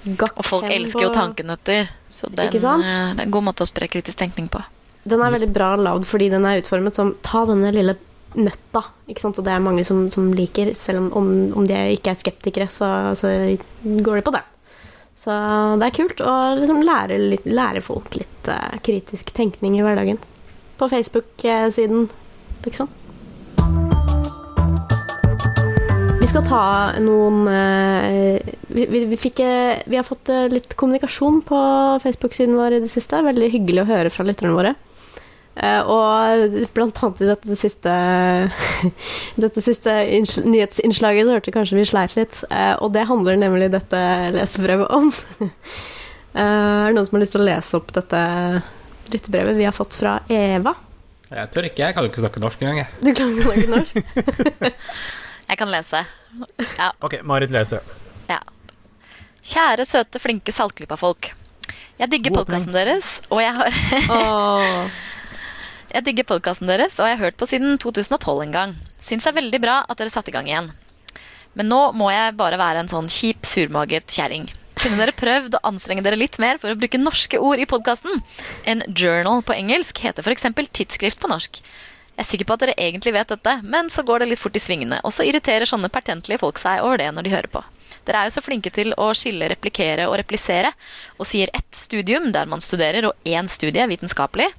Gakk 0.02 0.38
Og 0.40 0.46
folk 0.46 0.70
elsker 0.70 1.04
jo 1.04 1.10
tankenøtter, 1.14 1.90
så 2.10 2.30
den, 2.32 2.48
eh, 2.48 2.54
det 2.56 3.20
er 3.20 3.26
en 3.26 3.34
god 3.34 3.46
måte 3.50 3.66
å 3.66 3.68
spre 3.68 3.90
kritisk 3.90 4.18
tenkning 4.18 4.48
på. 4.50 4.62
Den 5.04 5.22
er 5.22 5.34
veldig 5.34 5.50
bra 5.52 5.74
lagd 5.76 6.06
fordi 6.06 6.30
den 6.30 6.46
er 6.46 6.62
utformet 6.62 6.94
som 6.94 7.12
ta 7.26 7.44
denne 7.46 7.70
lille 7.74 7.96
nøtta. 8.38 8.84
Ikke 9.10 9.20
sant? 9.20 9.38
Og 9.38 9.44
det 9.44 9.52
er 9.52 9.62
mange 9.62 9.84
som, 9.84 10.06
som 10.14 10.30
liker, 10.32 10.72
selv 10.78 11.04
om, 11.04 11.12
om, 11.20 11.30
om 11.60 11.68
de 11.68 11.76
ikke 11.98 12.14
er 12.14 12.20
skeptikere, 12.20 12.68
så, 12.72 12.88
så 13.18 13.30
går 13.84 14.20
de 14.20 14.26
på 14.26 14.34
den. 14.34 14.48
Så 15.22 15.34
det 15.78 15.86
er 15.86 15.96
kult 15.98 16.22
å 16.24 16.34
liksom 16.56 16.80
lære, 16.86 17.18
litt, 17.20 17.44
lære 17.46 17.82
folk 17.84 18.14
litt 18.16 18.48
eh, 18.50 18.78
kritisk 18.86 19.34
tenkning 19.36 19.76
i 19.78 19.84
hverdagen. 19.84 20.18
På 20.78 20.88
Facebook-siden, 20.88 22.08
liksom. 22.64 22.88
Vi 26.22 26.28
skal 26.30 26.44
ta 26.46 26.66
noen 27.02 27.48
eh, 27.50 28.52
vi, 28.70 28.84
vi, 28.86 29.00
vi, 29.10 29.16
fikk, 29.18 29.40
eh, 29.42 29.80
vi 29.90 29.98
har 29.98 30.06
fått 30.06 30.30
eh, 30.30 30.46
litt 30.52 30.76
kommunikasjon 30.78 31.40
på 31.48 31.58
Facebook-siden 32.04 32.54
vår 32.54 32.76
i 32.76 32.80
det 32.84 32.90
siste. 32.92 33.18
Veldig 33.26 33.48
hyggelig 33.50 33.82
å 33.82 33.88
høre 33.88 34.12
fra 34.14 34.26
lytterne 34.28 34.54
våre. 34.54 34.72
Og 35.92 36.54
blant 36.72 37.00
annet 37.02 37.18
i 37.20 37.28
dette 37.28 37.56
siste, 37.60 37.96
dette 39.44 39.64
siste 39.66 39.96
nyhetsinnslaget 40.46 41.26
så 41.26 41.34
hørte 41.34 41.50
vi 41.50 41.56
kanskje 41.58 41.80
vi 41.80 41.88
sleit 41.90 42.14
litt. 42.16 42.38
Og 42.80 42.94
det 42.94 43.08
handler 43.10 43.42
nemlig 43.42 43.72
dette 43.74 44.04
lesebrevet 44.38 44.94
om. 44.94 45.10
Er 46.32 46.86
det 46.86 46.96
noen 46.96 47.10
som 47.10 47.18
har 47.18 47.26
lyst 47.26 47.36
til 47.36 47.42
å 47.42 47.50
lese 47.50 47.76
opp 47.82 47.92
dette 47.98 48.22
lyttebrevet 49.10 49.56
vi 49.58 49.66
har 49.66 49.74
fått 49.76 49.96
fra 49.98 50.18
Eva. 50.32 50.74
Jeg 51.32 51.48
tør 51.54 51.66
ikke, 51.68 51.80
jeg 51.80 51.96
kan 51.96 52.04
jo 52.04 52.10
ikke 52.12 52.22
snakke 52.22 52.42
norsk 52.44 52.62
engang. 52.62 52.88
Du 53.00 53.10
kan 53.16 53.30
ikke 53.32 53.46
snakke 53.48 53.70
norsk? 53.72 54.72
Jeg 55.52 55.58
kan 55.60 55.68
lese. 55.68 55.98
Ok, 57.04 57.18
Marit 57.28 57.50
leser. 57.52 57.82
Ja. 58.30 58.38
Kjære, 59.44 59.84
søte, 59.84 60.20
flinke 60.22 60.52
Saltklypa-folk. 60.54 61.28
Jeg 62.00 62.08
digger 62.08 62.32
podkasten 62.38 62.72
deres, 62.72 63.18
og 63.28 63.42
jeg 63.42 63.52
har 63.58 63.68
Åh. 64.16 65.02
Jeg 65.92 66.06
digger 66.06 66.28
podkasten 66.30 66.70
deres, 66.72 66.96
og 66.96 67.10
jeg 67.10 67.18
har 67.18 67.24
hørt 67.26 67.36
på 67.36 67.48
siden 67.50 67.76
2012 67.82 68.46
en 68.46 68.54
gang. 68.54 68.72
Syns 69.02 69.26
det 69.26 69.34
er 69.34 69.40
veldig 69.42 69.60
bra 69.60 69.76
at 69.84 70.00
dere 70.00 70.14
satte 70.14 70.32
i 70.32 70.36
gang 70.36 70.48
igjen. 70.48 70.70
Men 71.58 71.68
nå 71.68 71.82
må 72.00 72.08
jeg 72.14 72.38
bare 72.38 72.56
være 72.60 72.80
en 72.86 72.88
sånn 72.88 73.10
kjip, 73.12 73.44
surmaget 73.44 74.08
kjerring. 74.08 74.48
Kunne 74.82 74.98
dere 74.98 75.12
prøvd 75.14 75.54
å 75.54 75.66
anstrenge 75.68 76.02
dere 76.02 76.18
litt 76.18 76.40
mer 76.42 76.58
for 76.58 76.72
å 76.72 76.78
bruke 76.78 76.98
norske 76.98 77.38
ord 77.38 77.60
i 77.62 77.66
podkasten? 77.70 78.18
En 78.66 78.80
journal 78.98 79.44
på 79.46 79.54
engelsk 79.54 80.00
heter 80.02 80.26
f.eks. 80.26 80.48
tidsskrift 80.74 81.20
på 81.22 81.30
norsk. 81.30 81.60
Jeg 81.62 82.24
er 82.24 82.26
sikker 82.26 82.48
på 82.48 82.56
at 82.56 82.64
dere 82.64 82.74
egentlig 82.88 83.12
vet 83.14 83.30
dette, 83.30 83.54
men 83.62 83.92
så 83.94 84.02
går 84.08 84.24
det 84.24 84.32
litt 84.32 84.42
fort 84.42 84.58
i 84.58 84.62
svingene, 84.64 84.98
og 85.06 85.14
så 85.14 85.22
irriterer 85.28 85.70
sånne 85.70 85.92
pertentlige 85.92 86.42
folk 86.42 86.58
seg 86.58 86.82
over 86.82 86.98
det 86.98 87.06
når 87.14 87.28
de 87.28 87.34
hører 87.36 87.50
på. 87.54 87.62
Dere 88.08 88.24
er 88.24 88.26
jo 88.26 88.34
så 88.34 88.42
flinke 88.42 88.74
til 88.74 88.90
å 88.98 89.12
skille 89.14 89.46
replikere 89.54 90.08
og 90.10 90.18
replisere, 90.18 90.74
og 91.14 91.30
sier 91.30 91.54
ett 91.54 91.78
studium 91.78 92.32
der 92.34 92.50
man 92.50 92.64
studerer, 92.64 93.06
og 93.06 93.32
én 93.38 93.46
studie 93.46 93.86
vitenskapelig. 93.86 94.50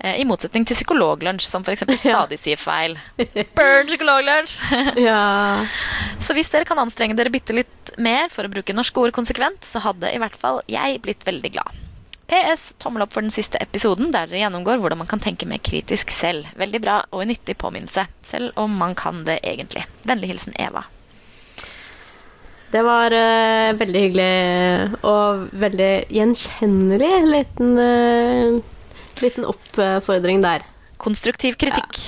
Eh, 0.00 0.20
I 0.22 0.26
motsetning 0.28 0.64
til 0.68 0.78
psykologlunsj, 0.78 1.46
som 1.48 1.66
f.eks. 1.66 1.84
stadig 2.04 2.40
sier 2.40 2.60
feil. 2.60 2.96
Burn 3.56 3.90
psykologlunsj! 3.90 4.56
Ja. 5.10 5.66
Så 6.20 6.34
hvis 6.36 6.50
dere 6.52 6.68
kan 6.68 6.80
anstrenge 6.80 7.16
dere 7.18 7.32
bitte 7.32 7.54
litt 7.56 7.92
mer 8.00 8.28
for 8.32 8.46
å 8.46 8.52
bruke 8.52 8.74
norske 8.76 9.00
ord 9.02 9.14
konsekvent, 9.16 9.64
så 9.66 9.82
hadde 9.84 10.12
i 10.12 10.20
hvert 10.20 10.36
fall 10.36 10.60
jeg 10.70 11.00
blitt 11.04 11.24
veldig 11.28 11.52
glad. 11.56 11.78
PS. 12.30 12.68
Tommel 12.78 13.02
opp 13.02 13.12
for 13.12 13.26
den 13.26 13.32
siste 13.34 13.58
episoden, 13.58 14.12
der 14.14 14.30
dere 14.30 14.44
gjennomgår 14.44 14.78
hvordan 14.78 15.00
man 15.02 15.10
kan 15.10 15.22
tenke 15.22 15.48
mer 15.50 15.58
kritisk 15.66 16.12
selv. 16.14 16.46
Veldig 16.60 16.80
bra 16.84 17.00
og 17.10 17.24
en 17.24 17.32
nyttig 17.32 17.56
påminnelse, 17.58 18.06
selv 18.22 18.56
om 18.60 18.76
man 18.78 18.94
kan 18.98 19.24
det 19.26 19.40
egentlig. 19.42 19.82
Vennlig 20.06 20.30
hilsen 20.32 20.54
Eva. 20.62 20.84
Det 22.70 22.84
var 22.86 23.10
uh, 23.10 23.74
veldig 23.74 24.00
hyggelig 24.04 25.06
og 25.10 25.48
veldig 25.58 25.94
gjenkjennelig 26.14 27.14
liten, 27.32 27.72
eh, 27.82 28.60
liten 29.24 29.46
oppfordring 29.48 30.42
der. 30.44 30.64
Konstruktiv 31.00 31.56
kritikk. 31.60 32.00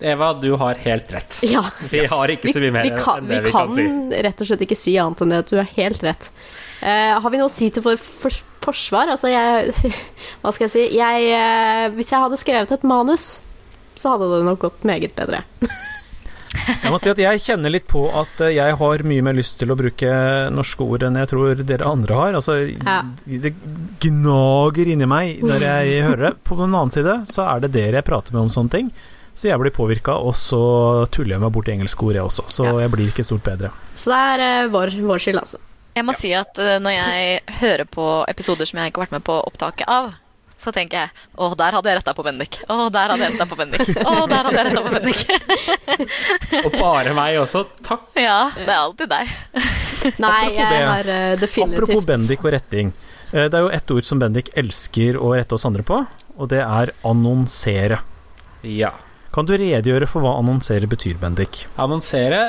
Eva, 0.00 0.32
du 0.34 0.52
har 0.52 0.74
helt 0.74 1.12
rett. 1.12 1.40
Ja. 1.42 1.64
Vi 1.90 2.04
har 2.06 2.30
ikke 2.30 2.52
så 2.54 2.62
mye 2.62 2.74
mer 2.74 2.86
vi 2.86 2.94
kan, 2.94 3.24
enn 3.24 3.30
det 3.30 3.40
vi 3.40 3.48
vi 3.48 3.54
kan 3.54 3.72
kan 3.72 3.78
si. 3.78 4.22
rett 4.28 4.42
og 4.42 4.50
slett 4.50 4.62
ikke 4.68 4.78
si 4.78 4.94
annet 5.00 5.24
enn 5.24 5.34
det 5.34 5.40
at 5.42 5.50
du 5.50 5.56
har 5.58 5.72
helt 5.74 6.04
rett. 6.06 6.30
Uh, 6.78 7.18
har 7.18 7.26
vi 7.34 7.40
noe 7.40 7.50
å 7.50 7.52
si 7.52 7.70
til 7.74 7.82
for, 7.82 7.98
for, 7.98 8.38
forsvar? 8.62 9.10
Altså, 9.10 9.32
jeg 9.32 9.74
Hva 10.44 10.54
skal 10.54 10.68
jeg 10.68 10.74
si? 10.76 10.84
Jeg, 10.94 11.32
uh, 11.34 11.88
hvis 11.96 12.14
jeg 12.14 12.22
hadde 12.22 12.38
skrevet 12.38 12.74
et 12.78 12.86
manus, 12.86 13.28
så 13.98 14.14
hadde 14.14 14.30
det 14.36 14.44
nok 14.46 14.62
gått 14.68 14.86
meget 14.86 15.18
bedre. 15.18 15.42
Jeg 16.82 16.90
må 16.92 16.98
si 17.00 17.10
at 17.10 17.18
jeg 17.20 17.40
kjenner 17.44 17.72
litt 17.72 17.86
på 17.90 18.06
at 18.14 18.40
eh, 18.44 18.54
jeg 18.56 18.76
har 18.80 19.02
mye 19.08 19.24
mer 19.24 19.36
lyst 19.36 19.58
til 19.60 19.70
å 19.72 19.76
bruke 19.78 20.08
norske 20.54 20.84
ord 20.84 21.04
enn 21.08 21.16
jeg 21.20 21.28
tror 21.30 21.62
dere 21.68 21.86
andre 21.88 22.14
har. 22.22 22.38
Altså, 22.40 22.58
Ja. 22.84 23.02
Det 23.26 23.52
gnager 24.04 24.90
inni 24.94 25.06
meg 25.08 25.40
når 25.44 25.64
jeg 25.66 26.02
hører 26.08 26.24
det. 26.30 26.34
På 26.48 26.58
den 26.60 26.74
annen 26.74 26.92
side 26.94 27.20
så 27.30 27.46
er 27.50 27.64
det 27.64 27.72
dere 27.76 28.00
jeg 28.00 28.06
prater 28.08 28.34
med 28.36 28.46
om 28.46 28.52
sånne 28.52 28.72
ting. 28.74 28.90
Så 29.38 29.46
jeg 29.52 29.60
blir 29.62 29.70
påvirka, 29.70 30.16
og 30.18 30.34
så 30.34 30.58
tuller 31.14 31.36
jeg 31.36 31.42
meg 31.44 31.52
bort 31.54 31.68
i 31.70 31.74
engelske 31.76 32.02
ord, 32.08 32.16
jeg 32.18 32.24
også. 32.26 32.44
Så 32.50 32.64
Ja. 32.66 32.72
jeg 32.82 32.90
blir 32.90 33.06
ikke 33.12 33.22
stort 33.26 33.44
bedre. 33.46 33.70
Så 33.94 34.10
det 34.10 34.18
er 34.18 34.42
eh, 34.64 34.70
vår, 34.72 34.96
vår 35.06 35.18
skyld, 35.22 35.38
altså. 35.38 35.60
Jeg 35.94 36.04
må 36.06 36.14
si 36.14 36.32
at 36.34 36.58
eh, 36.58 36.78
når 36.82 36.96
jeg 36.96 37.40
hører 37.60 37.84
på 37.86 38.06
episoder 38.30 38.66
som 38.66 38.80
jeg 38.80 38.90
ikke 38.90 38.98
har 39.00 39.06
vært 39.06 39.14
med 39.20 39.24
på 39.28 39.36
opptaket 39.46 39.86
av, 39.86 40.10
så 40.58 40.72
tenker 40.74 41.04
jeg 41.04 41.10
å, 41.38 41.52
der 41.58 41.76
hadde 41.76 41.90
jeg 41.92 41.98
retta 42.00 42.14
på 42.18 42.24
Bendik. 42.26 42.56
Å, 42.66 42.88
der 42.90 43.12
hadde 43.12 43.24
jeg 43.28 43.34
retta 43.36 43.46
på 43.46 43.58
Bendik. 43.60 43.90
Å, 44.02 44.14
der 44.26 44.48
hadde 44.48 44.58
jeg 44.58 44.66
retta 44.68 44.82
på 44.82 44.92
Bendik. 44.96 45.20
Og 46.66 46.72
bare 46.74 47.12
meg 47.16 47.38
også. 47.38 47.62
Takk. 47.86 48.08
Ja, 48.18 48.40
det 48.56 48.66
er 48.66 48.80
alltid 48.80 49.12
deg. 49.12 49.30
Nei, 50.24 50.40
jeg 50.56 50.72
det. 50.74 50.82
har 50.90 51.10
uh, 51.12 51.38
definitivt 51.38 51.84
Apropos 51.84 52.08
Bendik 52.10 52.42
og 52.46 52.52
retting. 52.56 52.92
Eh, 53.30 53.46
Det 53.46 53.54
er 53.54 53.66
jo 53.68 53.72
ett 53.78 53.94
ord 53.94 54.06
som 54.08 54.18
Bendik 54.22 54.50
elsker 54.58 55.18
å 55.20 55.32
rette 55.38 55.54
oss 55.54 55.66
andre 55.68 55.86
på, 55.86 56.02
og 56.38 56.50
det 56.50 56.62
er 56.66 56.94
annonsere. 57.06 58.00
Ja. 58.66 58.92
Kan 59.34 59.46
du 59.46 59.54
redegjøre 59.60 60.08
for 60.10 60.24
hva 60.26 60.36
annonsere 60.40 60.88
betyr, 60.90 61.18
Bendik? 61.22 61.66
Annonsere 61.78 62.42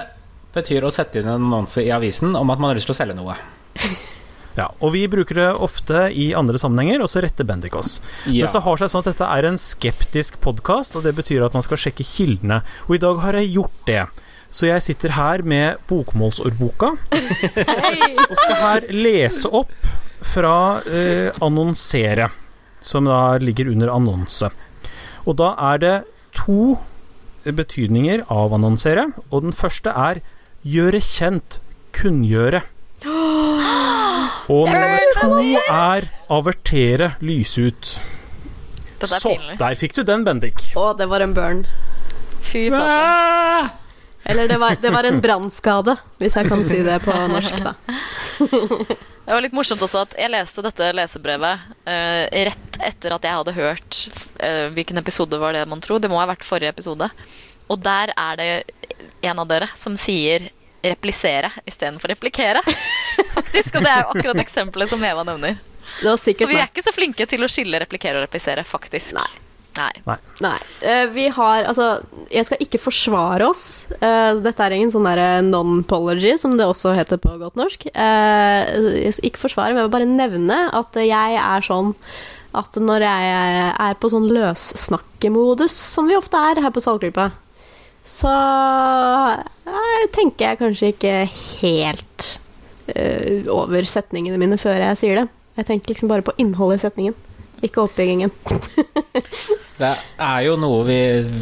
betyr 0.56 0.88
å 0.88 0.90
sette 0.94 1.22
inn 1.22 1.28
en 1.30 1.38
annonse 1.46 1.84
i 1.86 1.92
avisen 1.94 2.34
om 2.34 2.50
at 2.50 2.58
man 2.62 2.72
har 2.72 2.80
lyst 2.80 2.90
til 2.90 2.98
å 2.98 3.02
selge 3.04 3.18
noe. 3.20 3.38
Ja, 4.60 4.68
og 4.84 4.92
vi 4.96 5.06
bruker 5.12 5.38
det 5.40 5.50
ofte 5.64 6.08
i 6.12 6.30
andre 6.38 6.60
sammenhenger, 6.60 7.04
og 7.04 7.12
så 7.12 7.24
retter 7.24 7.48
Bendik 7.48 7.78
oss. 7.80 8.00
Ja. 8.26 8.44
Men 8.44 8.52
så 8.52 8.62
har 8.66 8.82
seg 8.82 8.92
sånn 8.92 9.06
at 9.06 9.12
dette 9.14 9.30
er 9.32 9.48
en 9.48 9.60
skeptisk 9.62 10.40
podkast, 10.44 10.98
og 11.00 11.06
det 11.08 11.16
betyr 11.16 11.46
at 11.48 11.56
man 11.56 11.64
skal 11.66 11.80
sjekke 11.80 12.04
kildene. 12.08 12.62
Og 12.90 12.98
i 12.98 13.04
dag 13.04 13.22
har 13.24 13.40
jeg 13.40 13.54
gjort 13.56 13.86
det. 13.88 14.04
Så 14.50 14.66
jeg 14.66 14.82
sitter 14.82 15.14
her 15.14 15.44
med 15.46 15.78
bokmålsordboka 15.90 16.88
og 16.90 18.38
skal 18.42 18.56
her 18.58 18.88
lese 18.90 19.52
opp 19.54 19.76
fra 20.26 20.82
eh, 20.90 21.30
annonsere, 21.46 22.32
som 22.82 23.06
da 23.06 23.38
ligger 23.40 23.70
under 23.70 23.94
annonse. 23.94 24.50
Og 25.30 25.38
da 25.40 25.54
er 25.70 25.84
det 25.84 25.96
to 26.36 26.80
betydninger 27.46 28.26
av 28.34 28.58
annonsere, 28.58 29.12
og 29.30 29.46
den 29.46 29.56
første 29.56 29.94
er 29.94 30.24
gjøre 30.66 31.00
kjent, 31.06 31.62
kunngjøre. 31.96 32.66
Og 34.50 34.66
nummer 34.66 35.12
to 35.14 35.34
er 35.70 36.08
avertere, 36.34 37.14
lyse 37.22 37.70
ut. 37.70 37.92
Så, 39.00 39.36
der 39.60 39.78
fikk 39.80 39.94
du 39.96 40.02
den, 40.04 40.26
Bendik. 40.28 40.72
Å, 40.76 40.90
det 40.98 41.08
var 41.08 41.24
en 41.24 41.36
burn. 41.38 41.62
Fy 42.44 42.66
flate. 42.74 43.70
Eller 44.30 44.50
det 44.50 44.58
var, 44.62 44.76
det 44.82 44.92
var 44.94 45.08
en 45.08 45.22
brannskade, 45.24 45.96
hvis 46.20 46.36
jeg 46.38 46.50
kan 46.52 46.66
si 46.68 46.82
det 46.86 47.00
på 47.06 47.14
norsk, 47.32 47.62
da. 47.66 47.78
Det 49.30 49.36
var 49.36 49.44
litt 49.46 49.54
morsomt 49.54 49.84
også 49.86 50.00
at 50.08 50.14
jeg 50.18 50.32
leste 50.34 50.64
dette 50.66 50.86
lesebrevet 50.98 51.66
uh, 51.86 52.24
rett 52.34 52.78
etter 52.82 53.14
at 53.14 53.26
jeg 53.28 53.38
hadde 53.38 53.54
hørt 53.54 53.98
uh, 54.42 54.72
hvilken 54.74 54.98
episode 54.98 55.38
var 55.38 55.54
det, 55.54 55.68
mon 55.70 55.84
tro. 55.86 56.00
Det 56.02 56.10
må 56.10 56.18
ha 56.18 56.26
vært 56.32 56.48
forrige 56.48 56.72
episode. 56.74 57.06
Og 57.70 57.78
der 57.86 58.10
er 58.18 58.40
det 58.40 58.48
en 59.30 59.44
av 59.44 59.46
dere 59.52 59.68
som 59.78 59.94
sier 60.02 60.48
'replisere' 60.84 61.52
istedenfor 61.66 62.14
'replikere'. 62.14 62.64
Faktisk, 63.36 63.76
Og 63.76 63.84
det 63.84 63.92
er 63.92 64.02
jo 64.04 64.14
akkurat 64.16 64.42
eksempelet 64.46 64.90
som 64.90 65.04
Eva 65.04 65.26
nevner. 65.28 65.60
Det 66.00 66.10
var 66.10 66.18
Så 66.18 66.34
vi 66.48 66.56
er 66.56 66.68
ikke 66.70 66.86
så 66.86 66.94
flinke 66.94 67.26
til 67.28 67.44
å 67.44 67.50
skille 67.50 67.80
replikere 67.82 68.20
og 68.20 68.28
replisere, 68.28 68.64
faktisk. 68.64 69.16
Nei. 69.18 69.30
Nei. 69.80 70.16
Nei. 70.44 70.58
Uh, 70.84 71.06
vi 71.14 71.28
har 71.32 71.68
Altså, 71.70 72.02
jeg 72.32 72.48
skal 72.48 72.64
ikke 72.64 72.82
forsvare 72.82 73.48
oss. 73.48 73.88
Uh, 74.02 74.40
dette 74.44 74.66
er 74.66 74.76
ingen 74.76 74.92
sånn 74.92 75.08
derre 75.08 75.44
non-pology, 75.46 76.36
som 76.42 76.58
det 76.60 76.68
også 76.68 76.94
heter 76.98 77.22
på 77.22 77.36
godt 77.42 77.60
norsk. 77.60 77.88
Uh, 77.94 79.00
jeg 79.00 79.16
skal 79.16 79.30
ikke 79.30 79.46
forsvare, 79.46 79.74
men 79.74 79.84
jeg 79.84 79.90
vil 79.90 79.96
bare 79.98 80.10
nevne 80.10 80.60
at 80.76 81.00
jeg 81.00 81.40
er 81.40 81.66
sånn 81.66 81.94
at 82.58 82.80
når 82.82 83.06
jeg 83.06 83.34
er 83.70 83.98
på 84.02 84.10
sånn 84.10 84.26
løssnakkemodus, 84.34 85.76
som 85.94 86.10
vi 86.10 86.18
ofte 86.18 86.40
er 86.50 86.64
her 86.64 86.74
på 86.74 86.82
Saltklypa, 86.82 87.30
så 88.06 88.32
jeg 89.70 90.12
tenker 90.16 90.46
jeg 90.52 90.60
kanskje 90.62 90.92
ikke 90.94 91.16
helt 91.62 92.28
uh, 92.96 93.50
over 93.54 93.88
setningene 93.90 94.40
mine 94.42 94.58
før 94.62 94.82
jeg 94.90 95.02
sier 95.02 95.24
det. 95.24 95.28
Jeg 95.60 95.68
tenker 95.68 95.94
liksom 95.94 96.10
bare 96.12 96.24
på 96.26 96.34
innholdet 96.40 96.80
i 96.80 96.86
setningen, 96.88 97.16
ikke 97.66 97.84
oppbyggingen. 97.88 98.32
Det 99.80 99.90
er 100.20 100.42
jo 100.44 100.58
noe 100.60 100.82
vi, 100.84 100.96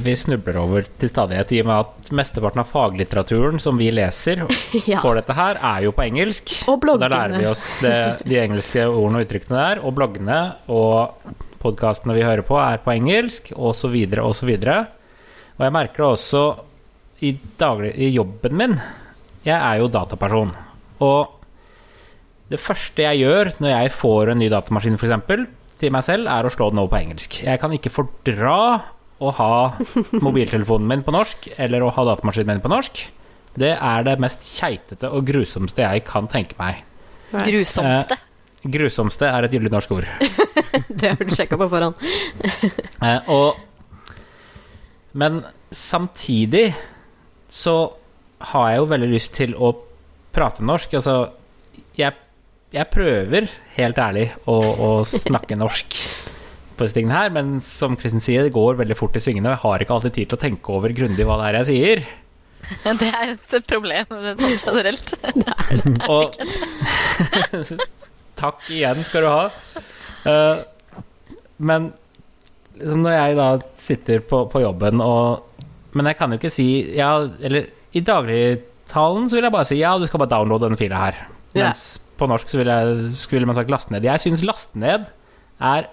vi 0.06 0.14
snubler 0.18 0.60
over 0.62 0.86
til 1.02 1.10
stadighet, 1.10 1.50
i 1.58 1.62
og 1.64 1.70
med 1.72 1.80
at 1.88 2.12
mesteparten 2.20 2.62
av 2.62 2.68
faglitteraturen 2.70 3.58
som 3.62 3.80
vi 3.82 3.88
leser 3.90 4.44
Ja. 4.92 5.00
for 5.02 5.18
dette 5.18 5.34
her, 5.34 5.58
er 5.58 5.88
jo 5.88 5.94
på 5.98 6.06
engelsk. 6.06 6.54
Og 6.70 6.78
bloggene. 6.84 7.08
Der 7.08 7.16
lærer 7.16 7.42
vi 7.42 7.48
oss 7.50 7.64
det, 7.82 7.96
de 8.30 8.38
engelske 8.44 8.86
ordene 8.86 9.24
og 9.24 9.26
uttrykkene 9.26 9.58
der. 9.64 9.82
Og 9.82 9.96
bloggene 9.98 10.38
og 10.70 11.34
podkastene 11.64 12.14
vi 12.14 12.28
hører 12.28 12.46
på, 12.46 12.60
er 12.62 12.78
på 12.86 12.94
engelsk, 12.94 13.50
osv., 13.58 13.98
osv. 14.22 14.54
Og 15.58 15.66
jeg 15.66 15.74
merker 15.74 16.04
det 16.04 16.10
også 16.12 16.44
i, 17.26 17.34
daglig, 17.60 17.94
i 17.98 18.12
jobben 18.14 18.58
min. 18.58 18.76
Jeg 19.46 19.58
er 19.58 19.82
jo 19.82 19.90
dataperson. 19.90 20.54
Og 21.02 21.34
det 22.52 22.60
første 22.62 23.04
jeg 23.04 23.24
gjør 23.24 23.52
når 23.64 23.74
jeg 23.74 23.96
får 23.98 24.34
en 24.34 24.42
ny 24.42 24.52
datamaskin, 24.54 25.00
f.eks., 25.00 25.48
til 25.78 25.94
meg 25.94 26.06
selv, 26.06 26.30
er 26.32 26.48
å 26.48 26.50
slå 26.50 26.72
den 26.72 26.82
over 26.82 26.96
på 26.96 27.02
engelsk. 27.04 27.36
Jeg 27.46 27.62
kan 27.62 27.74
ikke 27.76 27.94
fordra 27.94 28.54
å 29.18 29.34
ha 29.38 29.52
mobiltelefonen 30.26 30.90
min 30.90 31.04
på 31.06 31.14
norsk, 31.14 31.50
eller 31.58 31.86
å 31.86 31.92
ha 31.94 32.06
datamaskinen 32.12 32.56
min 32.56 32.64
på 32.64 32.72
norsk. 32.74 33.04
Det 33.58 33.74
er 33.74 34.06
det 34.06 34.18
mest 34.22 34.46
keitete 34.58 35.10
og 35.10 35.26
grusomste 35.30 35.86
jeg 35.86 36.06
kan 36.06 36.30
tenke 36.30 36.58
meg. 36.62 36.84
Grusomste. 37.34 38.18
Grusomste 38.68 39.30
er 39.30 39.46
et 39.46 39.54
gyldig 39.54 39.72
norsk 39.74 39.94
ord. 39.98 40.10
Det 41.00 41.10
har 41.14 41.18
du 41.22 41.34
sjekka 41.34 41.58
på 41.60 41.68
forhånd. 41.72 41.98
Eh, 43.06 43.30
og 43.34 43.58
Men 45.18 45.42
samtidig 45.74 46.70
så 47.50 47.76
har 48.52 48.70
jeg 48.70 48.82
jo 48.82 48.90
veldig 48.92 49.10
lyst 49.10 49.34
til 49.38 49.56
å 49.58 49.72
prate 50.36 50.66
norsk. 50.66 50.94
Altså, 51.00 51.16
jeg, 51.98 52.14
jeg 52.76 52.92
prøver, 52.94 53.50
helt 53.78 54.02
ærlig, 54.02 54.28
å, 54.46 54.58
å 54.62 54.90
snakke 55.10 55.58
norsk 55.64 55.98
på 56.78 56.86
disse 56.86 56.94
tingene 57.00 57.18
her, 57.18 57.34
men 57.34 57.58
som 57.64 57.98
Kristin 57.98 58.22
sier, 58.22 58.46
det 58.46 58.54
går 58.54 58.78
veldig 58.78 58.98
fort 59.00 59.18
i 59.18 59.22
svingene, 59.24 59.50
og 59.50 59.56
jeg 59.56 59.64
har 59.64 59.84
ikke 59.84 59.98
alltid 59.98 60.14
tid 60.20 60.30
til 60.30 60.38
å 60.38 60.44
tenke 60.44 60.76
over 60.76 60.94
grundig 60.94 61.26
hva 61.26 61.40
det 61.42 61.48
er 61.50 61.60
jeg 61.64 61.70
sier. 61.72 62.06
Det 63.00 63.08
er 63.08 63.30
et 63.32 63.54
problem 63.70 64.10
det 64.26 64.32
er 64.34 64.40
sånn 64.42 64.58
generelt. 64.60 65.14
Og 66.10 66.34
Takk 68.38 68.66
igjen 68.74 69.00
skal 69.08 69.24
du 69.24 69.30
ha. 69.30 69.46
Uh, 70.26 70.58
men 71.58 71.92
liksom 72.80 73.04
når 73.06 73.16
jeg 73.16 73.38
da 73.40 73.48
sitter 73.82 74.24
på, 74.26 74.44
på 74.52 74.64
jobben 74.64 75.02
og 75.04 75.54
Men 75.98 76.10
jeg 76.12 76.18
kan 76.20 76.34
jo 76.34 76.38
ikke 76.38 76.54
si 76.54 76.68
ja, 76.98 77.12
Eller 77.42 77.70
i 77.96 78.04
dagligtalen 78.06 79.30
så 79.30 79.38
vil 79.38 79.48
jeg 79.48 79.56
bare 79.56 79.68
si 79.70 79.80
ja, 79.80 79.96
du 79.98 80.06
skal 80.08 80.22
bare 80.22 80.34
downloade 80.36 80.68
denne 80.68 80.80
fila 80.80 81.00
her. 81.02 81.22
Mens 81.56 81.98
på 82.18 82.28
norsk 82.30 82.50
så 82.50 82.60
ville 82.60 82.74
jeg, 82.74 83.14
skulle 83.18 83.48
man 83.48 83.58
sagt 83.58 83.72
laste 83.72 83.94
ned. 83.94 84.06
Jeg 84.06 84.22
syns 84.22 84.44
laste 84.46 84.80
ned 84.82 85.08
er 85.58 85.88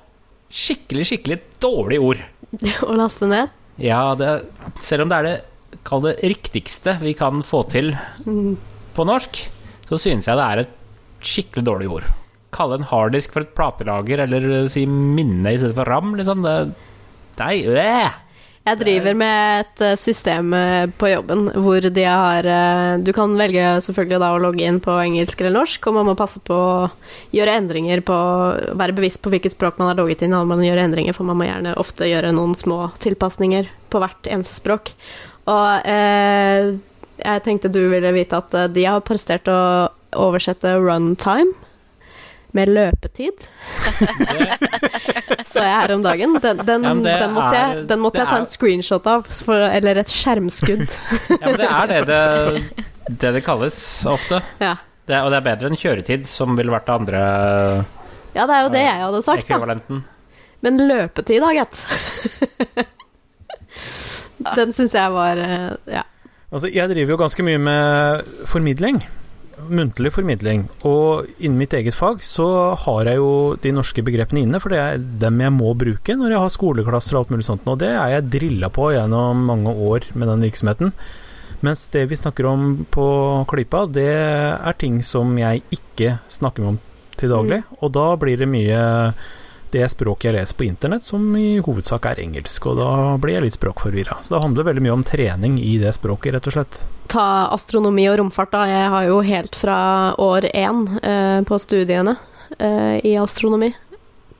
skikkelig, 0.52 1.06
skikkelig 1.08 1.38
dårlig 1.62 2.00
ord. 2.02 2.22
Å 2.88 2.96
laste 2.98 3.28
ned. 3.30 3.52
Ja, 3.80 4.14
det, 4.18 4.30
selv 4.84 5.06
om 5.06 5.12
det 5.12 5.18
er 5.18 5.28
det 5.30 5.36
Kall 5.84 6.04
det 6.04 6.12
riktigste 6.22 6.92
vi 7.00 7.16
kan 7.18 7.40
få 7.42 7.64
til 7.66 7.88
på 8.94 9.06
norsk, 9.08 9.40
så 9.88 9.98
synes 9.98 10.28
jeg 10.30 10.38
det 10.38 10.44
er 10.44 10.60
et 10.62 10.76
skikkelig 11.24 11.64
dårlig 11.66 11.88
ord. 11.96 12.06
Kalle 12.54 12.78
en 12.78 12.86
harddisk 12.86 13.34
for 13.34 13.44
et 13.44 13.54
platelager, 13.56 14.24
eller 14.26 14.50
eh, 14.60 14.68
si 14.70 14.84
minne 14.86 15.50
i 15.50 15.58
stedet 15.58 15.74
for 15.76 15.90
ram, 15.90 16.14
liksom. 16.18 16.44
Det, 16.44 16.58
nei, 17.40 17.56
øh. 17.66 18.20
Jeg 18.64 18.80
driver 18.80 19.16
med 19.20 19.64
et 19.64 19.82
eh, 19.84 19.96
system 20.00 20.54
eh, 20.56 20.86
på 21.00 21.10
jobben 21.10 21.50
hvor 21.66 21.84
de 21.84 22.04
har 22.06 22.46
Du 23.04 23.10
kan 23.16 23.34
velge 23.36 23.74
selvfølgelig 23.84 24.20
da 24.22 24.30
å 24.32 24.40
logge 24.40 24.64
inn 24.64 24.78
på 24.84 24.94
engelsk 25.02 25.42
eller 25.42 25.56
norsk, 25.58 25.90
og 25.90 25.98
man 25.98 26.08
må 26.08 26.14
passe 26.18 26.40
på 26.44 26.54
å 26.54 26.88
gjøre 27.34 27.58
endringer 27.58 28.04
på 28.06 28.16
Være 28.78 28.96
bevisst 28.96 29.20
på 29.24 29.34
hvilket 29.34 29.56
språk 29.56 29.80
man 29.80 29.90
har 29.90 30.00
logget 30.00 30.24
inn 30.24 30.32
når 30.36 30.48
man 30.54 30.64
gjør 30.64 30.84
endringer, 30.86 31.16
for 31.16 31.28
man 31.28 31.40
må 31.40 31.50
gjerne 31.50 31.76
ofte 31.80 32.08
gjøre 32.08 32.32
noen 32.36 32.56
små 32.56 32.88
tilpasninger 33.04 33.68
på 33.92 34.00
hvert 34.02 34.30
eneste 34.30 34.56
språk. 34.62 34.94
Og 35.50 35.90
eh, 35.90 36.72
jeg 37.20 37.44
tenkte 37.44 37.70
du 37.70 37.82
ville 37.90 38.14
vite 38.16 38.40
at 38.40 38.56
de 38.74 38.88
har 38.88 39.04
prestert 39.04 39.50
å 39.50 39.60
oversette 40.14 40.70
runtime 40.78 41.52
med 42.54 42.70
løpetid. 42.70 43.46
Så 45.44 45.58
jeg 45.62 45.74
her 45.74 45.92
om 45.96 46.02
dagen. 46.04 46.36
Den, 46.42 46.60
den, 46.66 46.84
Ja, 46.86 46.94
den 46.94 47.34
måtte, 47.34 47.50
er- 47.58 47.74
jeg, 47.76 47.86
den 47.90 48.00
måtte 48.02 48.20
jeg 48.22 48.28
ta 48.30 48.36
er- 48.38 48.44
en 48.44 48.50
screenshot 48.50 49.06
av, 49.10 49.26
for, 49.26 49.58
eller 49.66 50.00
et 50.02 50.12
skjermskudd. 50.14 50.86
Ja, 51.34 51.38
men 51.44 51.58
det 51.60 51.68
er 51.68 51.86
det 51.90 52.00
det, 52.08 52.86
det, 53.20 53.32
det 53.38 53.42
kalles 53.46 53.78
ofte. 54.10 54.40
Ja. 54.62 54.76
Det, 55.04 55.18
og 55.20 55.30
det 55.34 55.40
er 55.42 55.46
bedre 55.50 55.68
enn 55.68 55.76
kjøretid, 55.76 56.24
som 56.30 56.54
ville 56.56 56.72
vært 56.72 56.86
det 56.88 56.94
andre 56.94 57.20
ja, 58.34 58.46
det 58.48 58.54
er 58.56 58.62
jo 58.64 58.70
det 58.72 58.80
jeg 58.82 59.02
hadde 59.04 59.18
sagt, 59.22 59.50
da. 59.52 59.98
Men 60.64 60.78
løpetid, 60.88 61.42
da, 61.44 61.50
gitt. 61.54 61.84
Den 64.58 64.72
syns 64.74 64.94
jeg 64.96 65.12
var 65.14 65.38
eh, 65.40 65.68
Ja. 66.00 66.02
Altså, 66.54 66.68
jeg 66.70 66.86
driver 66.90 67.14
jo 67.14 67.18
ganske 67.18 67.42
mye 67.46 67.58
med 67.58 68.24
formidling. 68.50 69.00
Muntlig 69.70 70.12
formidling. 70.14 70.66
Og 70.86 71.28
innen 71.38 71.58
mitt 71.60 71.74
eget 71.76 71.96
fag 71.96 72.22
så 72.24 72.46
har 72.84 73.10
jeg 73.10 73.20
jo 73.20 73.32
de 73.62 73.72
norske 73.74 74.04
begrepene 74.04 74.44
inne, 74.44 74.60
for 74.62 74.74
det 74.74 74.80
er 74.80 75.04
dem 75.24 75.42
jeg 75.44 75.54
må 75.54 75.74
bruke 75.78 76.16
når 76.18 76.34
jeg 76.34 76.42
har 76.44 76.54
skoleklasser 76.54 77.16
og 77.16 77.24
alt 77.24 77.34
mulig 77.34 77.46
sånt. 77.48 77.68
Og 77.70 77.78
det 77.82 77.92
er 77.92 78.16
jeg 78.16 78.30
drilla 78.34 78.70
på 78.72 78.90
gjennom 78.94 79.44
mange 79.50 79.72
år 79.72 80.10
med 80.14 80.30
den 80.32 80.44
virksomheten. 80.48 80.94
Mens 81.64 81.86
det 81.94 82.04
vi 82.10 82.18
snakker 82.18 82.48
om 82.50 82.66
på 82.92 83.06
Klypa, 83.48 83.86
det 83.88 84.10
er 84.10 84.76
ting 84.80 84.98
som 85.06 85.32
jeg 85.40 85.62
ikke 85.72 86.18
snakker 86.28 86.66
om 86.74 86.82
til 87.16 87.32
daglig. 87.32 87.62
Og 87.80 87.94
da 87.94 88.10
blir 88.20 88.40
det 88.40 88.50
mye 88.50 88.82
det 89.74 89.88
språket 89.92 90.30
jeg 90.30 90.36
leser 90.38 90.58
på 90.58 90.66
internett, 90.66 91.04
som 91.06 91.26
i 91.38 91.58
hovedsak 91.64 92.06
er 92.08 92.22
engelsk. 92.24 92.70
Og 92.70 92.78
da 92.80 92.90
blir 93.20 93.38
jeg 93.38 93.46
litt 93.48 93.58
språkforvirra. 93.58 94.20
Så 94.22 94.36
det 94.36 94.42
handler 94.44 94.68
veldig 94.70 94.84
mye 94.86 94.96
om 94.96 95.06
trening 95.06 95.58
i 95.62 95.76
det 95.82 95.94
språket, 95.96 96.36
rett 96.36 96.50
og 96.50 96.56
slett. 96.56 96.82
Ta 97.12 97.26
astronomi 97.54 98.06
og 98.10 98.20
romfart, 98.22 98.54
da. 98.54 98.64
Jeg 98.70 98.92
har 98.94 99.08
jo 99.08 99.18
helt 99.26 99.58
fra 99.58 99.78
år 100.22 100.48
én 100.54 100.86
eh, 101.02 101.40
på 101.46 101.58
studiene 101.62 102.16
eh, 102.58 103.02
i 103.04 103.16
astronomi 103.20 103.74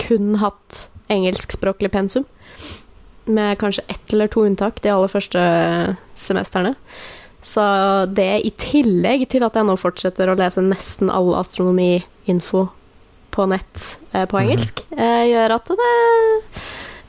kun 0.07 0.39
hatt 0.43 0.89
engelskspråklig 1.09 1.91
pensum. 1.93 2.24
Med 3.24 3.59
kanskje 3.59 3.85
ett 3.89 4.12
eller 4.12 4.28
to 4.28 4.45
unntak 4.45 4.82
de 4.82 4.93
aller 4.93 5.09
første 5.09 5.43
semestrene. 6.14 6.74
Så 7.45 7.64
det 8.16 8.41
i 8.45 8.53
tillegg 8.61 9.26
til 9.32 9.45
at 9.45 9.57
jeg 9.57 9.68
nå 9.68 9.76
fortsetter 9.80 10.30
å 10.30 10.37
lese 10.39 10.64
nesten 10.64 11.12
all 11.12 11.35
astronomiinfo 11.37 12.66
på 13.35 13.47
nett 13.51 13.82
eh, 14.12 14.26
på 14.30 14.39
engelsk, 14.41 14.85
eh, 14.97 15.24
gjør 15.32 15.59
at 15.59 15.74
det 15.74 15.91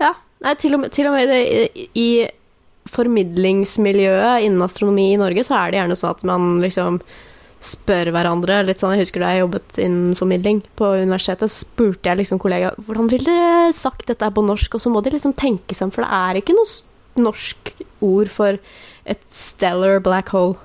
Ja. 0.02 0.16
Nei, 0.46 0.54
til 0.62 0.76
og 0.76 0.84
med, 0.84 0.92
til 0.94 1.08
og 1.10 1.16
med 1.16 1.30
det, 1.32 1.38
i, 1.48 1.86
i 1.96 2.10
formidlingsmiljøet 2.92 4.46
innen 4.46 4.66
astronomi 4.66 5.12
i 5.14 5.22
Norge, 5.22 5.46
så 5.46 5.58
er 5.58 5.72
det 5.72 5.80
gjerne 5.80 5.98
sånn 5.98 6.14
at 6.18 6.28
man 6.28 6.50
liksom 6.64 7.00
spør 7.66 8.12
hverandre 8.14 8.60
litt 8.68 8.82
sånn, 8.82 8.94
Jeg 8.94 9.08
husker 9.08 9.24
da 9.24 9.32
jeg 9.34 9.42
jobbet 9.46 9.80
innen 9.82 10.18
formidling 10.18 10.60
på 10.78 10.92
universitetet, 11.02 11.50
så 11.50 11.66
spurte 11.66 12.12
jeg 12.12 12.20
liksom 12.22 12.42
kollega 12.42 12.74
hvordan 12.78 13.10
ville 13.10 13.32
dere 13.32 13.72
sagt 13.74 14.06
dette 14.12 14.30
på 14.36 14.44
norsk, 14.46 14.76
og 14.78 14.84
så 14.84 14.92
må 14.94 15.02
de 15.02 15.16
liksom 15.16 15.34
tenke 15.40 15.74
seg 15.74 15.88
om, 15.88 15.96
for 15.96 16.06
det 16.06 16.20
er 16.20 16.42
ikke 16.42 16.58
noe 16.58 17.26
norsk 17.26 17.72
ord 18.06 18.30
for 18.30 18.60
et 19.10 19.24
stellar 19.32 20.02
black 20.04 20.30
hole. 20.36 20.60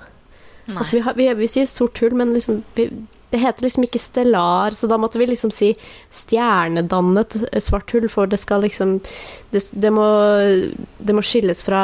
Nei. 0.67 0.77
Altså, 0.77 0.99
vi, 0.99 1.03
har, 1.07 1.17
vi, 1.17 1.31
vi 1.39 1.49
sier 1.51 1.69
sort 1.71 1.99
hull, 2.03 2.15
men 2.19 2.35
liksom, 2.37 2.61
vi, 2.77 2.91
det 3.31 3.41
heter 3.43 3.63
liksom 3.67 3.85
ikke 3.87 4.03
stellar, 4.03 4.75
så 4.75 4.89
da 4.91 4.99
måtte 5.01 5.21
vi 5.21 5.29
liksom 5.31 5.53
si 5.55 5.73
stjernedannet 6.11 7.37
svart 7.63 7.93
hull, 7.95 8.09
for 8.11 8.31
det 8.31 8.41
skal 8.43 8.65
liksom 8.67 8.99
Det, 9.51 9.63
det, 9.73 9.91
må, 9.91 10.07
det 10.99 11.15
må 11.15 11.23
skilles 11.27 11.63
fra 11.67 11.83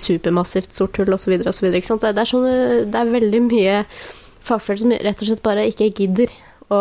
supermassivt 0.00 0.72
sort 0.72 0.96
hull, 0.96 1.12
osv., 1.12 1.34
osv. 1.44 1.66
Det, 1.68 1.82
det, 1.84 2.20
er 2.20 2.30
sånne, 2.30 2.54
det 2.88 3.00
er 3.00 3.12
veldig 3.12 3.42
mye 3.44 3.80
fagfelt 4.44 4.80
som 4.80 4.92
rett 4.92 5.20
og 5.20 5.28
slett 5.28 5.44
bare 5.44 5.66
ikke 5.68 5.90
gidder 5.92 6.32
å 6.72 6.80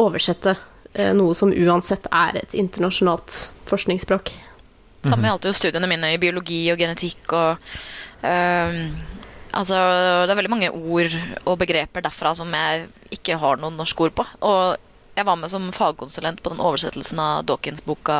oversette 0.00 0.54
eh, 0.94 1.12
noe 1.16 1.36
som 1.36 1.52
uansett 1.52 2.08
er 2.12 2.40
et 2.40 2.56
internasjonalt 2.56 3.50
forskningsspråk. 3.70 4.32
Samme 5.06 5.30
gjaldt 5.30 5.48
jo 5.48 5.56
studiene 5.56 5.88
mine 5.88 6.12
i 6.14 6.20
biologi 6.20 6.60
og 6.72 6.80
genetikk 6.80 7.32
og 7.32 7.70
ehm, 8.26 8.90
Altså, 9.56 9.74
det 10.26 10.30
er 10.32 10.38
veldig 10.38 10.52
mange 10.52 10.70
ord 10.70 11.16
og 11.48 11.58
begreper 11.58 12.04
derfra 12.04 12.34
som 12.38 12.52
jeg 12.54 12.86
ikke 13.16 13.38
har 13.40 13.58
noen 13.58 13.76
norsk 13.80 14.00
ord 14.06 14.14
på. 14.14 14.26
Og 14.46 14.76
jeg 15.18 15.26
var 15.26 15.36
med 15.36 15.50
som 15.52 15.64
fagkonsulent 15.74 16.38
på 16.40 16.52
den 16.52 16.62
oversettelsen 16.62 17.18
av 17.20 17.42
Dawkins-boka 17.48 18.18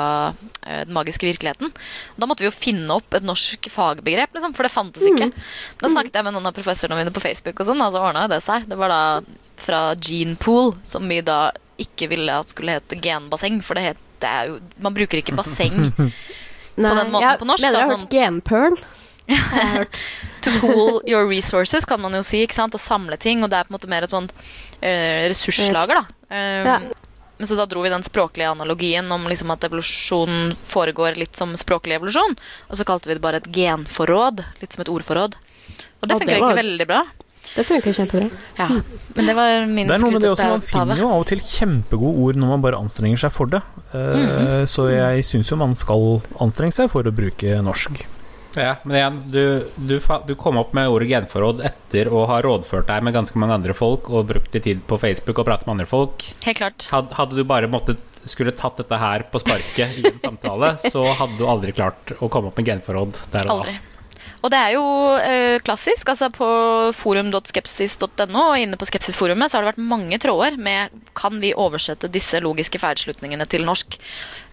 eh, 0.67 0.83
'Den 0.85 0.93
magiske 0.97 1.25
virkeligheten'. 1.29 1.71
Da 2.19 2.27
måtte 2.27 2.43
vi 2.43 2.51
jo 2.51 2.57
finne 2.57 2.91
opp 2.99 3.15
et 3.15 3.23
norsk 3.25 3.71
fagbegrep, 3.71 4.35
liksom, 4.35 4.55
for 4.57 4.67
det 4.67 4.73
fantes 4.75 5.07
ikke. 5.07 5.31
Da 5.81 5.89
snakket 5.89 6.19
jeg 6.19 6.25
med 6.27 6.35
noen 6.35 6.51
av 6.51 6.57
professorene 6.59 6.99
mine 6.99 7.15
på 7.15 7.23
Facebook, 7.23 7.61
og 7.61 7.67
sånn, 7.71 7.81
og 7.81 7.93
så 7.95 8.03
ordna 8.03 8.27
det 8.29 8.43
seg. 8.45 8.67
Det 8.69 8.77
var 8.77 8.89
da 8.93 9.03
fra 9.57 9.95
gene 9.95 10.37
pool, 10.37 10.75
som 10.83 11.07
vi 11.09 11.21
da 11.23 11.53
ikke 11.79 12.11
ville 12.11 12.33
at 12.43 12.51
skulle 12.53 12.75
hete 12.77 12.99
genbasseng, 13.01 13.63
for 13.63 13.75
det, 13.79 13.83
heter 13.95 14.29
er 14.29 14.49
jo 14.51 14.59
Man 14.83 14.93
bruker 14.93 15.17
ikke 15.23 15.37
basseng 15.39 15.93
på 15.97 16.11
den 16.77 17.11
måten 17.13 17.23
jeg 17.25 17.39
på 17.41 17.47
norsk, 17.49 17.63
Mener 17.65 17.73
da, 17.73 17.79
jeg 17.79 17.87
har 17.87 17.95
sånn- 17.95 18.05
hørt 18.05 18.11
genpearl. 18.19 18.77
To 20.41 20.51
pool 20.61 21.03
your 21.07 21.27
resources, 21.29 21.85
kan 21.85 22.01
man 22.01 22.15
jo 22.17 22.23
si. 22.25 22.43
ikke 22.47 22.57
sant? 22.57 22.75
Å 22.75 22.81
samle 22.81 23.19
ting. 23.21 23.43
Og 23.45 23.51
det 23.53 23.59
er 23.61 23.69
på 23.69 23.75
en 23.75 23.77
måte 23.79 23.91
mer 23.93 24.07
et 24.07 24.13
sånt 24.15 24.33
uh, 24.33 25.29
ressurslager, 25.29 26.01
da. 26.01 26.03
Um, 26.31 26.67
Ja. 26.71 26.81
Men 27.41 27.49
så 27.49 27.57
da 27.57 27.65
dro 27.65 27.81
vi 27.81 27.89
den 27.89 28.03
språklige 28.05 28.51
analogien 28.53 29.07
om 29.15 29.23
liksom 29.25 29.49
at 29.55 29.63
evolusjon 29.65 30.51
foregår 30.69 31.17
litt 31.17 31.39
som 31.41 31.55
språklig 31.57 31.97
evolusjon. 31.97 32.35
Og 32.69 32.77
så 32.77 32.85
kalte 32.85 33.09
vi 33.09 33.15
det 33.17 33.23
bare 33.25 33.41
et 33.41 33.47
genforråd. 33.49 34.43
Litt 34.61 34.77
som 34.77 34.83
et 34.85 34.91
ordforråd. 34.93 35.39
Og 35.41 36.05
det 36.05 36.13
Ja, 36.13 36.19
funker 36.21 36.27
var- 36.27 36.51
egentlig 36.53 36.61
veldig 36.61 36.87
bra. 36.91 37.01
Det 37.55 37.65
funker 37.67 37.97
kjempebra. 37.97 38.27
Ja, 38.59 38.67
Men 39.17 39.27
det 39.27 39.35
var 39.35 39.65
min 39.67 39.87
Det 39.89 39.95
er 39.97 40.03
noe 40.05 40.11
med 40.13 40.21
det 40.21 40.31
også, 40.35 40.51
man 40.53 40.61
finner 40.61 41.01
jo 41.01 41.09
av 41.09 41.21
og 41.25 41.27
til 41.33 41.41
kjempegode 41.41 42.13
ord 42.27 42.37
når 42.37 42.49
man 42.53 42.61
bare 42.69 42.77
anstrenger 42.79 43.17
seg 43.25 43.33
for 43.33 43.47
det. 43.47 43.63
Eh, 43.97 44.65
Så 44.69 44.91
jeg 44.93 45.25
syns 45.25 45.49
jo 45.51 45.57
man 45.57 45.75
skal 45.75 46.21
anstrenge 46.39 46.77
seg 46.77 46.91
for 46.93 47.03
å 47.03 47.11
bruke 47.11 47.57
norsk. 47.65 48.05
Ja, 48.59 48.75
men 48.83 48.97
igjen, 48.99 49.19
du, 49.31 49.43
du, 49.77 49.97
du 50.27 50.35
kom 50.39 50.59
opp 50.61 50.73
med 50.77 50.91
ordet 50.91 51.11
genforråd 51.13 51.63
etter 51.67 52.11
å 52.11 52.25
ha 52.31 52.41
rådført 52.43 52.89
deg 52.91 53.05
med 53.07 53.15
ganske 53.15 53.39
mange 53.39 53.59
andre 53.61 53.77
folk 53.77 54.11
og 54.11 54.31
brukt 54.33 54.55
litt 54.57 54.67
tid 54.67 54.83
på 54.91 54.99
Facebook 55.01 55.43
og 55.43 55.47
pratet 55.49 55.69
med 55.69 55.79
andre 55.79 55.91
folk. 55.91 56.25
Helt 56.47 56.59
klart. 56.59 56.89
Had, 56.91 57.15
hadde 57.19 57.39
du 57.39 57.45
bare 57.47 57.71
måttet 57.71 58.03
skulle 58.29 58.53
tatt 58.53 58.77
dette 58.81 58.99
her 59.01 59.25
på 59.33 59.41
sparket 59.41 60.01
i 60.01 60.05
en 60.11 60.19
samtale, 60.21 60.75
så 60.93 61.05
hadde 61.17 61.39
du 61.39 61.47
aldri 61.49 61.73
klart 61.77 62.13
å 62.19 62.29
komme 62.33 62.51
opp 62.51 62.59
med 62.61 62.69
genforråd 62.73 63.23
der 63.33 63.47
og 63.47 63.53
da. 63.53 63.57
Aldri. 63.61 63.79
Og 64.41 64.49
det 64.53 64.59
er 64.59 64.75
jo 64.77 64.85
eh, 65.21 65.61
klassisk. 65.65 66.09
altså 66.09 66.31
På 66.33 66.49
forum.skepsis.no 66.97 68.45
og 68.47 68.59
inne 68.61 68.79
på 68.81 68.89
Skepsisforumet 68.89 69.51
så 69.51 69.59
har 69.59 69.67
det 69.67 69.75
vært 69.75 69.89
mange 69.93 70.21
tråder 70.23 70.57
med 70.61 70.95
kan 71.19 71.41
vi 71.43 71.53
oversette 71.53 72.09
disse 72.13 72.41
logiske 72.41 72.81
feilslutningene 72.81 73.45
til 73.51 73.67
norsk. 73.69 73.99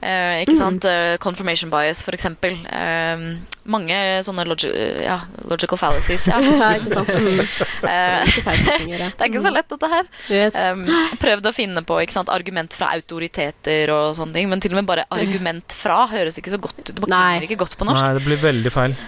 Eh, 0.03 0.43
ikke 0.43 0.57
sant? 0.59 0.85
Eh, 0.85 1.15
confirmation 1.23 1.71
bias, 1.71 2.03
f.eks. 2.03 2.27
Eh, 2.27 3.23
mange 3.67 3.99
sånne 4.27 4.45
logi 4.47 4.69
ja, 5.03 5.21
logical 5.49 5.79
fallacies. 5.79 6.27
Ja. 6.27 6.41
Ja, 6.43 6.71
ikke 6.77 6.97
sant. 6.97 7.13
Mm. 7.15 7.39
Eh, 7.87 8.35
det 8.35 9.23
er 9.23 9.29
ikke 9.29 9.45
så 9.45 9.53
lett, 9.53 9.69
dette 9.71 9.91
her. 9.91 10.09
Yes. 10.27 10.57
Um, 10.57 10.83
prøvd 11.21 11.47
å 11.47 11.53
finne 11.55 11.83
på 11.87 12.01
ikke 12.03 12.17
sant, 12.17 12.31
argument 12.33 12.75
fra 12.75 12.91
autoriteter 12.97 13.93
og 13.93 14.17
sånne 14.19 14.35
ting, 14.37 14.51
men 14.51 14.63
til 14.63 14.75
og 14.75 14.81
med 14.81 14.89
bare 14.89 15.07
argument 15.13 15.75
fra 15.75 16.03
høres 16.11 16.39
ikke 16.41 16.53
så 16.57 16.61
godt 16.61 16.83
ut. 16.83 16.93
Det 16.97 17.07
klinger 17.07 17.47
ikke 17.47 17.61
godt 17.63 17.79
på 17.79 17.87
norsk. 17.87 18.03
Nei, 18.03 18.19
det 18.19 18.27
blir 18.27 18.43
veldig 18.43 18.75
feil. 18.75 18.99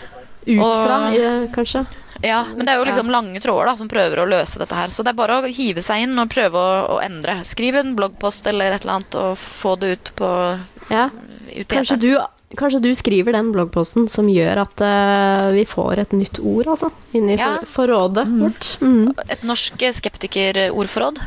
Ut 0.48 0.60
og- 0.64 0.86
fra, 0.86 1.00
i- 1.14 1.48
kanskje. 1.54 1.86
Ja, 2.22 2.44
men 2.56 2.66
det 2.66 2.74
er 2.74 2.80
jo 2.80 2.84
liksom 2.86 3.10
lange 3.10 3.40
tråder 3.40 3.66
da, 3.66 3.76
som 3.80 3.88
prøver 3.88 4.20
å 4.20 4.28
løse 4.28 4.60
dette 4.60 4.76
her. 4.76 4.88
Så 4.92 5.04
det 5.06 5.14
er 5.14 5.14
bare 5.14 5.38
å 5.42 5.48
hive 5.48 5.80
seg 5.82 6.04
inn 6.04 6.20
og 6.20 6.28
prøve 6.30 6.52
å, 6.60 6.98
å 6.98 7.02
endre. 7.02 7.38
Skriv 7.48 7.76
en 7.80 7.96
bloggpost 7.96 8.46
eller 8.48 8.74
et 8.76 8.82
eller 8.84 8.98
annet 8.98 9.16
og 9.16 9.38
få 9.38 9.78
det 9.80 9.92
ut 9.94 10.12
på 10.18 10.60
Ja. 10.92 11.10
ut 11.56 11.68
Kanskje 11.70 11.98
du, 12.00 12.18
kanskje 12.58 12.82
du 12.82 12.92
skriver 12.96 13.32
den 13.32 13.54
bloggposten 13.54 14.10
som 14.10 14.28
gjør 14.28 14.58
at 14.66 14.82
uh, 14.82 15.52
vi 15.56 15.64
får 15.64 16.00
et 16.00 16.12
nytt 16.12 16.40
ord, 16.44 16.66
altså. 16.68 16.92
Inni 17.14 17.38
Ja. 17.40 17.60
for, 17.64 17.88
forrådet 17.88 18.28
vårt. 18.28 18.68
Mm. 18.82 19.14
Et 19.30 19.44
norsk 19.44 19.78
skeptikerordforråd. 19.80 21.20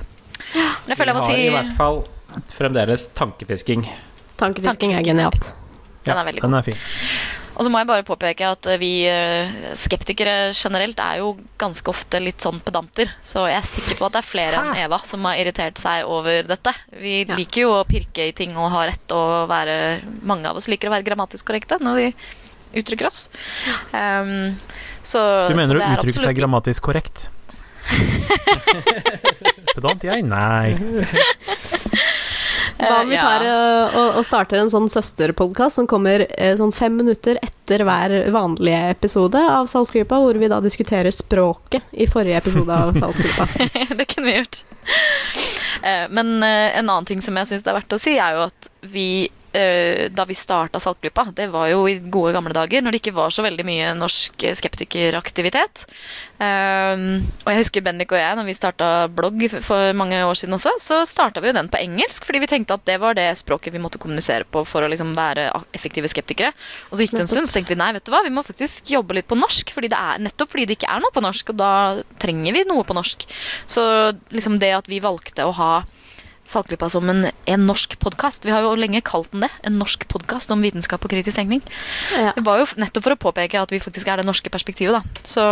Men 0.52 0.88
jeg 0.92 0.96
føler 0.98 1.14
jeg 1.14 1.16
må 1.16 1.26
Vi 1.26 1.32
har 1.32 1.36
si 1.36 1.46
i 1.46 1.54
hvert 1.56 1.76
fall 1.78 2.04
fremdeles 2.52 3.06
tankefisking. 3.14 3.86
Tankefisking 4.36 4.92
er 4.92 5.00
Tankefisking. 5.00 5.04
genialt. 5.06 5.54
den 6.04 6.16
er 6.18 6.24
veldig 6.24 6.40
god. 6.42 6.50
Den 6.50 6.58
er 6.58 6.62
fin. 6.62 6.74
Og 7.62 7.66
så 7.68 7.70
må 7.70 7.78
jeg 7.78 7.86
bare 7.86 8.02
påpeke 8.02 8.42
at 8.56 8.66
eh, 8.72 8.78
vi 8.82 8.88
eh, 9.06 9.52
skeptikere 9.78 10.48
generelt 10.50 10.98
er 10.98 11.20
jo 11.20 11.28
ganske 11.62 11.92
ofte 11.92 12.18
litt 12.18 12.42
sånn 12.42 12.58
pedanter. 12.66 13.06
Så 13.22 13.44
jeg 13.46 13.54
er 13.60 13.68
sikker 13.68 14.00
på 14.00 14.08
at 14.08 14.16
det 14.16 14.18
er 14.24 14.26
flere 14.26 14.58
enn 14.64 14.80
Eva 14.82 14.98
som 15.06 15.22
har 15.28 15.38
irritert 15.38 15.78
seg 15.78 16.02
over 16.10 16.42
dette. 16.48 16.72
Vi 16.98 17.20
Ja. 17.22 17.36
liker 17.38 17.62
jo 17.62 17.70
å 17.76 17.84
pirke 17.86 18.26
i 18.26 18.34
ting 18.34 18.56
og 18.58 18.66
ha 18.74 18.82
rett 18.90 19.14
og 19.14 19.46
være 19.52 19.76
Mange 20.26 20.50
av 20.50 20.58
oss 20.58 20.66
liker 20.66 20.90
å 20.90 20.94
være 20.96 21.06
grammatisk 21.06 21.46
korrekte 21.46 21.78
når 21.78 22.00
vi 22.00 22.08
uttrykker 22.82 23.06
oss. 23.06 23.28
Um, 23.94 24.56
så, 25.06 25.22
Du 25.46 25.54
mener 25.54 25.76
så 25.76 25.78
å 25.78 25.84
det 25.84 25.92
uttrykke 26.00 26.24
seg 26.26 26.40
grammatisk 26.40 26.82
korrekt? 26.90 27.28
Pedant, 29.76 30.02
jeg? 30.02 30.26
Nei. 30.26 30.74
Hva 32.78 33.02
om 33.02 33.10
vi 33.10 33.18
tar 33.20 33.44
eh, 33.46 33.96
og, 33.98 34.18
og 34.20 34.24
starter 34.26 34.60
en 34.62 34.70
sånn 34.72 34.88
søsterpodkast 34.92 35.80
som 35.80 35.88
kommer 35.90 36.24
eh, 36.30 36.54
sånn 36.58 36.72
fem 36.74 36.94
minutter 36.98 37.38
etter 37.42 37.84
hver 37.86 38.14
vanlige 38.34 38.80
episode 38.94 39.38
av 39.38 39.68
Saltklypa, 39.70 40.18
hvor 40.22 40.38
vi 40.40 40.50
da 40.52 40.60
diskuterer 40.64 41.12
språket 41.14 41.84
i 41.92 42.08
forrige 42.10 42.40
episode 42.42 42.72
av 42.72 42.94
Saltklypa. 43.00 43.48
det 43.98 44.08
kunne 44.14 44.26
vi 44.28 44.38
gjort. 44.40 44.62
Eh, 45.82 46.08
Men 46.10 46.34
eh, 46.42 46.78
en 46.78 46.88
annen 46.88 47.08
ting 47.08 47.22
som 47.24 47.36
jeg 47.38 47.52
syns 47.52 47.64
det 47.66 47.72
er 47.72 47.80
verdt 47.80 47.96
å 47.96 48.02
si, 48.02 48.16
er 48.18 48.38
jo 48.38 48.48
at 48.48 48.70
vi 48.94 49.08
eh, 49.26 49.38
da 49.52 50.24
vi 50.24 50.36
starta 50.38 50.80
Saltklypa, 50.80 51.26
det 51.36 51.50
var 51.52 51.68
jo 51.68 51.84
i 51.88 51.98
gode 52.00 52.32
gamle 52.32 52.54
dager, 52.56 52.80
når 52.80 52.94
det 52.94 53.02
ikke 53.02 53.16
var 53.16 53.32
så 53.34 53.44
veldig 53.44 53.66
mye 53.68 53.90
norsk 53.98 54.46
skeptikeraktivitet. 54.56 55.84
Um, 56.42 57.20
og 57.44 57.52
jeg 57.52 57.60
husker 57.60 57.84
Bendik 57.86 58.10
og 58.10 58.18
jeg, 58.18 58.34
når 58.34 58.46
vi 58.48 58.54
starta 58.56 58.86
blogg 59.12 59.44
for 59.62 59.92
mange 59.94 60.16
år 60.26 60.34
siden 60.38 60.56
også, 60.56 60.72
så 60.82 60.96
starta 61.06 61.42
vi 61.42 61.52
jo 61.52 61.54
den 61.54 61.68
på 61.70 61.78
engelsk, 61.78 62.24
fordi 62.26 62.40
vi 62.42 62.48
tenkte 62.50 62.74
at 62.78 62.86
det 62.88 62.96
var 63.02 63.14
det 63.18 63.28
språket 63.38 63.74
vi 63.74 63.82
måtte 63.82 64.00
kommunisere 64.02 64.48
på 64.48 64.64
for 64.66 64.82
å 64.82 64.90
liksom 64.90 65.12
være 65.14 65.50
effektive 65.76 66.10
skeptikere. 66.10 66.50
Og 66.90 66.96
så 66.96 67.04
gikk 67.04 67.14
det 67.14 67.24
en 67.26 67.30
stund, 67.30 67.50
så 67.50 67.60
tenkte 67.60 67.76
vi 67.76 67.80
nei, 67.82 67.92
vet 67.94 68.08
du 68.08 68.10
hva, 68.14 68.24
vi 68.26 68.34
må 68.34 68.42
faktisk 68.46 68.90
jobbe 68.90 69.20
litt 69.20 69.30
på 69.30 69.38
norsk, 69.38 69.70
fordi 69.76 69.92
det 69.92 70.00
er, 70.00 70.22
nettopp 70.26 70.50
fordi 70.54 70.66
det 70.66 70.80
ikke 70.80 70.90
er 70.90 71.04
noe 71.04 71.14
på 71.14 71.22
norsk, 71.22 71.54
og 71.54 71.60
da 71.62 71.72
trenger 72.24 72.58
vi 72.58 72.66
noe 72.66 72.86
på 72.88 72.96
norsk. 72.98 73.28
Så 73.70 73.84
liksom 74.34 74.58
det 74.62 74.72
at 74.80 74.90
vi 74.90 75.02
valgte 75.04 75.46
å 75.46 75.54
ha 75.60 75.74
Saltklypa 76.52 76.90
som 76.92 77.08
en, 77.10 77.26
en 77.32 77.66
norsk 77.66 77.96
podkast. 78.02 78.44
Vi 78.46 78.52
har 78.52 78.66
jo 78.66 78.74
lenge 78.78 79.00
kalt 79.06 79.30
den 79.32 79.46
det. 79.46 79.50
En 79.66 79.78
norsk 79.80 80.04
podkast 80.12 80.52
om 80.52 80.64
vitenskap 80.64 81.04
og 81.04 81.12
kritisk 81.12 81.38
tenkning. 81.38 81.64
Ja. 82.14 82.34
Det 82.36 82.44
var 82.46 82.60
jo 82.60 82.68
nettopp 82.80 83.08
for 83.08 83.16
å 83.16 83.22
påpeke 83.28 83.62
at 83.62 83.72
vi 83.72 83.80
faktisk 83.82 84.10
er 84.12 84.20
det 84.20 84.28
norske 84.28 84.52
perspektivet, 84.52 85.00
da. 85.00 85.24
Så 85.24 85.46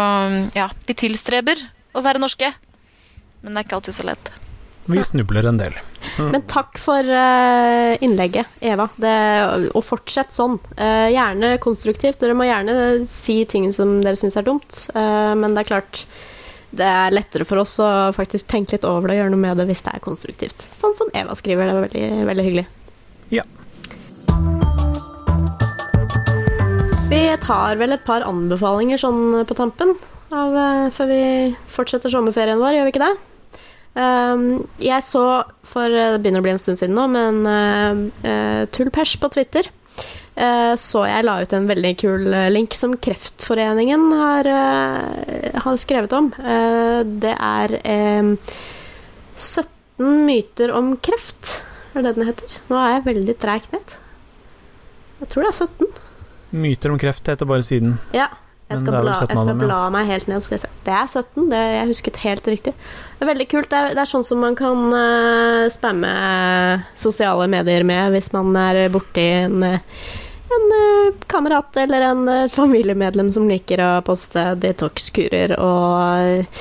ja, 0.57 0.69
vi 0.87 0.99
tilstreber 1.07 1.61
å 1.97 2.05
være 2.05 2.23
norske. 2.23 2.53
Men 3.41 3.55
det 3.55 3.63
er 3.63 3.69
ikke 3.69 3.81
alltid 3.81 3.97
så 3.97 4.09
lett. 4.11 4.33
Vi 4.91 5.05
snubler 5.05 5.47
en 5.47 5.59
del. 5.61 5.77
Men 6.19 6.43
takk 6.51 6.79
for 6.81 7.05
eh, 7.05 7.95
innlegget, 8.03 8.49
Eva. 8.65 8.89
Det, 9.01 9.15
og 9.77 9.85
fortsett 9.87 10.35
sånn. 10.35 10.57
Eh, 10.77 11.13
gjerne 11.15 11.55
konstruktivt. 11.63 12.19
Dere 12.23 12.37
må 12.37 12.49
gjerne 12.49 12.75
si 13.09 13.43
ting 13.49 13.69
som 13.77 14.01
dere 14.05 14.19
syns 14.19 14.39
er 14.41 14.47
dumt, 14.49 14.87
eh, 14.95 15.33
men 15.39 15.55
det 15.55 15.65
er 15.65 15.71
klart 15.71 16.05
det 16.71 16.87
er 16.87 17.15
lettere 17.15 17.47
for 17.49 17.63
oss 17.63 17.77
å 17.83 17.89
faktisk 18.15 18.51
tenke 18.51 18.77
litt 18.77 18.87
over 18.87 19.11
det 19.11 19.17
og 19.17 19.25
gjøre 19.25 19.33
noe 19.35 19.43
med 19.43 19.59
det 19.59 19.67
hvis 19.71 19.83
det 19.87 19.95
er 19.97 20.05
konstruktivt. 20.05 20.67
Sånn 20.75 20.95
som 20.99 21.11
Eva 21.17 21.35
skriver. 21.39 21.67
Det 21.67 21.77
var 21.77 21.89
veldig, 21.89 22.05
veldig 22.31 22.45
hyggelig. 22.47 22.67
Ja. 23.35 23.47
Vi 27.11 27.25
tar 27.43 27.81
vel 27.81 27.97
et 27.97 28.07
par 28.07 28.23
anbefalinger 28.27 29.03
sånn 29.03 29.43
på 29.47 29.59
tampen 29.59 29.97
av, 30.31 30.55
eh, 30.55 30.87
før 30.95 31.11
vi 31.11 31.23
fortsetter 31.67 32.13
sommerferien 32.13 32.61
vår, 32.63 32.79
gjør 32.79 32.87
vi 32.87 32.95
ikke 32.95 33.09
det? 33.09 33.17
Um, 33.91 34.69
jeg 34.79 35.03
så 35.03 35.43
for 35.67 35.91
eh, 35.91 36.13
Det 36.15 36.21
begynner 36.23 36.39
å 36.39 36.45
bli 36.47 36.53
en 36.53 36.61
stund 36.63 36.79
siden 36.79 36.95
nå, 36.95 37.09
men 37.11 37.41
uh, 37.43 38.05
uh, 38.23 38.63
Tullpers 38.71 39.17
på 39.19 39.27
Twitter 39.35 39.67
eh, 39.67 39.80
så 40.81 41.05
jeg 41.09 41.27
la 41.27 41.37
ut 41.43 41.53
en 41.57 41.69
veldig 41.69 41.93
kul 42.01 42.27
eh, 42.33 42.49
link 42.53 42.77
som 42.79 42.95
Kreftforeningen 42.97 44.07
har, 44.17 44.49
eh, 44.49 45.57
har 45.65 45.81
skrevet 45.81 46.13
om. 46.17 46.31
Eh, 46.39 47.01
det 47.23 47.35
er 47.37 47.77
eh, 47.81 48.35
17 49.37 50.27
myter 50.27 50.73
om 50.77 50.95
kreft, 50.97 51.61
er 51.95 52.07
det 52.07 52.15
den 52.17 52.29
heter. 52.31 52.61
Nå 52.71 52.79
er 52.81 52.95
jeg 52.97 53.09
veldig 53.09 53.39
treg 53.43 53.67
nett. 53.75 53.97
Jeg 55.21 55.33
tror 55.33 55.45
det 55.45 55.51
er 55.53 55.59
17. 55.67 55.91
Myter 56.61 56.95
om 56.95 57.01
kreft 57.01 57.29
heter 57.29 57.49
bare 57.49 57.67
siden. 57.67 57.99
Ja. 58.17 58.31
Jeg 58.71 58.85
skal, 58.85 59.01
bla, 59.03 59.15
jeg 59.19 59.35
skal 59.35 59.57
bla 59.59 59.79
meg 59.91 60.07
helt 60.07 60.29
ned. 60.31 60.45
Se. 60.47 60.57
Det 60.87 60.93
er 60.95 61.09
17. 61.11 61.49
Det, 61.51 61.59
jeg 61.59 61.87
husket 61.89 62.21
helt 62.23 62.47
riktig. 62.47 62.73
Det 63.19 63.25
er 63.25 63.31
veldig 63.33 63.47
kult. 63.51 63.67
Det 63.73 63.79
er, 63.79 63.97
det 63.99 64.03
er 64.05 64.11
sånn 64.13 64.27
som 64.27 64.39
man 64.45 64.55
kan 64.59 64.95
uh, 64.95 65.67
spamme 65.75 66.11
sosiale 66.99 67.49
medier 67.51 67.83
med 67.89 68.15
hvis 68.15 68.31
man 68.37 68.55
er 68.61 68.85
borti 68.95 69.27
en, 69.41 69.65
eh, 69.67 70.05
en 70.57 70.73
eh, 70.77 71.15
kamerat 71.31 71.77
eller 71.77 72.01
en 72.01 72.29
eh, 72.29 72.49
familiemedlem 72.53 73.33
som 73.33 73.49
liker 73.49 73.83
å 73.85 73.91
poste 74.07 74.43
detox-kurer 74.61 75.57
og 75.59 76.57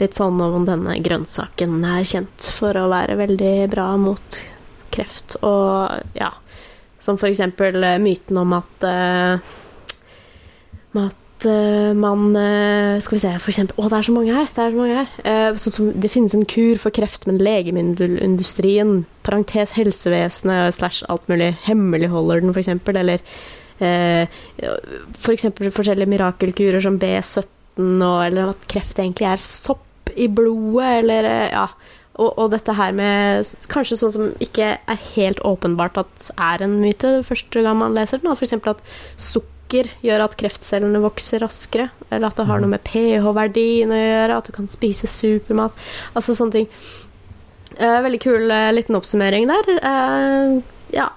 litt 0.00 0.16
sånn 0.16 0.40
om 0.40 0.64
denne 0.68 0.96
grønnsaken 1.04 1.80
er 1.84 2.06
kjent 2.08 2.50
for 2.56 2.76
å 2.76 2.88
være 2.92 3.18
veldig 3.20 3.54
bra 3.72 3.92
mot 4.00 4.42
kreft 4.90 5.38
og 5.46 6.16
ja. 6.18 6.32
Som 7.00 7.16
for 7.20 7.30
eksempel 7.30 7.80
eh, 7.84 8.00
myten 8.02 8.36
om 8.36 8.52
at 8.58 8.84
uh, 8.84 9.40
at 11.00 11.46
uh, 11.48 11.92
man 11.96 12.34
uh, 12.36 13.00
Skal 13.00 13.16
vi 13.16 13.22
se, 13.22 13.30
for 13.40 13.52
eksempel 13.54 13.78
Å, 13.80 13.88
det 13.88 13.96
er 13.96 14.08
så 14.08 14.12
mange 14.12 14.34
her! 14.36 14.50
Det 14.50 14.64
er 14.64 14.74
så 14.74 14.80
mange 14.82 14.98
her. 14.98 15.54
Sånn 15.62 15.76
som 15.76 15.88
det 15.96 16.10
finnes 16.12 16.34
en 16.36 16.44
kur 16.44 16.76
for 16.82 16.92
kreft, 16.92 17.24
men 17.30 17.40
legemiddelindustrien, 17.40 19.06
parentes 19.30 19.76
helsevesenet 19.78 20.76
slash 20.76 21.06
alt 21.08 21.30
mulig, 21.30 21.54
hemmeligholder 21.68 22.42
den, 22.42 22.52
for 22.52 22.62
eksempel, 22.64 22.98
eller 23.00 23.22
eh, 23.78 24.26
for 25.16 25.34
eksempel 25.36 25.72
forskjellige 25.74 26.10
mirakelkurer 26.10 26.82
som 26.82 26.98
B17, 27.00 27.46
og, 27.78 28.18
eller 28.26 28.52
at 28.52 28.68
kreft 28.70 28.98
egentlig 28.98 29.30
er 29.30 29.40
sopp 29.40 29.86
i 30.18 30.28
blodet, 30.28 31.00
eller 31.00 31.30
eh, 31.30 31.48
ja. 31.54 31.68
Og, 32.20 32.34
og 32.36 32.50
dette 32.52 32.74
her 32.76 32.92
med 32.92 33.48
kanskje 33.72 33.96
sånn 33.96 34.12
som 34.12 34.32
ikke 34.44 34.74
er 34.76 35.04
helt 35.14 35.38
åpenbart 35.46 36.02
at 36.02 36.26
er 36.34 36.66
en 36.66 36.80
myte 36.82 37.20
første 37.24 37.62
gang 37.64 37.78
man 37.80 37.96
leser 37.96 38.20
den. 38.20 38.34
f.eks. 38.34 38.58
For 38.58 38.74
at 38.74 38.82
sukker 39.16 39.88
gjør 40.04 40.26
at 40.26 40.36
kreftcellene 40.36 41.00
vokser 41.00 41.40
raskere. 41.40 41.88
Eller 42.10 42.28
at 42.28 42.36
det 42.36 42.48
har 42.50 42.60
noe 42.60 42.74
med 42.74 42.84
pH-verdien 42.84 43.94
å 43.94 44.00
gjøre, 44.02 44.36
at 44.36 44.50
du 44.50 44.52
kan 44.52 44.68
spise 44.68 45.08
supermat. 45.08 45.72
Altså 46.12 46.36
sånne 46.36 46.58
ting. 46.58 46.68
Eh, 47.80 48.00
veldig 48.04 48.20
kul 48.20 48.50
eh, 48.52 48.70
liten 48.76 48.98
oppsummering 48.98 49.48
der. 49.48 49.70
Eh, 49.80 50.60
ja, 50.96 51.08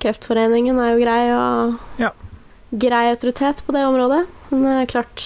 Kreftforeningen 0.00 0.78
er 0.80 0.94
jo 0.94 1.02
grei 1.02 1.22
og 1.34 2.00
Ja. 2.00 2.10
grei 2.72 3.10
autoritet 3.12 3.62
på 3.66 3.72
det 3.76 3.84
området. 3.84 4.26
Men 4.50 4.86
klart, 4.86 5.22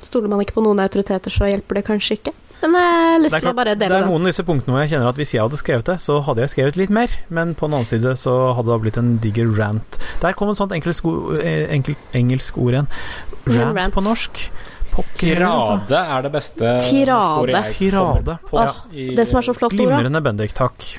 stoler 0.00 0.28
man 0.28 0.40
ikke 0.40 0.56
på 0.56 0.64
noen 0.64 0.80
autoriteter, 0.80 1.30
så 1.30 1.46
hjelper 1.50 1.74
det 1.78 1.84
kanskje 1.84 2.16
ikke. 2.18 2.32
Men 2.62 2.78
jeg 2.78 2.94
har 3.12 3.20
lyst 3.20 3.40
til 3.42 3.50
å 3.50 3.54
bare 3.58 3.74
dele 3.74 3.88
det 3.88 3.88
Det 3.90 4.04
er 4.04 4.06
noen 4.06 4.22
av 4.22 4.30
disse 4.30 4.44
punktene 4.46 4.70
hvor 4.72 4.82
jeg 4.84 4.90
kjenner 4.92 5.08
at 5.10 5.16
hvis 5.18 5.32
jeg 5.34 5.42
hadde 5.42 5.58
skrevet 5.58 5.84
det, 5.90 5.96
så 6.00 6.20
hadde 6.22 6.44
jeg 6.44 6.52
skrevet 6.52 6.76
litt 6.78 6.90
mer, 6.94 7.10
men 7.28 7.54
på 7.58 7.66
den 7.66 7.74
annen 7.74 7.90
side 7.90 8.14
så 8.16 8.54
hadde 8.54 8.70
det 8.70 8.80
blitt 8.84 8.98
en 8.98 9.18
diger 9.18 9.50
rant. 9.58 9.98
Der 10.22 10.32
kom 10.38 10.48
et 10.52 10.56
sånt 10.60 10.72
engelsk, 10.72 11.04
enkelt, 11.04 11.98
engelsk 12.14 12.58
ord 12.62 12.76
igjen. 12.78 12.88
Rant, 13.50 13.76
rant. 13.76 13.94
på 13.94 14.04
norsk. 14.06 14.44
Altså. 14.92 15.86
Tirade 15.88 16.00
er 16.16 16.22
det 16.26 16.32
beste 16.34 16.72
Tirade. 16.84 17.40
ordet 17.40 17.54
jeg 17.56 17.72
Tirade. 17.78 18.36
kommer 18.36 18.38
på. 18.50 18.56
ja. 18.60 18.72
i- 18.92 19.14
Det 19.16 19.26
som 19.28 19.38
er 19.38 19.42
så 19.42 19.54
flott 19.56 19.72
ordet. 19.72 19.86
Glimrende 19.88 20.22
Bendik, 20.22 20.52
takk. 20.54 20.98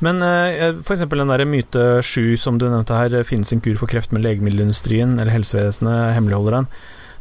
Men 0.00 0.22
uh, 0.22 0.82
for 0.82 0.94
eksempel 0.94 1.18
den 1.18 1.28
der 1.32 1.44
myte 1.44 2.02
sju 2.06 2.36
som 2.36 2.58
du 2.58 2.68
nevnte 2.68 2.94
her, 2.94 3.22
finnes 3.24 3.52
en 3.52 3.60
kur 3.60 3.74
for 3.80 3.86
kreft 3.90 4.12
med 4.12 4.22
legemiddelindustrien 4.22 5.16
eller 5.20 5.32
helsevesenet 5.32 6.14
hemmeligholder 6.14 6.52
den. 6.60 6.68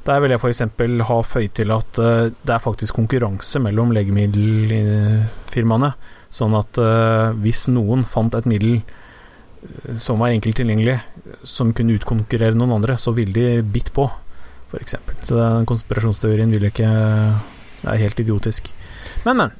Der 0.07 0.19
vil 0.23 0.29
jeg 0.31 0.39
f.eks. 0.39 0.61
ha 1.09 1.17
føyd 1.25 1.53
til 1.57 1.71
at 1.75 1.99
uh, 1.99 2.29
det 2.29 2.53
er 2.53 2.59
faktisk 2.63 2.93
konkurranse 2.95 3.59
mellom 3.59 3.91
legemiddelfirmaene. 4.77 5.93
Sånn 6.29 6.55
at 6.59 6.77
uh, 6.79 7.31
hvis 7.41 7.65
noen 7.71 8.03
fant 8.07 8.33
et 8.35 8.45
middel 8.49 8.77
eh, 8.81 9.95
som 9.99 10.19
var 10.19 10.33
enkelt 10.35 10.55
tilgjengelig, 10.59 10.99
som 11.47 11.73
kunne 11.75 11.95
utkonkurrere 11.97 12.55
noen 12.57 12.75
andre, 12.77 12.97
så 12.99 13.13
ville 13.15 13.33
de 13.33 13.61
bitt 13.63 13.91
på, 13.95 14.09
f.eks. 14.71 14.97
Så 15.27 15.37
den 15.39 15.67
konspirasjonsteorien 15.69 16.51
vil 16.53 16.67
ikke 16.69 16.87
Det 16.87 17.93
er 17.93 18.03
helt 18.03 18.19
idiotisk. 18.19 18.73
Men, 19.25 19.43
men. 19.43 19.55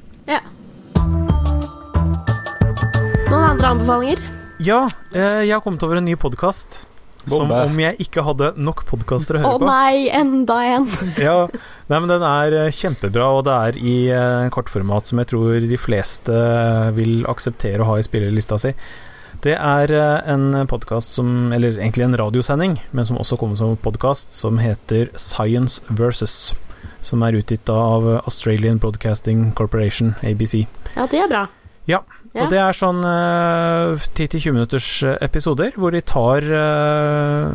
Noen 3.28 3.44
andre 3.44 3.72
anbefalinger? 3.74 4.20
Ja, 4.64 4.82
eh, 5.14 5.42
jeg 5.46 5.52
har 5.54 5.62
kommet 5.62 5.82
over 5.86 6.00
en 6.00 6.06
ny 6.08 6.16
podkast. 6.18 6.84
Som 7.28 7.50
om 7.52 7.80
jeg 7.82 7.98
ikke 8.00 8.22
hadde 8.24 8.54
nok 8.56 8.86
podkaster 8.88 9.36
å 9.36 9.42
høre 9.42 9.58
på. 9.60 9.66
Å 9.66 9.68
nei, 9.68 10.08
enda 10.16 10.56
en! 10.64 10.86
Ja, 11.20 11.42
nei, 11.90 11.98
men 11.98 12.08
den 12.08 12.24
er 12.24 12.56
eh, 12.62 12.70
kjempebra, 12.72 13.26
og 13.36 13.44
det 13.46 13.56
er 13.68 13.78
i 13.78 13.96
eh, 14.08 14.46
kortformat 14.54 15.10
som 15.10 15.20
jeg 15.20 15.30
tror 15.34 15.58
de 15.60 15.80
fleste 15.80 16.40
vil 16.96 17.20
akseptere 17.28 17.84
å 17.84 17.90
ha 17.92 17.98
i 18.00 18.06
spillelista 18.06 18.58
si. 18.62 18.72
Det 19.44 19.54
er 19.54 19.92
eh, 19.94 20.30
en 20.32 20.66
podkast 20.66 21.12
som 21.14 21.52
Eller 21.54 21.76
egentlig 21.78 22.08
en 22.08 22.16
radiosending, 22.18 22.78
men 22.90 23.06
som 23.06 23.20
også 23.20 23.38
kommer 23.38 23.58
som 23.58 23.76
podkast, 23.78 24.34
som 24.34 24.58
heter 24.58 25.12
Science 25.14 25.84
Versus. 25.88 26.54
Som 27.00 27.22
er 27.22 27.38
utgitt 27.38 27.70
av 27.70 28.06
Australian 28.24 28.80
Broadcasting 28.82 29.52
Corporation, 29.54 30.16
ABC. 30.26 30.64
Ja, 30.96 31.06
det 31.06 31.22
er 31.22 31.30
bra. 31.30 31.44
Ja, 31.86 32.02
Ja. 32.34 32.44
Og 32.44 32.50
det 32.52 32.58
er 32.60 32.76
sånn 32.76 32.98
uh, 33.00 33.96
10-20 34.12 34.52
minutters 34.52 34.88
eh, 35.02 35.14
episoder 35.24 35.72
hvor 35.80 35.94
de 35.94 36.02
tar 36.04 36.44
uh, 36.44 37.48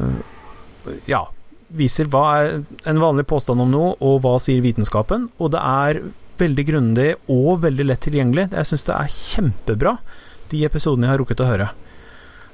Ja, 1.06 1.28
viser 1.70 2.10
hva 2.10 2.24
er 2.40 2.56
en 2.90 3.04
vanlig 3.04 3.28
påstand 3.30 3.62
om 3.62 3.70
noe, 3.70 3.92
og 4.02 4.24
hva 4.26 4.40
sier 4.42 4.66
vitenskapen. 4.66 5.30
Og 5.38 5.54
det 5.54 5.62
er 5.62 6.02
veldig 6.42 6.66
grundig 6.68 7.10
og 7.32 7.62
veldig 7.64 7.86
lett 7.86 8.04
tilgjengelig. 8.08 8.50
Jeg 8.56 8.70
syns 8.72 8.88
det 8.90 8.98
er 8.98 9.14
kjempebra, 9.14 9.96
de 10.54 10.64
episodene 10.70 11.08
jeg 11.10 11.16
har 11.16 11.22
rukket 11.24 11.42
å 11.44 11.50
høre. 11.50 11.70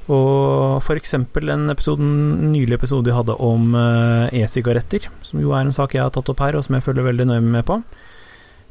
Og 0.10 0.80
for 0.82 0.98
eksempel 0.98 1.52
en 1.54 1.68
episode, 1.70 2.02
nylig 2.02 2.80
episode 2.80 3.06
de 3.06 3.14
hadde 3.14 3.36
om 3.46 3.76
eh, 3.78 4.40
e-sigaretter, 4.42 5.06
som 5.22 5.42
jo 5.44 5.52
er 5.54 5.68
en 5.68 5.76
sak 5.76 5.94
jeg 5.94 6.02
har 6.02 6.10
tatt 6.16 6.32
opp 6.34 6.42
her, 6.42 6.58
og 6.58 6.66
som 6.66 6.78
jeg 6.80 6.86
følger 6.88 7.06
veldig 7.12 7.28
nøye 7.30 7.44
med 7.46 7.68
på. 7.68 7.78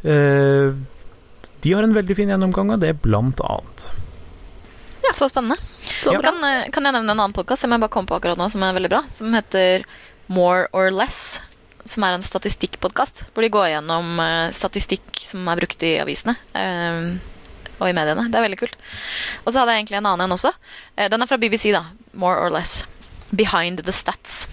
Eh, 0.02 0.72
de 1.62 1.74
har 1.74 1.86
en 1.86 1.94
veldig 1.94 2.16
fin 2.18 2.30
gjennomgang 2.32 2.72
av 2.74 2.82
det, 2.82 2.96
blant 3.06 3.38
annet. 3.46 3.88
Ja, 5.04 5.12
Så 5.14 5.28
spennende. 5.30 5.56
Så 5.62 6.12
Ja. 6.12 6.18
bra. 6.18 6.32
Kan, 6.32 6.42
eh, 6.44 6.68
kan 6.74 6.84
jeg 6.84 6.92
nevne 6.92 7.10
en 7.14 7.20
annen 7.20 7.32
podkast 7.32 7.62
som 7.62 7.70
jeg 7.70 7.80
bare 7.80 7.94
kom 7.94 8.06
på 8.06 8.18
akkurat 8.18 8.36
nå, 8.38 8.50
som 8.50 8.62
er 8.62 8.74
veldig 8.74 8.90
bra? 8.90 9.02
Som 9.08 9.32
heter 9.32 9.84
More 10.28 10.66
or 10.72 10.90
Less. 10.90 11.40
Som 11.86 12.02
er 12.04 12.12
en 12.18 12.20
statistikkpodkast 12.22 13.22
hvor 13.32 13.42
de 13.42 13.48
går 13.48 13.70
gjennom 13.78 14.18
statistikk 14.52 15.02
som 15.22 15.46
er 15.48 15.56
brukt 15.56 15.82
i 15.86 15.94
avisene. 16.02 16.34
eh, 16.54 17.16
og 17.78 17.88
i 17.88 17.96
mediene. 17.96 18.26
Det 18.28 18.38
er 18.38 18.46
veldig 18.46 18.60
kult. 18.60 18.78
Og 19.44 19.52
så 19.52 19.60
hadde 19.60 19.74
jeg 19.74 19.84
egentlig 19.84 20.00
en 20.00 20.10
annen 20.10 20.26
en 20.26 20.36
også. 20.36 20.52
Eh, 20.96 21.08
den 21.10 21.22
er 21.22 21.30
fra 21.30 21.40
BBC, 21.40 21.70
da. 21.74 21.84
More 22.12 22.38
or 22.42 22.52
Less. 22.54 22.84
Behind 23.30 23.82
the 23.84 23.94
Stats 23.94 24.48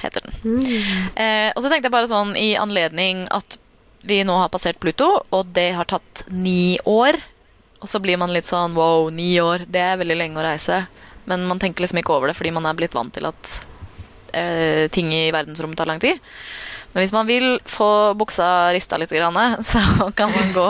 heter 0.00 0.24
den. 0.24 0.36
Mm. 0.44 1.10
Eh, 1.14 1.50
og 1.54 1.62
så 1.62 1.68
tenkte 1.68 1.90
jeg 1.90 1.96
bare 1.96 2.10
sånn 2.10 2.32
i 2.38 2.54
anledning 2.58 3.26
at 3.34 3.58
vi 4.06 4.22
nå 4.24 4.36
har 4.40 4.48
passert 4.52 4.80
Pluto, 4.80 5.10
og 5.28 5.52
det 5.56 5.70
har 5.76 5.88
tatt 5.90 6.24
ni 6.32 6.78
år. 6.88 7.18
Og 7.80 7.88
så 7.88 8.00
blir 8.00 8.20
man 8.20 8.32
litt 8.32 8.48
sånn 8.48 8.76
wow, 8.76 9.08
ni 9.12 9.34
år, 9.40 9.66
det 9.68 9.82
er 9.84 10.00
veldig 10.00 10.16
lenge 10.16 10.40
å 10.40 10.46
reise. 10.46 10.82
Men 11.28 11.44
man 11.48 11.60
tenker 11.60 11.84
liksom 11.84 12.00
ikke 12.00 12.16
over 12.16 12.30
det 12.30 12.36
fordi 12.38 12.52
man 12.56 12.66
er 12.68 12.76
blitt 12.78 12.96
vant 12.96 13.12
til 13.14 13.28
at 13.28 13.52
eh, 14.36 14.88
ting 14.92 15.12
i 15.14 15.28
verdensrommet 15.34 15.78
tar 15.80 15.88
lang 15.90 16.00
tid. 16.02 16.20
Men 16.92 17.04
hvis 17.04 17.14
man 17.14 17.28
vil 17.28 17.60
få 17.70 18.14
buksa 18.18 18.72
rista 18.74 18.98
litt, 18.98 19.12
så 19.72 20.10
kan 20.16 20.32
man 20.34 20.52
gå 20.54 20.66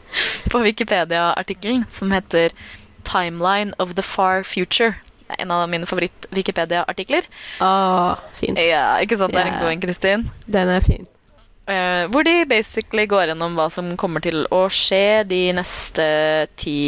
på 0.52 0.62
Wikipedia-artikkelen 0.62 1.84
som 1.90 2.12
heter 2.12 2.52
'Timeline 3.02 3.74
of 3.78 3.94
the 3.94 4.02
Far 4.02 4.42
Future'. 4.42 4.94
Det 5.26 5.34
er 5.34 5.42
en 5.42 5.50
av 5.50 5.68
mine 5.68 5.86
favoritt-Wikipedia-artikler. 5.86 7.26
Å, 7.58 8.14
fint. 8.38 8.58
Ja, 8.62 8.98
ikke 9.02 9.18
sant? 9.18 9.34
Det 9.34 9.42
er 9.42 9.50
en 9.50 9.58
god 9.58 9.72
en, 9.72 9.82
Kristin. 9.82 10.26
Den 10.46 10.70
er 10.70 10.84
fin. 10.84 11.06
Eh, 11.66 12.06
hvor 12.14 12.22
de 12.22 12.44
basically 12.46 13.08
går 13.10 13.32
gjennom 13.32 13.56
hva 13.58 13.66
som 13.74 13.96
kommer 13.98 14.22
til 14.22 14.44
å 14.54 14.68
skje 14.70 15.24
de 15.26 15.40
neste 15.56 16.06
ti 16.54 16.78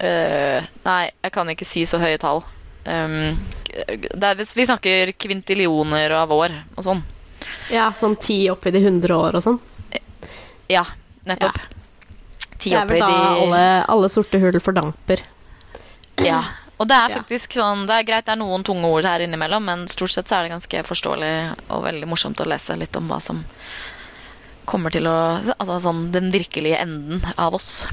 uh, 0.00 0.64
Nei, 0.86 1.02
jeg 1.12 1.32
kan 1.34 1.52
ikke 1.52 1.68
si 1.68 1.84
så 1.84 2.00
høye 2.00 2.16
tall. 2.22 2.40
Um, 2.88 3.36
det 3.68 4.24
er, 4.24 4.40
vi 4.40 4.64
snakker 4.64 5.12
kvintillioner 5.20 6.16
av 6.16 6.32
år 6.32 6.56
og 6.72 6.86
sånn. 6.86 7.04
Ja, 7.70 7.90
sånn 7.96 8.16
ti 8.20 8.42
oppi 8.50 8.72
de 8.74 8.82
hundre 8.84 9.16
år 9.16 9.38
og 9.38 9.44
sånn. 9.44 9.58
Ja, 10.70 10.84
nettopp. 11.26 11.58
Ti 12.60 12.70
Det 12.70 12.78
er 12.78 12.86
vel 12.90 13.00
da 13.00 13.06
de 13.08 13.44
alle, 13.44 13.62
alle 13.88 14.08
sorte 14.12 14.38
hull 14.42 14.58
fordamper. 14.62 15.22
Ja. 16.20 16.42
Og 16.80 16.88
det 16.88 16.96
er 16.96 17.10
Ja. 17.10 17.16
faktisk 17.20 17.52
sånn 17.58 17.86
Det 17.86 17.94
er 17.94 18.04
greit 18.08 18.24
det 18.26 18.32
er 18.32 18.36
noen 18.40 18.62
tunge 18.64 18.84
ord 18.88 19.04
her 19.04 19.20
innimellom, 19.20 19.64
men 19.64 19.86
stort 19.88 20.10
sett 20.12 20.26
så 20.28 20.38
er 20.38 20.42
det 20.48 20.52
ganske 20.52 20.82
forståelig 20.86 21.56
og 21.70 21.84
veldig 21.84 22.08
morsomt 22.08 22.40
å 22.40 22.46
lese 22.48 22.76
litt 22.78 22.96
om 22.96 23.06
hva 23.08 23.20
som 23.20 23.44
kommer 24.66 24.90
til 24.90 25.04
å 25.10 25.54
Altså 25.58 25.80
sånn 25.80 26.10
den 26.12 26.30
virkelige 26.30 26.78
enden 26.80 27.20
av 27.36 27.54
oss. 27.54 27.86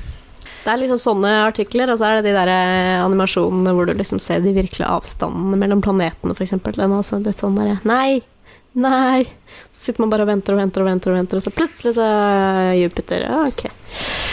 Det 0.64 0.74
er 0.74 0.78
liksom 0.78 1.00
sånne 1.00 1.48
artikler, 1.48 1.90
og 1.90 1.98
så 2.00 2.06
er 2.10 2.16
det 2.22 2.30
de 2.30 2.34
der 2.36 2.48
eh, 2.52 3.04
animasjonene 3.06 3.74
hvor 3.74 3.86
du 3.88 3.94
liksom 3.94 4.20
ser 4.20 4.42
de 4.44 4.52
virkelige 4.54 4.88
avstandene 4.90 5.56
mellom 5.58 5.82
planetene, 5.82 6.36
f.eks. 6.36 6.50
Den 6.50 6.92
er 6.92 6.98
også 7.00 7.24
litt 7.24 7.40
sånn 7.40 7.56
derre 7.56 7.80
Nei! 7.88 8.22
Nei! 8.78 9.24
Så 9.74 9.80
sitter 9.88 10.02
man 10.04 10.12
bare 10.12 10.22
og 10.26 10.30
venter 10.30 10.54
og 10.54 10.60
venter 10.62 10.84
og 10.84 10.88
venter, 10.88 11.12
og 11.14 11.18
venter, 11.18 11.40
og 11.40 11.44
så 11.46 11.52
plutselig 11.54 11.92
så 11.98 12.04
er 12.06 12.76
Jupiter 12.78 13.20
ja, 13.26 13.38
Ok. 13.48 13.62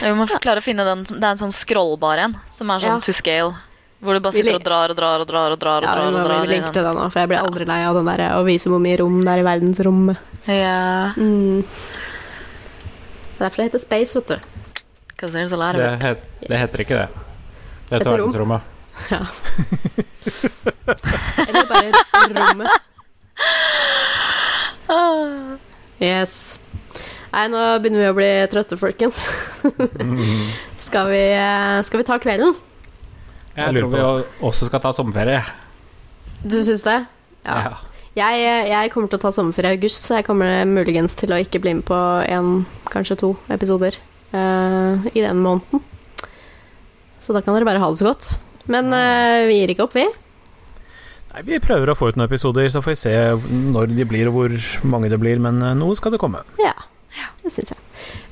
Vi 0.04 0.10
må 0.18 0.26
klare 0.28 0.60
å 0.60 0.64
finne 0.64 0.84
den 0.84 1.04
Det 1.08 1.22
er 1.22 1.30
en 1.30 1.38
sånn 1.40 1.52
scrollbar 1.54 2.18
en, 2.26 2.34
som 2.52 2.68
er 2.74 2.78
sånn 2.82 2.98
Ja. 2.98 3.04
to 3.04 3.12
scale. 3.16 3.52
Hvor 4.04 4.12
du 4.18 4.20
bare 4.20 4.36
sitter 4.36 4.58
og 4.58 4.64
drar 4.66 4.88
og 4.92 4.96
drar 4.98 5.18
og 5.24 5.28
drar 5.30 5.50
og 5.54 5.58
drar. 5.62 5.78
og 5.80 5.84
Ja, 5.88 5.92
drar, 5.94 6.10
vi, 6.10 6.16
og 6.18 6.24
drar 6.28 6.42
vi 6.44 6.58
i 6.58 6.60
til 6.60 6.84
den 6.84 6.96
nå, 6.98 7.04
for 7.08 7.18
jeg 7.22 7.28
blir 7.30 7.40
aldri 7.40 7.64
lei 7.70 7.80
av 7.88 7.94
den 7.96 8.04
der 8.10 8.20
å 8.36 8.42
vise 8.44 8.68
hvor 8.68 8.80
mye 8.84 8.98
rom 9.00 9.16
det 9.24 9.32
er 9.32 9.40
i 9.40 9.46
verdensrommet. 9.48 10.16
Ja. 10.44 11.16
Mm. 11.16 11.64
Derfor 13.38 13.56
det 13.56 13.64
heter 13.70 13.80
Space, 13.80 14.12
vet 14.18 14.28
du. 14.28 14.36
A 15.24 15.26
lot 15.56 15.74
of 15.74 15.80
Det, 15.80 15.88
het, 16.02 16.20
det 16.44 16.56
heter 16.58 16.78
ikke 16.84 16.96
det. 17.00 17.08
Det 17.88 17.92
heter 17.96 18.10
verdensrommet. 18.12 18.60
Ja. 19.08 19.24
Eller 21.48 21.64
bare 21.70 21.88
rommet. 22.34 22.68
Yes. 26.04 26.58
Nei, 27.34 27.48
nå 27.50 27.60
begynner 27.82 28.04
vi 28.04 28.10
å 28.12 28.16
bli 28.16 28.30
trøtte, 28.52 28.76
folkens. 28.78 29.24
skal, 30.86 31.08
vi, 31.10 31.22
eh, 31.34 31.80
skal 31.86 32.02
vi 32.02 32.06
ta 32.06 32.18
kvelden? 32.22 32.54
Jeg 33.54 33.74
tror 33.74 33.90
vi 33.90 34.04
også 34.46 34.68
skal 34.68 34.82
ta 34.82 34.92
sommerferie. 34.94 35.40
Du 36.44 36.58
syns 36.62 36.84
det? 36.86 37.00
Ja. 37.46 37.74
Jeg, 38.14 38.42
eh, 38.46 38.68
jeg 38.70 38.92
kommer 38.94 39.10
til 39.10 39.18
å 39.18 39.24
ta 39.24 39.32
sommerferie 39.34 39.74
i 39.74 39.78
august, 39.78 40.06
så 40.06 40.20
jeg 40.20 40.28
kommer 40.28 40.62
muligens 40.70 41.16
til 41.18 41.34
å 41.34 41.40
ikke 41.42 41.62
bli 41.64 41.78
med 41.80 41.86
på 41.88 41.98
én, 42.30 42.62
kanskje 42.92 43.18
to 43.24 43.32
episoder 43.50 43.98
uh, 44.34 45.02
i 45.10 45.24
den 45.24 45.42
måneden. 45.42 45.82
Så 47.18 47.34
da 47.34 47.42
kan 47.42 47.56
dere 47.56 47.66
bare 47.66 47.82
ha 47.82 47.90
det 47.90 47.98
så 47.98 48.12
godt. 48.12 48.30
Men 48.70 48.94
uh, 48.94 49.42
vi 49.48 49.58
gir 49.58 49.74
ikke 49.74 49.88
opp, 49.88 49.98
vi. 49.98 50.06
Nei, 51.34 51.42
Vi 51.48 51.60
prøver 51.62 51.90
å 51.90 51.96
få 51.98 52.12
ut 52.12 52.18
noen 52.18 52.28
episoder, 52.28 52.68
så 52.70 52.82
får 52.84 52.94
vi 52.94 53.00
se 53.00 53.14
når 53.74 53.94
de 53.96 54.06
blir 54.06 54.30
og 54.30 54.36
hvor 54.38 54.58
mange 54.86 55.10
det 55.10 55.18
blir, 55.22 55.40
men 55.42 55.58
eh, 55.62 55.74
noe 55.78 55.96
skal 55.98 56.14
det 56.14 56.20
komme. 56.22 56.44
Ja, 56.62 56.76
det 57.42 57.50
syns 57.54 57.74
jeg. 57.74 57.80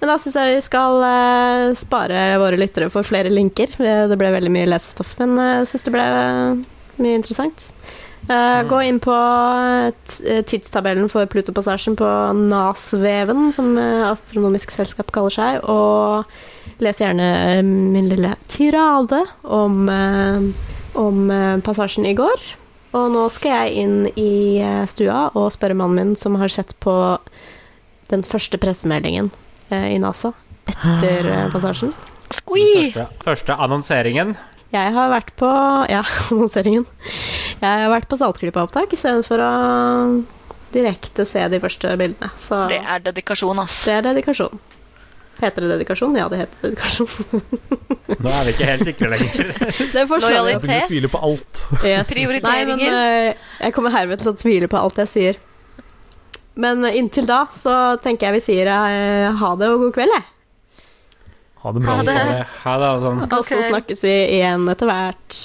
Men 0.01 0.11
da 0.11 0.19
syns 0.19 0.37
jeg 0.39 0.55
vi 0.57 0.63
skal 0.67 1.03
eh, 1.07 1.65
spare 1.79 2.23
våre 2.43 2.59
lyttere 2.61 2.91
for 2.95 3.07
flere 3.07 3.33
linker. 3.33 3.75
Det 3.79 4.19
ble 4.21 4.31
veldig 4.35 4.53
mye 4.55 4.71
lesestoff, 4.71 5.17
men 5.21 5.35
eh, 5.39 5.59
jeg 5.63 5.73
syns 5.73 5.87
det 5.89 5.95
ble 5.95 6.07
mye 7.03 7.19
interessant. 7.19 7.69
Eh, 8.31 8.63
Gå 8.71 8.81
inn 8.87 9.03
på 9.03 9.15
tidstabellen 10.47 11.11
for 11.11 11.27
Plutopassasjen 11.31 11.99
på 11.99 12.09
NAS-veven, 12.39 13.51
som 13.55 13.75
Astronomisk 14.07 14.75
Selskap 14.75 15.11
kaller 15.15 15.35
seg, 15.35 15.61
og 15.67 16.83
les 16.83 17.03
gjerne 17.03 17.29
min 17.67 18.11
lille 18.11 18.35
tirade 18.51 19.25
om, 19.43 19.87
om 20.99 21.23
passasjen 21.67 22.07
i 22.07 22.15
går. 22.19 22.51
Og 22.93 23.09
nå 23.15 23.25
skal 23.33 23.55
jeg 23.69 23.85
inn 23.87 23.99
i 24.21 24.61
eh, 24.61 24.83
stua 24.91 25.31
og 25.39 25.49
spørre 25.55 25.77
mannen 25.79 25.97
min, 26.13 26.17
som 26.19 26.37
har 26.41 26.53
sett 26.53 26.75
på 26.85 26.95
den 28.13 28.25
første 28.29 28.59
pressemeldingen 28.61 29.31
eh, 29.73 29.95
i 29.95 30.01
NASA 30.03 30.35
etter 30.69 31.29
eh, 31.33 31.47
passasjen. 31.53 31.95
Første, 32.33 33.07
første 33.25 33.57
annonseringen. 33.61 34.35
Jeg 34.73 34.93
har 34.97 35.11
vært 35.13 35.33
på 35.41 35.49
Ja, 35.93 36.03
annonseringen. 36.33 36.87
Jeg 37.63 37.83
har 37.85 37.91
vært 37.93 38.09
på 38.11 38.19
Saltklippa-opptak 38.21 38.93
istedenfor 38.97 39.41
å 39.45 39.51
direkte 40.73 41.25
se 41.29 41.43
de 41.53 41.61
første 41.61 41.91
bildene. 42.01 42.31
Så 42.41 42.65
Det 42.73 42.81
er 42.81 43.03
dedikasjon, 43.05 43.61
ass. 43.61 43.83
det 43.89 43.99
er 43.99 44.07
dedikasjon. 44.11 44.61
Heter 45.43 45.65
det 45.65 45.69
dedikasjon? 45.73 46.15
Ja, 46.17 46.29
det 46.31 46.39
heter 46.45 46.69
dedikasjon. 46.69 47.09
Nå 48.23 48.31
er 48.31 48.45
vi 48.47 48.53
ikke 48.55 48.67
helt 48.69 48.85
sikre 48.87 49.09
lenger. 49.11 49.49
Det 49.97 50.05
forstår. 50.07 50.37
Lojalitet. 50.37 50.53
Jeg 50.53 50.61
begynner 50.63 50.85
å 50.85 50.91
tvile 50.93 51.11
på 51.11 51.23
alt. 51.29 51.63
Yes. 51.83 52.11
Prioriteringer. 52.13 52.77
Nei, 52.79 52.91
men 52.93 53.33
eh, 53.33 53.49
jeg 53.65 53.75
kommer 53.75 53.95
herved 53.95 54.23
til 54.23 54.31
å 54.31 54.35
tvile 54.39 54.69
på 54.71 54.79
alt 54.79 55.01
jeg 55.03 55.11
sier. 55.11 55.41
Men 56.63 56.85
inntil 56.93 57.27
da 57.27 57.41
så 57.51 57.75
tenker 58.05 58.29
jeg 58.29 58.39
vi 58.39 58.45
sier 58.45 58.71
eh, 58.71 59.33
ha 59.41 59.51
det 59.59 59.73
og 59.73 59.87
god 59.87 59.97
kveld, 59.97 60.15
jeg. 60.15 60.29
Ha 61.63 61.73
det 61.75 61.83
bra. 61.83 61.93
Alle 61.97 62.15
sammen. 62.15 62.47
Ha 62.63 62.79
det, 62.79 62.87
alle 62.93 63.03
sammen. 63.09 63.35
Og 63.39 63.45
så 63.47 63.61
snakkes 63.67 64.03
vi 64.05 64.15
igjen 64.39 64.71
etter 64.71 64.91
hvert. 64.91 65.41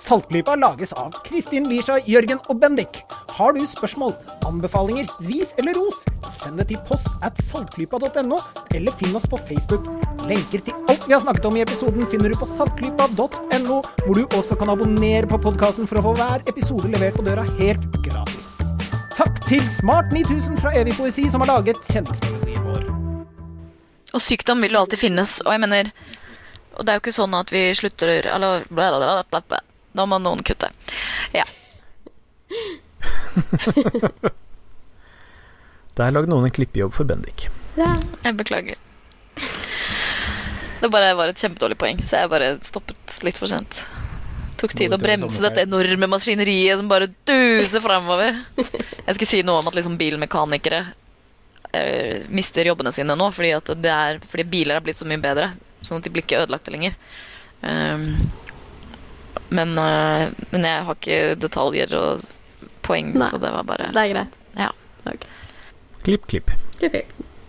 Saltklypa 0.00 0.54
lages 0.56 0.92
av 0.92 1.12
Kristin 1.26 1.66
Lisha, 1.68 1.98
Jørgen 2.08 2.38
og 2.48 2.56
Bendik. 2.60 3.02
Har 3.36 3.52
du 3.52 3.60
spørsmål, 3.68 4.14
anbefalinger, 4.48 5.06
ris 5.26 5.52
eller 5.60 5.76
ros, 5.76 6.00
send 6.40 6.58
det 6.60 6.70
til 6.70 6.80
post 6.88 7.10
at 7.26 7.36
saltklypa.no, 7.44 8.38
eller 8.74 8.96
finn 8.98 9.18
oss 9.18 9.28
på 9.28 9.38
Facebook. 9.44 9.84
Lenker 10.28 10.64
til 10.64 10.88
alt 10.90 11.06
vi 11.06 11.14
har 11.14 11.22
snakket 11.22 11.46
om 11.50 11.58
i 11.58 11.64
episoden 11.66 12.08
finner 12.10 12.32
du 12.32 12.40
på 12.40 12.48
saltklypa.no, 12.48 13.78
hvor 14.06 14.16
du 14.16 14.24
også 14.40 14.56
kan 14.60 14.72
abonnere 14.72 15.28
på 15.30 15.40
podkasten 15.46 15.88
for 15.90 16.00
å 16.00 16.06
få 16.08 16.16
hver 16.18 16.48
episode 16.48 16.90
levert 16.94 17.20
på 17.20 17.26
døra 17.28 17.44
helt 17.60 18.00
gratis. 18.00 18.56
Takk 19.20 19.42
til 19.46 19.62
Smart 19.76 20.14
9000 20.16 20.58
fra 20.62 20.72
Evig 20.80 20.96
poesi, 20.96 21.28
som 21.28 21.44
har 21.44 21.52
laget 21.58 21.80
kjenningsmelodien 21.92 22.70
vår. 22.70 22.86
Og 24.16 24.24
sykdom 24.24 24.64
vil 24.64 24.74
jo 24.74 24.86
alltid 24.86 25.04
finnes, 25.04 25.38
og 25.44 25.52
jeg 25.54 25.68
mener 25.68 25.92
Og 26.78 26.86
det 26.86 26.92
er 26.92 26.96
jo 26.96 27.02
ikke 27.02 27.12
sånn 27.12 27.34
at 27.36 27.50
vi 27.52 27.60
slutter 27.76 28.08
Eller 28.30 28.64
bla, 28.70 28.88
bla, 28.94 28.98
bla, 28.98 29.24
bla, 29.28 29.40
bla. 29.44 29.66
Da 29.96 30.06
må 30.06 30.18
noen 30.22 30.42
kutte. 30.46 30.70
Ja. 31.34 31.46
Der 35.98 36.14
lagde 36.14 36.30
noen 36.30 36.46
en 36.48 36.54
klippejobb 36.54 36.94
for 36.96 37.04
Bendik. 37.08 37.48
Ja, 37.76 37.96
Jeg 38.24 38.36
beklager. 38.38 38.78
Det 40.80 40.88
bare 40.88 41.12
var 41.18 41.28
et 41.28 41.40
kjempedårlig 41.40 41.76
poeng, 41.76 41.98
så 42.08 42.22
jeg 42.22 42.30
bare 42.32 42.54
stoppet 42.64 43.18
litt 43.26 43.36
for 43.36 43.50
sent. 43.50 43.82
Tok 44.60 44.72
tid 44.76 44.92
å 44.92 44.98
bremse 45.00 45.40
dette 45.42 45.64
enorme 45.66 46.08
maskineriet 46.08 46.80
som 46.80 46.88
bare 46.88 47.10
duser 47.28 47.82
framover. 47.84 48.38
Jeg 48.56 49.14
skulle 49.16 49.28
si 49.28 49.42
noe 49.44 49.60
om 49.60 49.68
at 49.68 49.76
liksom 49.76 49.98
bilmekanikere 50.00 50.80
eh, 51.72 52.24
mister 52.32 52.68
jobbene 52.68 52.92
sine 52.96 53.16
nå 53.16 53.28
fordi, 53.32 53.52
at 53.56 53.72
det 53.76 53.92
er, 53.92 54.20
fordi 54.24 54.46
biler 54.52 54.78
er 54.78 54.84
blitt 54.84 55.00
så 55.00 55.08
mye 55.08 55.20
bedre. 55.20 55.50
Sånn 55.84 56.00
at 56.00 56.08
de 56.08 56.12
blir 56.12 56.24
ikke 56.24 56.42
ødelagte 56.42 56.72
lenger. 56.74 56.96
Um, 57.60 58.04
men, 59.50 59.74
eh, 59.78 60.30
men 60.50 60.66
jeg 60.68 60.84
har 60.86 60.98
ikke 60.98 61.20
detaljer 61.42 61.94
og 61.98 62.24
poeng, 62.86 63.12
Nei. 63.14 63.30
så 63.30 63.40
det 63.42 63.50
var 63.54 63.66
bare 63.68 63.90
Det 63.94 64.04
er 64.04 64.12
greit. 64.14 64.38
Ja. 64.58 64.70
Ok. 65.10 65.26
Klipp, 66.06 66.26
klipp. 66.30 66.54
Klipp, 66.78 66.92
klipp. 66.96 67.29